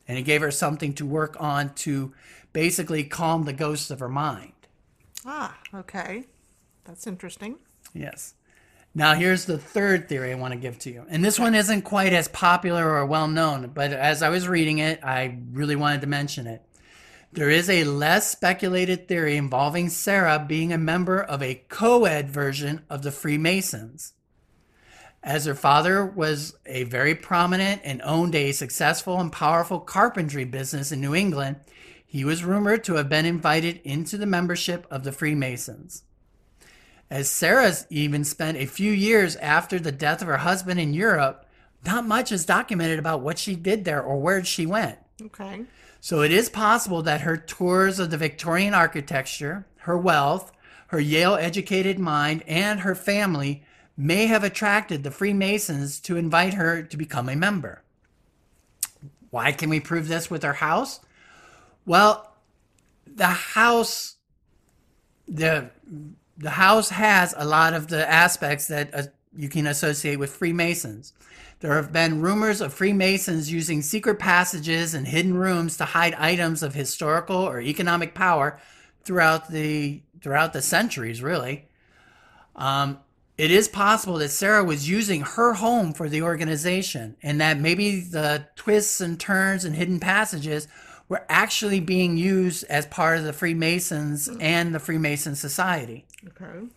And 0.07 0.17
it 0.17 0.23
gave 0.23 0.41
her 0.41 0.51
something 0.51 0.93
to 0.95 1.05
work 1.05 1.35
on 1.39 1.73
to 1.75 2.13
basically 2.53 3.03
calm 3.03 3.43
the 3.43 3.53
ghosts 3.53 3.89
of 3.89 3.99
her 3.99 4.09
mind. 4.09 4.53
ah, 5.25 5.57
okay. 5.73 6.25
That's 6.85 7.07
interesting. 7.07 7.57
Yes. 7.93 8.35
Now, 8.97 9.13
here's 9.13 9.43
the 9.43 9.57
third 9.57 10.07
theory 10.07 10.31
I 10.31 10.35
want 10.35 10.53
to 10.53 10.59
give 10.59 10.79
to 10.79 10.89
you. 10.89 11.05
And 11.09 11.23
this 11.23 11.37
one 11.37 11.53
isn't 11.53 11.81
quite 11.81 12.13
as 12.13 12.29
popular 12.29 12.91
or 12.91 13.05
well 13.05 13.27
known, 13.27 13.71
but 13.73 13.91
as 13.91 14.23
I 14.23 14.29
was 14.29 14.47
reading 14.47 14.77
it, 14.77 15.03
I 15.03 15.37
really 15.51 15.75
wanted 15.75 15.99
to 16.01 16.07
mention 16.07 16.47
it. 16.47 16.61
There 17.33 17.49
is 17.49 17.69
a 17.69 17.83
less 17.83 18.31
speculated 18.31 19.09
theory 19.09 19.35
involving 19.35 19.89
Sarah 19.89 20.45
being 20.47 20.71
a 20.71 20.77
member 20.77 21.21
of 21.21 21.43
a 21.43 21.61
co 21.67 22.05
ed 22.05 22.29
version 22.29 22.83
of 22.89 23.01
the 23.01 23.11
Freemasons. 23.11 24.13
As 25.21 25.43
her 25.43 25.55
father 25.55 26.05
was 26.05 26.55
a 26.65 26.83
very 26.83 27.15
prominent 27.15 27.81
and 27.83 28.01
owned 28.01 28.33
a 28.33 28.53
successful 28.53 29.19
and 29.19 29.29
powerful 29.29 29.81
carpentry 29.81 30.45
business 30.45 30.93
in 30.93 31.01
New 31.01 31.13
England, 31.13 31.57
he 32.05 32.23
was 32.23 32.45
rumored 32.45 32.85
to 32.85 32.93
have 32.93 33.09
been 33.09 33.25
invited 33.25 33.81
into 33.83 34.17
the 34.17 34.25
membership 34.25 34.87
of 34.89 35.03
the 35.03 35.11
Freemasons. 35.11 36.04
As 37.09 37.29
Sarah's 37.29 37.85
even 37.89 38.23
spent 38.23 38.57
a 38.57 38.65
few 38.65 38.91
years 38.91 39.35
after 39.37 39.79
the 39.79 39.91
death 39.91 40.21
of 40.21 40.27
her 40.27 40.37
husband 40.37 40.79
in 40.79 40.93
Europe, 40.93 41.45
not 41.85 42.05
much 42.05 42.31
is 42.31 42.45
documented 42.45 42.97
about 42.97 43.21
what 43.21 43.37
she 43.37 43.55
did 43.55 43.85
there 43.85 44.01
or 44.01 44.19
where 44.19 44.43
she 44.43 44.65
went. 44.65 44.97
Okay. 45.21 45.65
So 46.01 46.21
it 46.21 46.31
is 46.31 46.49
possible 46.49 47.01
that 47.03 47.21
her 47.21 47.37
tours 47.37 47.99
of 47.99 48.09
the 48.11 48.17
Victorian 48.17 48.73
architecture, 48.73 49.65
her 49.77 49.97
wealth, 49.97 50.51
her 50.87 50.99
Yale 50.99 51.35
educated 51.35 51.99
mind, 51.99 52.43
and 52.47 52.81
her 52.81 52.95
family 52.95 53.63
may 53.97 54.27
have 54.27 54.43
attracted 54.43 55.03
the 55.03 55.11
Freemasons 55.11 55.99
to 56.01 56.17
invite 56.17 56.55
her 56.55 56.83
to 56.83 56.97
become 56.97 57.29
a 57.29 57.35
member. 57.35 57.81
Why 59.29 59.51
can 59.51 59.69
we 59.69 59.79
prove 59.79 60.07
this 60.07 60.29
with 60.29 60.43
her 60.43 60.53
house? 60.53 60.99
Well, 61.85 62.33
the 63.07 63.27
house, 63.27 64.15
the 65.27 65.69
the 66.37 66.51
house 66.51 66.89
has 66.89 67.33
a 67.37 67.45
lot 67.45 67.73
of 67.73 67.87
the 67.87 68.09
aspects 68.09 68.67
that 68.67 68.93
uh, 68.93 69.03
you 69.35 69.49
can 69.49 69.67
associate 69.67 70.17
with 70.17 70.31
Freemasons. 70.31 71.13
There 71.59 71.75
have 71.75 71.93
been 71.93 72.21
rumors 72.21 72.61
of 72.61 72.73
Freemasons 72.73 73.51
using 73.51 73.81
secret 73.81 74.19
passages 74.19 74.93
and 74.93 75.07
hidden 75.07 75.35
rooms 75.35 75.77
to 75.77 75.85
hide 75.85 76.13
items 76.15 76.61
of 76.61 76.73
historical 76.73 77.37
or 77.37 77.61
economic 77.61 78.13
power 78.13 78.59
throughout 79.03 79.49
the 79.49 80.01
throughout 80.21 80.53
the 80.53 80.61
centuries. 80.61 81.21
Really, 81.21 81.67
um, 82.55 82.99
it 83.37 83.51
is 83.51 83.67
possible 83.67 84.17
that 84.17 84.29
Sarah 84.29 84.63
was 84.63 84.89
using 84.89 85.21
her 85.21 85.53
home 85.53 85.93
for 85.93 86.09
the 86.09 86.21
organization, 86.21 87.15
and 87.23 87.39
that 87.39 87.59
maybe 87.59 88.01
the 88.01 88.47
twists 88.55 88.99
and 88.99 89.19
turns 89.19 89.63
and 89.63 89.75
hidden 89.75 89.99
passages 89.99 90.67
were 91.07 91.25
actually 91.29 91.79
being 91.79 92.17
used 92.17 92.63
as 92.65 92.85
part 92.87 93.17
of 93.17 93.23
the 93.23 93.33
Freemasons 93.33 94.27
mm. 94.27 94.41
and 94.41 94.73
the 94.73 94.79
Freemason 94.79 95.35
Society. 95.35 96.05
Okay. 96.27 96.67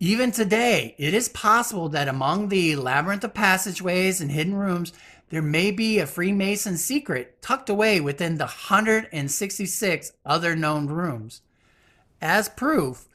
Even 0.00 0.32
today, 0.32 0.94
it 0.98 1.12
is 1.12 1.28
possible 1.28 1.88
that 1.90 2.08
among 2.08 2.48
the 2.48 2.74
labyrinth 2.76 3.22
of 3.22 3.34
passageways 3.34 4.20
and 4.20 4.32
hidden 4.32 4.54
rooms, 4.54 4.92
there 5.28 5.42
may 5.42 5.70
be 5.70 5.98
a 5.98 6.06
Freemason 6.06 6.76
secret 6.76 7.40
tucked 7.42 7.68
away 7.68 8.00
within 8.00 8.38
the 8.38 8.44
166 8.44 10.12
other 10.24 10.56
known 10.56 10.86
rooms. 10.86 11.42
As 12.20 12.48
proof, 12.48 13.08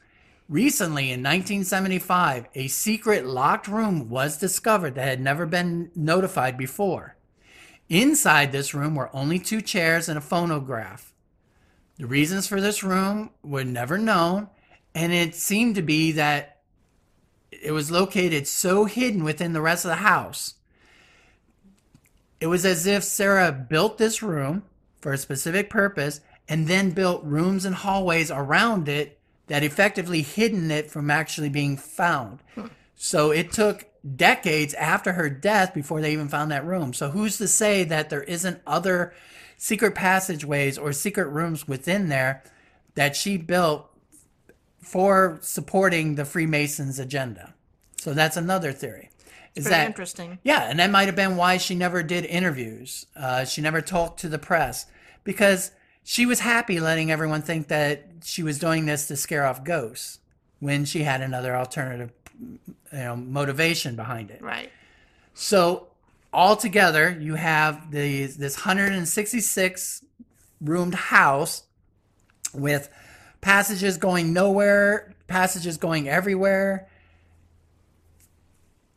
recently 0.48 1.06
in 1.06 1.22
1975, 1.22 2.46
a 2.54 2.68
secret 2.68 3.26
locked 3.26 3.68
room 3.68 4.08
was 4.08 4.38
discovered 4.38 4.94
that 4.94 5.08
had 5.08 5.20
never 5.20 5.44
been 5.44 5.90
notified 5.94 6.56
before. 6.56 7.15
Inside 7.88 8.52
this 8.52 8.74
room 8.74 8.94
were 8.94 9.14
only 9.14 9.38
two 9.38 9.60
chairs 9.60 10.08
and 10.08 10.18
a 10.18 10.22
phonograph. 10.22 11.12
The 11.98 12.06
reasons 12.06 12.46
for 12.46 12.60
this 12.60 12.82
room 12.82 13.30
were 13.42 13.64
never 13.64 13.96
known, 13.96 14.48
and 14.94 15.12
it 15.12 15.34
seemed 15.34 15.76
to 15.76 15.82
be 15.82 16.12
that 16.12 16.60
it 17.50 17.72
was 17.72 17.90
located 17.90 18.46
so 18.46 18.84
hidden 18.84 19.24
within 19.24 19.52
the 19.52 19.60
rest 19.60 19.84
of 19.84 19.90
the 19.90 19.96
house. 19.96 20.54
It 22.40 22.48
was 22.48 22.66
as 22.66 22.86
if 22.86 23.02
Sarah 23.02 23.52
built 23.52 23.98
this 23.98 24.22
room 24.22 24.64
for 25.00 25.12
a 25.12 25.18
specific 25.18 25.70
purpose 25.70 26.20
and 26.48 26.66
then 26.66 26.90
built 26.90 27.24
rooms 27.24 27.64
and 27.64 27.74
hallways 27.74 28.30
around 28.30 28.88
it 28.88 29.18
that 29.46 29.62
effectively 29.62 30.22
hidden 30.22 30.70
it 30.70 30.90
from 30.90 31.10
actually 31.10 31.48
being 31.48 31.76
found. 31.76 32.40
Hmm. 32.54 32.66
So 32.94 33.30
it 33.30 33.52
took 33.52 33.86
decades 34.14 34.74
after 34.74 35.12
her 35.14 35.28
death 35.28 35.74
before 35.74 36.00
they 36.00 36.12
even 36.12 36.28
found 36.28 36.50
that 36.50 36.64
room. 36.64 36.92
So 36.92 37.10
who's 37.10 37.38
to 37.38 37.48
say 37.48 37.84
that 37.84 38.10
there 38.10 38.22
isn't 38.22 38.60
other 38.66 39.12
secret 39.56 39.94
passageways 39.94 40.78
or 40.78 40.92
secret 40.92 41.28
rooms 41.28 41.66
within 41.66 42.08
there 42.08 42.42
that 42.94 43.16
she 43.16 43.36
built 43.36 43.90
for 44.80 45.38
supporting 45.40 46.14
the 46.14 46.24
Freemasons 46.24 46.98
agenda? 46.98 47.54
So 47.98 48.14
that's 48.14 48.36
another 48.36 48.72
theory. 48.72 49.10
Is 49.56 49.64
that 49.64 49.86
interesting. 49.86 50.38
yeah, 50.44 50.68
and 50.68 50.78
that 50.78 50.90
might 50.90 51.06
have 51.06 51.16
been 51.16 51.36
why 51.36 51.56
she 51.56 51.74
never 51.74 52.02
did 52.02 52.26
interviews. 52.26 53.06
Uh, 53.16 53.46
she 53.46 53.62
never 53.62 53.80
talked 53.80 54.20
to 54.20 54.28
the 54.28 54.38
press 54.38 54.84
because 55.24 55.70
she 56.04 56.26
was 56.26 56.40
happy 56.40 56.78
letting 56.78 57.10
everyone 57.10 57.40
think 57.40 57.68
that 57.68 58.04
she 58.22 58.42
was 58.42 58.58
doing 58.58 58.84
this 58.84 59.08
to 59.08 59.16
scare 59.16 59.46
off 59.46 59.64
ghosts 59.64 60.20
when 60.60 60.84
she 60.84 61.04
had 61.04 61.22
another 61.22 61.56
alternative, 61.56 62.12
you 62.40 62.58
know, 62.92 63.16
motivation 63.16 63.96
behind 63.96 64.30
it. 64.30 64.42
Right. 64.42 64.70
So 65.34 65.88
altogether, 66.32 67.16
you 67.20 67.34
have 67.34 67.90
the 67.90 68.26
this 68.26 68.56
166 68.56 70.04
roomed 70.60 70.94
house 70.94 71.64
with 72.54 72.88
passages 73.40 73.98
going 73.98 74.32
nowhere, 74.32 75.14
passages 75.26 75.76
going 75.76 76.08
everywhere. 76.08 76.88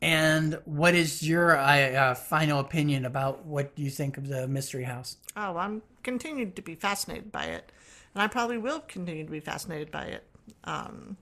And 0.01 0.59
what 0.63 0.95
is 0.95 1.27
your 1.27 1.57
uh, 1.57 1.91
uh, 1.91 2.13
final 2.15 2.59
opinion 2.59 3.05
about 3.05 3.45
what 3.45 3.71
you 3.75 3.89
think 3.89 4.17
of 4.17 4.27
the 4.27 4.47
mystery 4.47 4.85
house? 4.85 5.17
Oh, 5.35 5.57
I'm 5.57 5.81
continued 6.03 6.55
to 6.55 6.61
be 6.61 6.75
fascinated 6.75 7.31
by 7.33 7.45
it, 7.45 7.71
and 8.13 8.23
I 8.23 8.27
probably 8.27 8.57
will 8.57 8.79
continue 8.81 9.25
to 9.25 9.31
be 9.31 9.41
fascinated 9.41 9.91
by 9.91 10.05
it. 10.05 10.23
Um, 10.63 11.17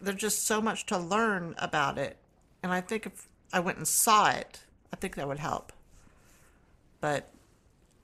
there's 0.00 0.20
just 0.20 0.46
so 0.46 0.60
much 0.60 0.86
to 0.86 0.98
learn 0.98 1.54
about 1.58 1.98
it, 1.98 2.16
and 2.62 2.72
I 2.72 2.80
think 2.80 3.06
if 3.06 3.28
I 3.52 3.60
went 3.60 3.78
and 3.78 3.88
saw 3.88 4.30
it, 4.30 4.64
I 4.92 4.96
think 4.96 5.16
that 5.16 5.26
would 5.28 5.38
help. 5.38 5.72
But 7.00 7.30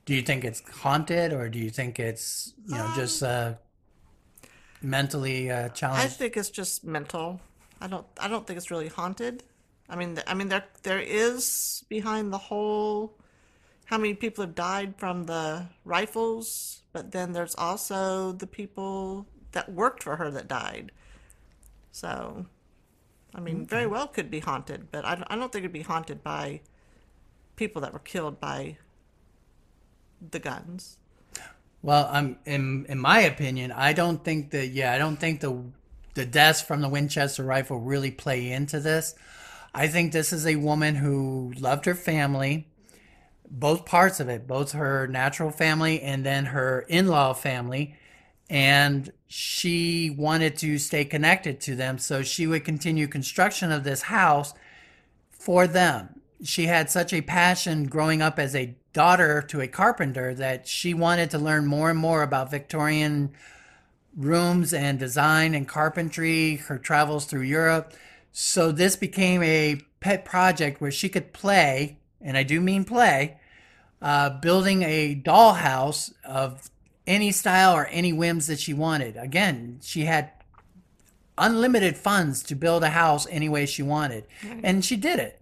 Do 0.05 0.14
you 0.14 0.22
think 0.22 0.45
it's 0.45 0.62
haunted, 0.68 1.32
or 1.32 1.49
do 1.49 1.59
you 1.59 1.70
think 1.70 1.99
it's 1.99 2.55
you 2.66 2.76
know 2.76 2.90
just 2.95 3.22
uh, 3.22 3.55
mentally 4.82 5.51
uh, 5.51 5.70
I 5.82 6.07
think 6.07 6.36
it's 6.36 6.51
just 6.51 6.84
mental. 6.84 7.40
I 7.80 7.86
don't. 7.86 8.07
I 8.20 8.28
don't 8.28 8.47
think 8.47 8.57
it's 8.57 8.70
really 8.70 8.88
haunted. 8.88 9.42
I 9.88 9.97
mean, 9.97 10.18
I 10.26 10.34
mean, 10.34 10.49
there 10.49 10.64
there 10.82 11.01
is 11.01 11.84
behind 11.88 12.32
the 12.32 12.38
whole. 12.38 13.18
How 13.86 13.99
many 13.99 14.14
people 14.14 14.45
have 14.45 14.55
died 14.55 14.95
from 14.97 15.24
the 15.24 15.66
rifles? 15.84 16.82
But 16.92 17.11
then 17.11 17.32
there's 17.32 17.55
also 17.57 18.32
the 18.32 18.47
people 18.47 19.26
that 19.53 19.72
worked 19.72 20.03
for 20.03 20.16
her 20.16 20.30
that 20.30 20.49
died. 20.49 20.92
So, 21.95 22.47
I 23.36 23.40
mean, 23.40 23.66
very 23.66 23.86
well 23.86 24.09
could 24.09 24.28
be 24.28 24.40
haunted, 24.40 24.90
but 24.90 25.05
I 25.05 25.14
don't, 25.14 25.26
I 25.30 25.36
don't 25.36 25.53
think 25.53 25.62
it'd 25.62 25.72
be 25.72 25.82
haunted 25.82 26.24
by 26.24 26.61
people 27.55 27.80
that 27.82 27.92
were 27.92 28.01
killed 28.01 28.40
by 28.40 28.78
the 30.32 30.40
guns. 30.40 30.99
Well, 31.82 32.09
I'm 32.11 32.40
in 32.45 32.86
in 32.88 32.99
my 32.99 33.20
opinion, 33.20 33.70
I 33.70 33.92
don't 33.92 34.24
think 34.24 34.51
that. 34.51 34.70
Yeah, 34.70 34.92
I 34.92 34.99
don't 34.99 35.18
think 35.18 35.40
the 35.40 35.62
the 36.14 36.26
deaths 36.26 36.61
from 36.61 36.80
the 36.80 36.88
Winchester 36.88 37.45
rifle 37.45 37.78
really 37.78 38.11
play 38.11 38.51
into 38.51 38.80
this. 38.80 39.14
I 39.72 39.86
think 39.86 40.11
this 40.11 40.32
is 40.32 40.49
a 40.49 40.57
woman 40.57 40.97
who 40.97 41.53
loved 41.61 41.84
her 41.84 41.95
family, 41.95 42.66
both 43.49 43.86
parts 43.86 44.18
of 44.18 44.28
it, 44.28 44.49
both 44.49 44.72
her 44.72 45.07
natural 45.07 45.53
family 45.53 46.03
and 46.03 46.26
then 46.26 46.47
her 46.47 46.84
in-law 46.88 47.34
family, 47.34 47.95
and 48.49 49.12
she 49.26 50.11
wanted 50.11 50.57
to 50.59 50.78
stay 50.78 51.05
connected 51.05 51.61
to 51.62 51.74
them, 51.74 51.99
so 51.99 52.22
she 52.22 52.47
would 52.47 52.64
continue 52.64 53.07
construction 53.07 53.72
of 53.72 53.84
this 53.84 54.03
house 54.03 54.55
for 55.30 55.66
them. 55.66 56.20
She 56.42 56.66
had 56.66 56.90
such 56.90 57.12
a 57.12 57.20
passion 57.20 57.86
growing 57.86 58.22
up 58.22 58.38
as 58.38 58.55
a 58.55 58.76
daughter 58.92 59.42
to 59.42 59.61
a 59.61 59.68
carpenter 59.68 60.34
that 60.34 60.68
she 60.68 60.95
wanted 60.95 61.30
to 61.30 61.38
learn 61.38 61.66
more 61.66 61.90
and 61.90 61.99
more 61.99 62.22
about 62.22 62.51
Victorian 62.51 63.32
rooms 64.16 64.72
and 64.72 64.99
design 64.99 65.55
and 65.55 65.66
carpentry, 65.66 66.57
her 66.57 66.78
travels 66.78 67.24
through 67.24 67.42
Europe. 67.42 67.92
So 68.30 68.70
this 68.70 68.95
became 68.95 69.42
a 69.42 69.80
pet 70.01 70.24
project 70.24 70.80
where 70.80 70.90
she 70.90 71.09
could 71.09 71.32
play, 71.32 71.99
and 72.20 72.36
I 72.36 72.42
do 72.42 72.61
mean 72.61 72.84
play, 72.84 73.38
uh, 74.03 74.30
building 74.30 74.82
a 74.82 75.14
dollhouse 75.14 76.12
of 76.24 76.70
any 77.07 77.32
style 77.32 77.74
or 77.74 77.86
any 77.86 78.12
whims 78.12 78.46
that 78.46 78.59
she 78.59 78.72
wanted. 78.74 79.16
Again, 79.16 79.78
she 79.82 80.02
had 80.02 80.30
unlimited 81.36 81.96
funds 81.96 82.42
to 82.44 82.55
build 82.55 82.82
a 82.82 82.90
house 82.90 83.26
any 83.30 83.48
way 83.48 83.66
she 83.66 83.82
wanted, 83.82 84.24
and 84.62 84.84
she 84.84 84.96
did 84.96 85.18
it. 85.18 85.40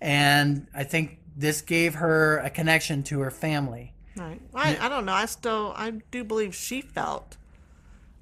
And 0.00 0.66
I 0.74 0.84
think 0.84 1.18
this 1.36 1.62
gave 1.62 1.94
her 1.94 2.38
a 2.38 2.50
connection 2.50 3.02
to 3.04 3.20
her 3.20 3.30
family. 3.30 3.92
Right. 4.16 4.40
I, 4.54 4.76
I 4.80 4.88
don't 4.88 5.06
know. 5.06 5.12
I 5.12 5.26
still 5.26 5.72
I 5.76 5.90
do 6.10 6.22
believe 6.22 6.54
she 6.54 6.80
felt 6.80 7.36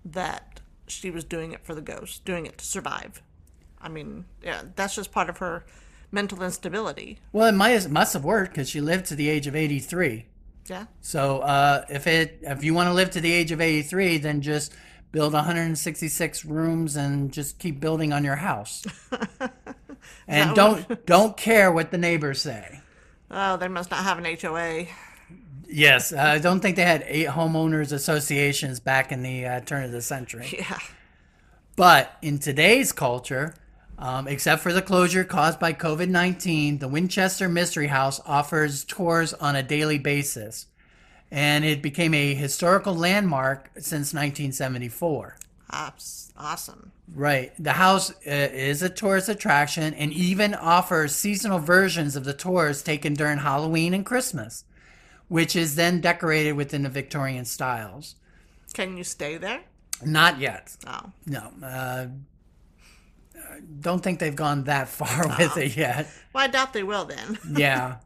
that 0.04 0.60
she 0.86 1.10
was 1.10 1.24
doing 1.24 1.52
it 1.52 1.64
for 1.64 1.74
the 1.74 1.80
ghost, 1.80 2.24
doing 2.24 2.46
it 2.46 2.58
to 2.58 2.64
survive. 2.64 3.22
I 3.80 3.88
mean, 3.88 4.24
yeah, 4.42 4.62
that's 4.76 4.94
just 4.94 5.12
part 5.12 5.28
of 5.28 5.38
her 5.38 5.64
mental 6.10 6.42
instability. 6.42 7.18
Well, 7.32 7.48
it 7.48 7.52
might 7.52 7.88
must 7.88 8.12
have 8.12 8.24
worked 8.24 8.52
because 8.52 8.68
she 8.68 8.80
lived 8.80 9.06
to 9.06 9.14
the 9.14 9.28
age 9.28 9.46
of 9.46 9.56
83. 9.56 10.26
Yeah. 10.68 10.86
So 11.00 11.40
uh, 11.40 11.84
if 11.88 12.06
it 12.06 12.38
if 12.42 12.62
you 12.64 12.74
want 12.74 12.88
to 12.88 12.94
live 12.94 13.10
to 13.12 13.20
the 13.20 13.32
age 13.32 13.52
of 13.52 13.60
83, 13.60 14.18
then 14.18 14.40
just 14.40 14.72
build 15.10 15.32
166 15.34 16.44
rooms 16.44 16.96
and 16.96 17.32
just 17.32 17.58
keep 17.58 17.80
building 17.80 18.12
on 18.12 18.24
your 18.24 18.36
house. 18.36 18.84
and 20.28 20.54
don't 20.54 21.06
don't 21.06 21.36
care 21.36 21.70
what 21.70 21.90
the 21.90 21.98
neighbors 21.98 22.40
say. 22.40 22.80
Oh, 23.30 23.56
they 23.56 23.68
must 23.68 23.90
not 23.90 24.04
have 24.04 24.18
an 24.18 24.36
HOA. 24.40 24.86
Yes, 25.66 26.12
I 26.12 26.38
don't 26.38 26.60
think 26.60 26.76
they 26.76 26.84
had 26.84 27.02
eight 27.06 27.28
homeowners 27.28 27.92
associations 27.92 28.78
back 28.78 29.10
in 29.10 29.22
the 29.22 29.46
uh, 29.46 29.60
turn 29.60 29.84
of 29.84 29.90
the 29.90 30.02
century. 30.02 30.54
Yeah. 30.58 30.78
But 31.74 32.14
in 32.20 32.38
today's 32.38 32.92
culture, 32.92 33.54
um, 34.02 34.26
except 34.26 34.62
for 34.62 34.72
the 34.72 34.82
closure 34.82 35.22
caused 35.22 35.60
by 35.60 35.72
COVID 35.72 36.08
19, 36.08 36.78
the 36.78 36.88
Winchester 36.88 37.48
Mystery 37.48 37.86
House 37.86 38.20
offers 38.26 38.82
tours 38.82 39.32
on 39.32 39.54
a 39.54 39.62
daily 39.62 39.96
basis. 39.96 40.66
And 41.30 41.64
it 41.64 41.80
became 41.80 42.12
a 42.12 42.34
historical 42.34 42.96
landmark 42.96 43.70
since 43.76 44.12
1974. 44.12 45.36
Ops. 45.70 46.32
Awesome. 46.36 46.90
Right. 47.14 47.52
The 47.62 47.74
house 47.74 48.10
uh, 48.10 48.14
is 48.26 48.82
a 48.82 48.88
tourist 48.88 49.28
attraction 49.28 49.94
and 49.94 50.12
even 50.12 50.52
offers 50.54 51.14
seasonal 51.14 51.60
versions 51.60 52.16
of 52.16 52.24
the 52.24 52.34
tours 52.34 52.82
taken 52.82 53.14
during 53.14 53.38
Halloween 53.38 53.94
and 53.94 54.04
Christmas, 54.04 54.64
which 55.28 55.54
is 55.54 55.76
then 55.76 56.00
decorated 56.00 56.54
within 56.54 56.82
the 56.82 56.88
Victorian 56.88 57.44
styles. 57.44 58.16
Can 58.74 58.96
you 58.96 59.04
stay 59.04 59.36
there? 59.36 59.60
Not 60.04 60.40
yet. 60.40 60.76
Oh. 60.88 61.12
No. 61.24 61.52
Uh, 61.62 62.06
don't 63.80 64.02
think 64.02 64.18
they've 64.18 64.36
gone 64.36 64.64
that 64.64 64.88
far 64.88 65.28
with 65.38 65.56
it 65.56 65.76
yet. 65.76 66.08
Well, 66.32 66.44
I 66.44 66.46
doubt 66.46 66.72
they 66.72 66.82
will 66.82 67.04
then. 67.04 67.38
Yeah. 67.56 67.96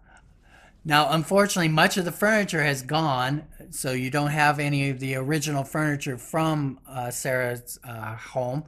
Now, 0.84 1.11
unfortunately, 1.11 1.68
much 1.68 1.97
of 1.97 2.05
the 2.05 2.12
furniture 2.12 2.62
has 2.62 2.82
gone, 2.82 3.42
so 3.70 3.90
you 3.90 4.09
don't 4.09 4.30
have 4.30 4.61
any 4.61 4.90
of 4.90 5.01
the 5.01 5.16
original 5.16 5.64
furniture 5.64 6.16
from 6.16 6.78
uh, 6.86 7.11
Sarah's 7.11 7.80
uh, 7.82 8.14
home. 8.14 8.62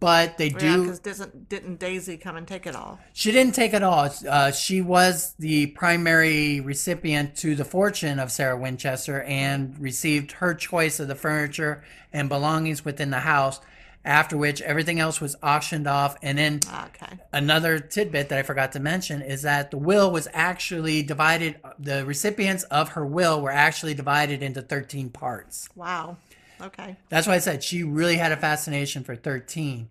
But 0.00 0.38
they 0.38 0.48
yeah, 0.48 0.58
do. 0.58 0.82
because 0.84 1.00
didn't, 1.00 1.48
didn't 1.50 1.78
Daisy 1.78 2.16
come 2.16 2.36
and 2.36 2.48
take 2.48 2.66
it 2.66 2.74
all? 2.74 2.98
She 3.12 3.32
didn't 3.32 3.54
take 3.54 3.74
it 3.74 3.82
all. 3.82 4.08
Uh, 4.26 4.50
she 4.50 4.80
was 4.80 5.34
the 5.38 5.66
primary 5.66 6.60
recipient 6.60 7.36
to 7.36 7.54
the 7.54 7.66
fortune 7.66 8.18
of 8.18 8.32
Sarah 8.32 8.56
Winchester 8.56 9.22
and 9.22 9.78
received 9.78 10.32
her 10.32 10.54
choice 10.54 11.00
of 11.00 11.08
the 11.08 11.14
furniture 11.14 11.84
and 12.14 12.30
belongings 12.30 12.82
within 12.82 13.10
the 13.10 13.20
house. 13.20 13.60
After 14.04 14.36
which, 14.36 14.62
everything 14.62 14.98
else 14.98 15.20
was 15.20 15.36
auctioned 15.42 15.86
off. 15.86 16.16
And 16.22 16.38
then 16.38 16.60
Okay. 16.86 17.18
another 17.32 17.78
tidbit 17.78 18.30
that 18.30 18.38
I 18.38 18.42
forgot 18.42 18.72
to 18.72 18.80
mention 18.80 19.20
is 19.20 19.42
that 19.42 19.70
the 19.70 19.76
will 19.76 20.10
was 20.10 20.26
actually 20.32 21.02
divided. 21.02 21.56
The 21.78 22.06
recipients 22.06 22.62
of 22.64 22.90
her 22.90 23.04
will 23.04 23.42
were 23.42 23.52
actually 23.52 23.92
divided 23.94 24.42
into 24.42 24.62
13 24.62 25.10
parts. 25.10 25.68
Wow. 25.74 26.16
Okay. 26.60 26.96
That's 27.10 27.26
why 27.26 27.34
I 27.34 27.38
said 27.38 27.62
she 27.62 27.82
really 27.82 28.16
had 28.16 28.32
a 28.32 28.36
fascination 28.36 29.04
for 29.04 29.16
13. 29.16 29.90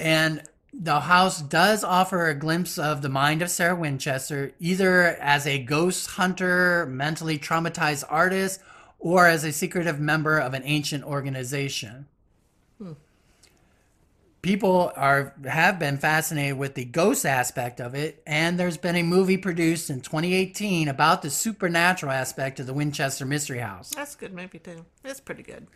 And 0.00 0.42
the 0.72 1.00
house 1.00 1.40
does 1.40 1.84
offer 1.84 2.26
a 2.26 2.34
glimpse 2.34 2.78
of 2.78 3.02
the 3.02 3.08
mind 3.08 3.42
of 3.42 3.50
Sarah 3.50 3.76
Winchester, 3.76 4.52
either 4.58 5.02
as 5.02 5.46
a 5.46 5.58
ghost 5.62 6.10
hunter, 6.12 6.86
mentally 6.86 7.38
traumatized 7.38 8.04
artist, 8.08 8.60
or 8.98 9.26
as 9.26 9.44
a 9.44 9.52
secretive 9.52 10.00
member 10.00 10.38
of 10.38 10.52
an 10.54 10.62
ancient 10.64 11.04
organization. 11.04 12.06
People 14.42 14.92
are 14.94 15.32
have 15.46 15.78
been 15.78 15.96
fascinated 15.96 16.58
with 16.58 16.74
the 16.74 16.84
ghost 16.84 17.24
aspect 17.24 17.80
of 17.80 17.94
it, 17.94 18.22
and 18.26 18.58
there's 18.60 18.76
been 18.76 18.94
a 18.96 19.02
movie 19.02 19.38
produced 19.38 19.88
in 19.88 20.02
2018 20.02 20.86
about 20.88 21.22
the 21.22 21.30
supernatural 21.30 22.12
aspect 22.12 22.60
of 22.60 22.66
the 22.66 22.74
Winchester 22.74 23.24
Mystery 23.24 23.60
House. 23.60 23.90
That's 23.96 24.14
a 24.14 24.18
good 24.18 24.34
movie 24.34 24.58
too. 24.58 24.84
It's 25.02 25.18
pretty 25.20 25.42
good. 25.42 25.66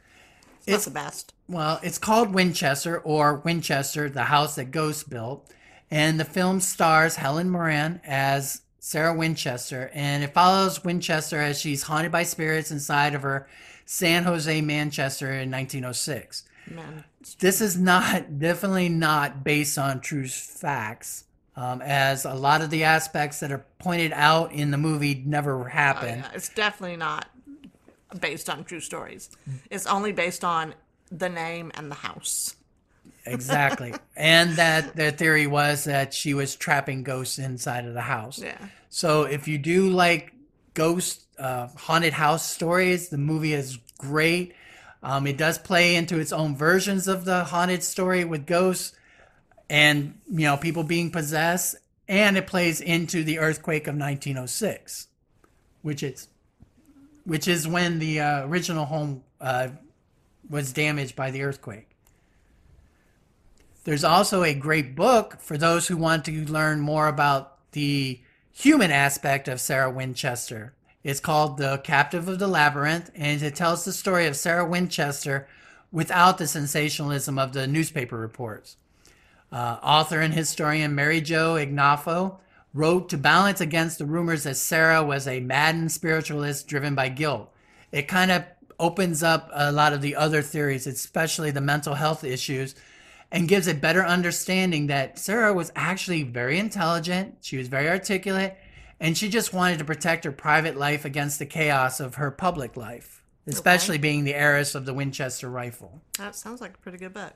It's, 0.58 0.68
It's- 0.68 0.86
not 0.86 0.92
the 0.92 1.00
best. 1.00 1.32
Well, 1.48 1.80
it's 1.82 1.96
called 1.96 2.34
Winchester 2.34 2.98
or 2.98 3.36
Winchester, 3.36 4.10
the 4.10 4.24
house 4.24 4.56
that 4.56 4.70
ghosts 4.70 5.02
built. 5.02 5.50
And 5.90 6.20
the 6.20 6.26
film 6.26 6.60
stars 6.60 7.16
Helen 7.16 7.50
Mirren 7.50 8.02
as 8.04 8.60
Sarah 8.78 9.14
Winchester. 9.14 9.90
And 9.94 10.22
it 10.22 10.34
follows 10.34 10.84
Winchester 10.84 11.40
as 11.40 11.58
she's 11.58 11.84
haunted 11.84 12.12
by 12.12 12.24
spirits 12.24 12.70
inside 12.70 13.14
of 13.14 13.22
her 13.22 13.48
San 13.86 14.24
Jose 14.24 14.60
Manchester 14.60 15.28
in 15.32 15.50
1906. 15.50 16.42
Man, 16.70 17.04
This 17.40 17.60
is 17.60 17.78
not, 17.78 18.38
definitely 18.38 18.88
not 18.88 19.44
based 19.44 19.78
on 19.78 20.00
true 20.00 20.28
facts, 20.28 21.24
um, 21.56 21.82
as 21.82 22.24
a 22.24 22.34
lot 22.34 22.62
of 22.62 22.70
the 22.70 22.84
aspects 22.84 23.40
that 23.40 23.50
are 23.50 23.64
pointed 23.78 24.12
out 24.12 24.52
in 24.52 24.70
the 24.70 24.78
movie 24.78 25.22
never 25.26 25.60
oh, 25.60 25.64
happened. 25.64 26.22
yeah, 26.22 26.30
it's 26.34 26.48
definitely 26.48 26.96
not 26.96 27.28
based 28.20 28.48
on 28.48 28.64
true 28.64 28.80
stories. 28.80 29.30
It's 29.70 29.86
only 29.86 30.12
based 30.12 30.44
on 30.44 30.74
the 31.10 31.28
name 31.28 31.72
and 31.74 31.90
the 31.90 31.96
house. 31.96 32.54
Exactly. 33.26 33.94
and 34.16 34.52
that 34.52 34.96
their 34.96 35.10
theory 35.10 35.46
was 35.46 35.84
that 35.84 36.14
she 36.14 36.34
was 36.34 36.56
trapping 36.56 37.02
ghosts 37.02 37.38
inside 37.38 37.86
of 37.86 37.94
the 37.94 38.02
house. 38.02 38.38
Yeah. 38.38 38.56
So 38.88 39.24
if 39.24 39.48
you 39.48 39.58
do 39.58 39.90
like 39.90 40.32
ghost 40.74 41.26
uh, 41.38 41.68
haunted 41.76 42.12
house 42.12 42.48
stories, 42.48 43.08
the 43.08 43.18
movie 43.18 43.52
is 43.52 43.78
great. 43.98 44.54
Um, 45.02 45.26
it 45.26 45.36
does 45.36 45.58
play 45.58 45.94
into 45.94 46.18
its 46.18 46.32
own 46.32 46.56
versions 46.56 47.06
of 47.06 47.24
the 47.24 47.44
haunted 47.44 47.82
story 47.82 48.24
with 48.24 48.46
ghosts 48.46 48.96
and 49.70 50.18
you 50.28 50.44
know 50.44 50.56
people 50.56 50.82
being 50.82 51.10
possessed, 51.10 51.76
and 52.08 52.36
it 52.36 52.46
plays 52.46 52.80
into 52.80 53.22
the 53.22 53.38
earthquake 53.38 53.86
of 53.86 53.94
1906, 53.94 55.08
which 55.82 56.02
is 56.02 56.28
which 57.24 57.46
is 57.46 57.68
when 57.68 57.98
the 57.98 58.20
uh, 58.20 58.46
original 58.46 58.86
home 58.86 59.22
uh, 59.40 59.68
was 60.48 60.72
damaged 60.72 61.14
by 61.14 61.30
the 61.30 61.42
earthquake. 61.42 61.88
There's 63.84 64.04
also 64.04 64.42
a 64.42 64.54
great 64.54 64.96
book 64.96 65.40
for 65.40 65.56
those 65.56 65.88
who 65.88 65.96
want 65.96 66.24
to 66.26 66.44
learn 66.46 66.80
more 66.80 67.08
about 67.08 67.56
the 67.72 68.20
human 68.52 68.90
aspect 68.90 69.48
of 69.48 69.60
Sarah 69.60 69.90
Winchester. 69.90 70.74
It's 71.04 71.20
called 71.20 71.58
The 71.58 71.78
Captive 71.78 72.28
of 72.28 72.38
the 72.38 72.48
Labyrinth, 72.48 73.10
and 73.14 73.40
it 73.40 73.54
tells 73.54 73.84
the 73.84 73.92
story 73.92 74.26
of 74.26 74.36
Sarah 74.36 74.64
Winchester 74.64 75.46
without 75.92 76.38
the 76.38 76.46
sensationalism 76.46 77.38
of 77.38 77.52
the 77.52 77.66
newspaper 77.66 78.16
reports. 78.16 78.76
Uh, 79.50 79.78
author 79.82 80.20
and 80.20 80.34
historian 80.34 80.94
Mary 80.94 81.20
Jo 81.20 81.54
Ignoffo 81.54 82.38
wrote 82.74 83.08
to 83.08 83.16
balance 83.16 83.60
against 83.60 83.98
the 83.98 84.06
rumors 84.06 84.42
that 84.42 84.56
Sarah 84.56 85.02
was 85.02 85.26
a 85.26 85.40
maddened 85.40 85.92
spiritualist 85.92 86.68
driven 86.68 86.94
by 86.94 87.08
guilt. 87.08 87.50
It 87.90 88.08
kind 88.08 88.30
of 88.30 88.44
opens 88.78 89.22
up 89.22 89.50
a 89.52 89.72
lot 89.72 89.92
of 89.92 90.02
the 90.02 90.16
other 90.16 90.42
theories, 90.42 90.86
especially 90.86 91.50
the 91.50 91.60
mental 91.60 91.94
health 91.94 92.24
issues, 92.24 92.74
and 93.30 93.48
gives 93.48 93.66
a 93.66 93.74
better 93.74 94.04
understanding 94.04 94.88
that 94.88 95.18
Sarah 95.18 95.52
was 95.54 95.72
actually 95.74 96.22
very 96.22 96.58
intelligent, 96.58 97.36
she 97.40 97.56
was 97.56 97.68
very 97.68 97.88
articulate, 97.88 98.56
and 99.00 99.16
she 99.16 99.28
just 99.28 99.52
wanted 99.52 99.78
to 99.78 99.84
protect 99.84 100.24
her 100.24 100.32
private 100.32 100.76
life 100.76 101.04
against 101.04 101.38
the 101.38 101.46
chaos 101.46 102.00
of 102.00 102.16
her 102.16 102.30
public 102.30 102.76
life, 102.76 103.22
especially 103.46 103.98
being 103.98 104.24
the 104.24 104.34
heiress 104.34 104.74
of 104.74 104.86
the 104.86 104.94
Winchester 104.94 105.48
rifle. 105.50 106.00
That 106.18 106.34
sounds 106.34 106.60
like 106.60 106.74
a 106.74 106.78
pretty 106.78 106.98
good 106.98 107.14
book. 107.14 107.32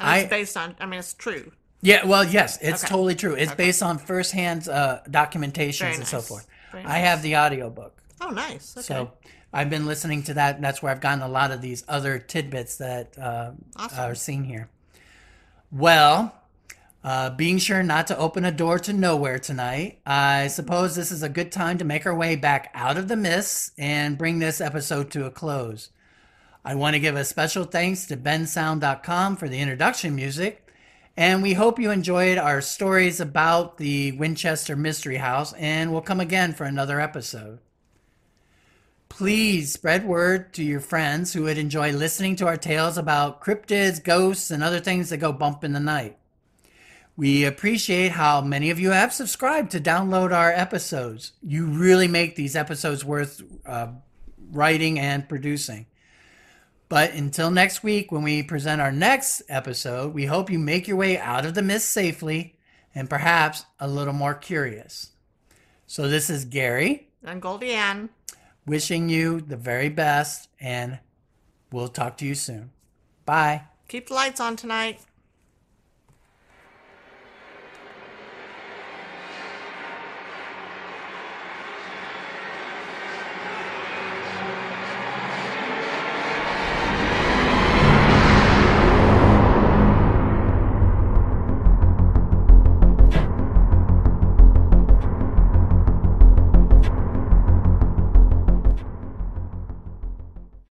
And 0.00 0.20
it's 0.20 0.26
I- 0.26 0.28
based 0.28 0.56
on, 0.56 0.74
I 0.80 0.86
mean, 0.86 0.98
it's 1.00 1.14
true. 1.14 1.52
Yeah, 1.80 2.06
well, 2.06 2.24
yes, 2.24 2.58
it's 2.62 2.82
Okay. 2.82 2.90
totally 2.90 3.14
true. 3.14 3.34
It's 3.34 3.54
based 3.54 3.82
on 3.82 3.98
firsthand 3.98 4.68
uh, 4.68 5.00
documentations 5.08 5.78
Very 5.80 5.94
and 5.96 6.06
so 6.06 6.20
forth. 6.22 6.46
Very 6.72 6.84
I 6.86 6.98
have 7.00 7.20
the 7.20 7.36
audiobook. 7.36 8.00
Oh, 8.22 8.30
nice. 8.30 8.74
Okay. 8.74 8.82
So 8.86 9.12
I've 9.52 9.68
been 9.68 9.84
listening 9.84 10.22
to 10.24 10.34
that, 10.34 10.54
and 10.56 10.64
that's 10.64 10.82
where 10.82 10.90
I've 10.90 11.02
gotten 11.02 11.20
a 11.22 11.28
lot 11.28 11.50
of 11.50 11.60
these 11.60 11.84
other 11.86 12.18
tidbits 12.18 12.78
that 12.78 13.18
uh, 13.18 13.50
Awesome. 13.76 13.98
are 14.00 14.14
seen 14.14 14.44
here. 14.44 14.70
Well, 15.70 16.34
uh, 17.04 17.28
being 17.28 17.58
sure 17.58 17.82
not 17.82 18.06
to 18.06 18.16
open 18.16 18.46
a 18.46 18.50
door 18.50 18.78
to 18.78 18.92
nowhere 18.94 19.38
tonight, 19.38 20.00
I 20.06 20.46
suppose 20.46 20.96
this 20.96 21.12
is 21.12 21.22
a 21.22 21.28
good 21.28 21.52
time 21.52 21.76
to 21.78 21.84
make 21.84 22.06
our 22.06 22.14
way 22.14 22.34
back 22.34 22.70
out 22.72 22.96
of 22.96 23.08
the 23.08 23.16
mists 23.16 23.72
and 23.76 24.16
bring 24.16 24.38
this 24.38 24.58
episode 24.58 25.10
to 25.10 25.26
a 25.26 25.30
close. 25.30 25.90
I 26.64 26.74
want 26.76 26.94
to 26.94 27.00
give 27.00 27.14
a 27.14 27.26
special 27.26 27.64
thanks 27.64 28.06
to 28.06 28.16
bensound.com 28.16 29.36
for 29.36 29.50
the 29.50 29.60
introduction 29.60 30.16
music. 30.16 30.66
And 31.14 31.42
we 31.42 31.52
hope 31.52 31.78
you 31.78 31.90
enjoyed 31.90 32.38
our 32.38 32.62
stories 32.62 33.20
about 33.20 33.76
the 33.76 34.12
Winchester 34.12 34.74
Mystery 34.74 35.18
House, 35.18 35.52
and 35.52 35.92
we'll 35.92 36.00
come 36.00 36.20
again 36.20 36.54
for 36.54 36.64
another 36.64 37.00
episode. 37.00 37.58
Please 39.10 39.70
spread 39.72 40.06
word 40.06 40.54
to 40.54 40.64
your 40.64 40.80
friends 40.80 41.34
who 41.34 41.42
would 41.42 41.58
enjoy 41.58 41.92
listening 41.92 42.34
to 42.36 42.46
our 42.46 42.56
tales 42.56 42.96
about 42.96 43.42
cryptids, 43.42 44.02
ghosts, 44.02 44.50
and 44.50 44.64
other 44.64 44.80
things 44.80 45.10
that 45.10 45.18
go 45.18 45.32
bump 45.32 45.62
in 45.62 45.74
the 45.74 45.78
night. 45.78 46.16
We 47.16 47.44
appreciate 47.44 48.10
how 48.12 48.40
many 48.40 48.70
of 48.70 48.80
you 48.80 48.90
have 48.90 49.12
subscribed 49.12 49.70
to 49.72 49.80
download 49.80 50.32
our 50.32 50.50
episodes. 50.50 51.32
You 51.42 51.66
really 51.66 52.08
make 52.08 52.34
these 52.34 52.56
episodes 52.56 53.04
worth 53.04 53.40
uh, 53.64 53.88
writing 54.50 54.98
and 54.98 55.28
producing. 55.28 55.86
But 56.88 57.12
until 57.12 57.50
next 57.50 57.82
week, 57.82 58.10
when 58.10 58.22
we 58.22 58.42
present 58.42 58.80
our 58.80 58.92
next 58.92 59.42
episode, 59.48 60.12
we 60.12 60.26
hope 60.26 60.50
you 60.50 60.58
make 60.58 60.88
your 60.88 60.96
way 60.96 61.16
out 61.16 61.46
of 61.46 61.54
the 61.54 61.62
mist 61.62 61.90
safely 61.90 62.56
and 62.94 63.08
perhaps 63.08 63.64
a 63.78 63.88
little 63.88 64.12
more 64.12 64.34
curious. 64.34 65.12
So, 65.86 66.08
this 66.08 66.30
is 66.30 66.44
Gary 66.44 67.08
and 67.22 67.40
Goldie 67.40 67.72
Ann. 67.72 68.10
wishing 68.66 69.08
you 69.08 69.40
the 69.40 69.56
very 69.56 69.88
best, 69.88 70.48
and 70.60 70.98
we'll 71.70 71.88
talk 71.88 72.16
to 72.18 72.26
you 72.26 72.34
soon. 72.34 72.70
Bye. 73.24 73.62
Keep 73.88 74.08
the 74.08 74.14
lights 74.14 74.40
on 74.40 74.56
tonight. 74.56 75.00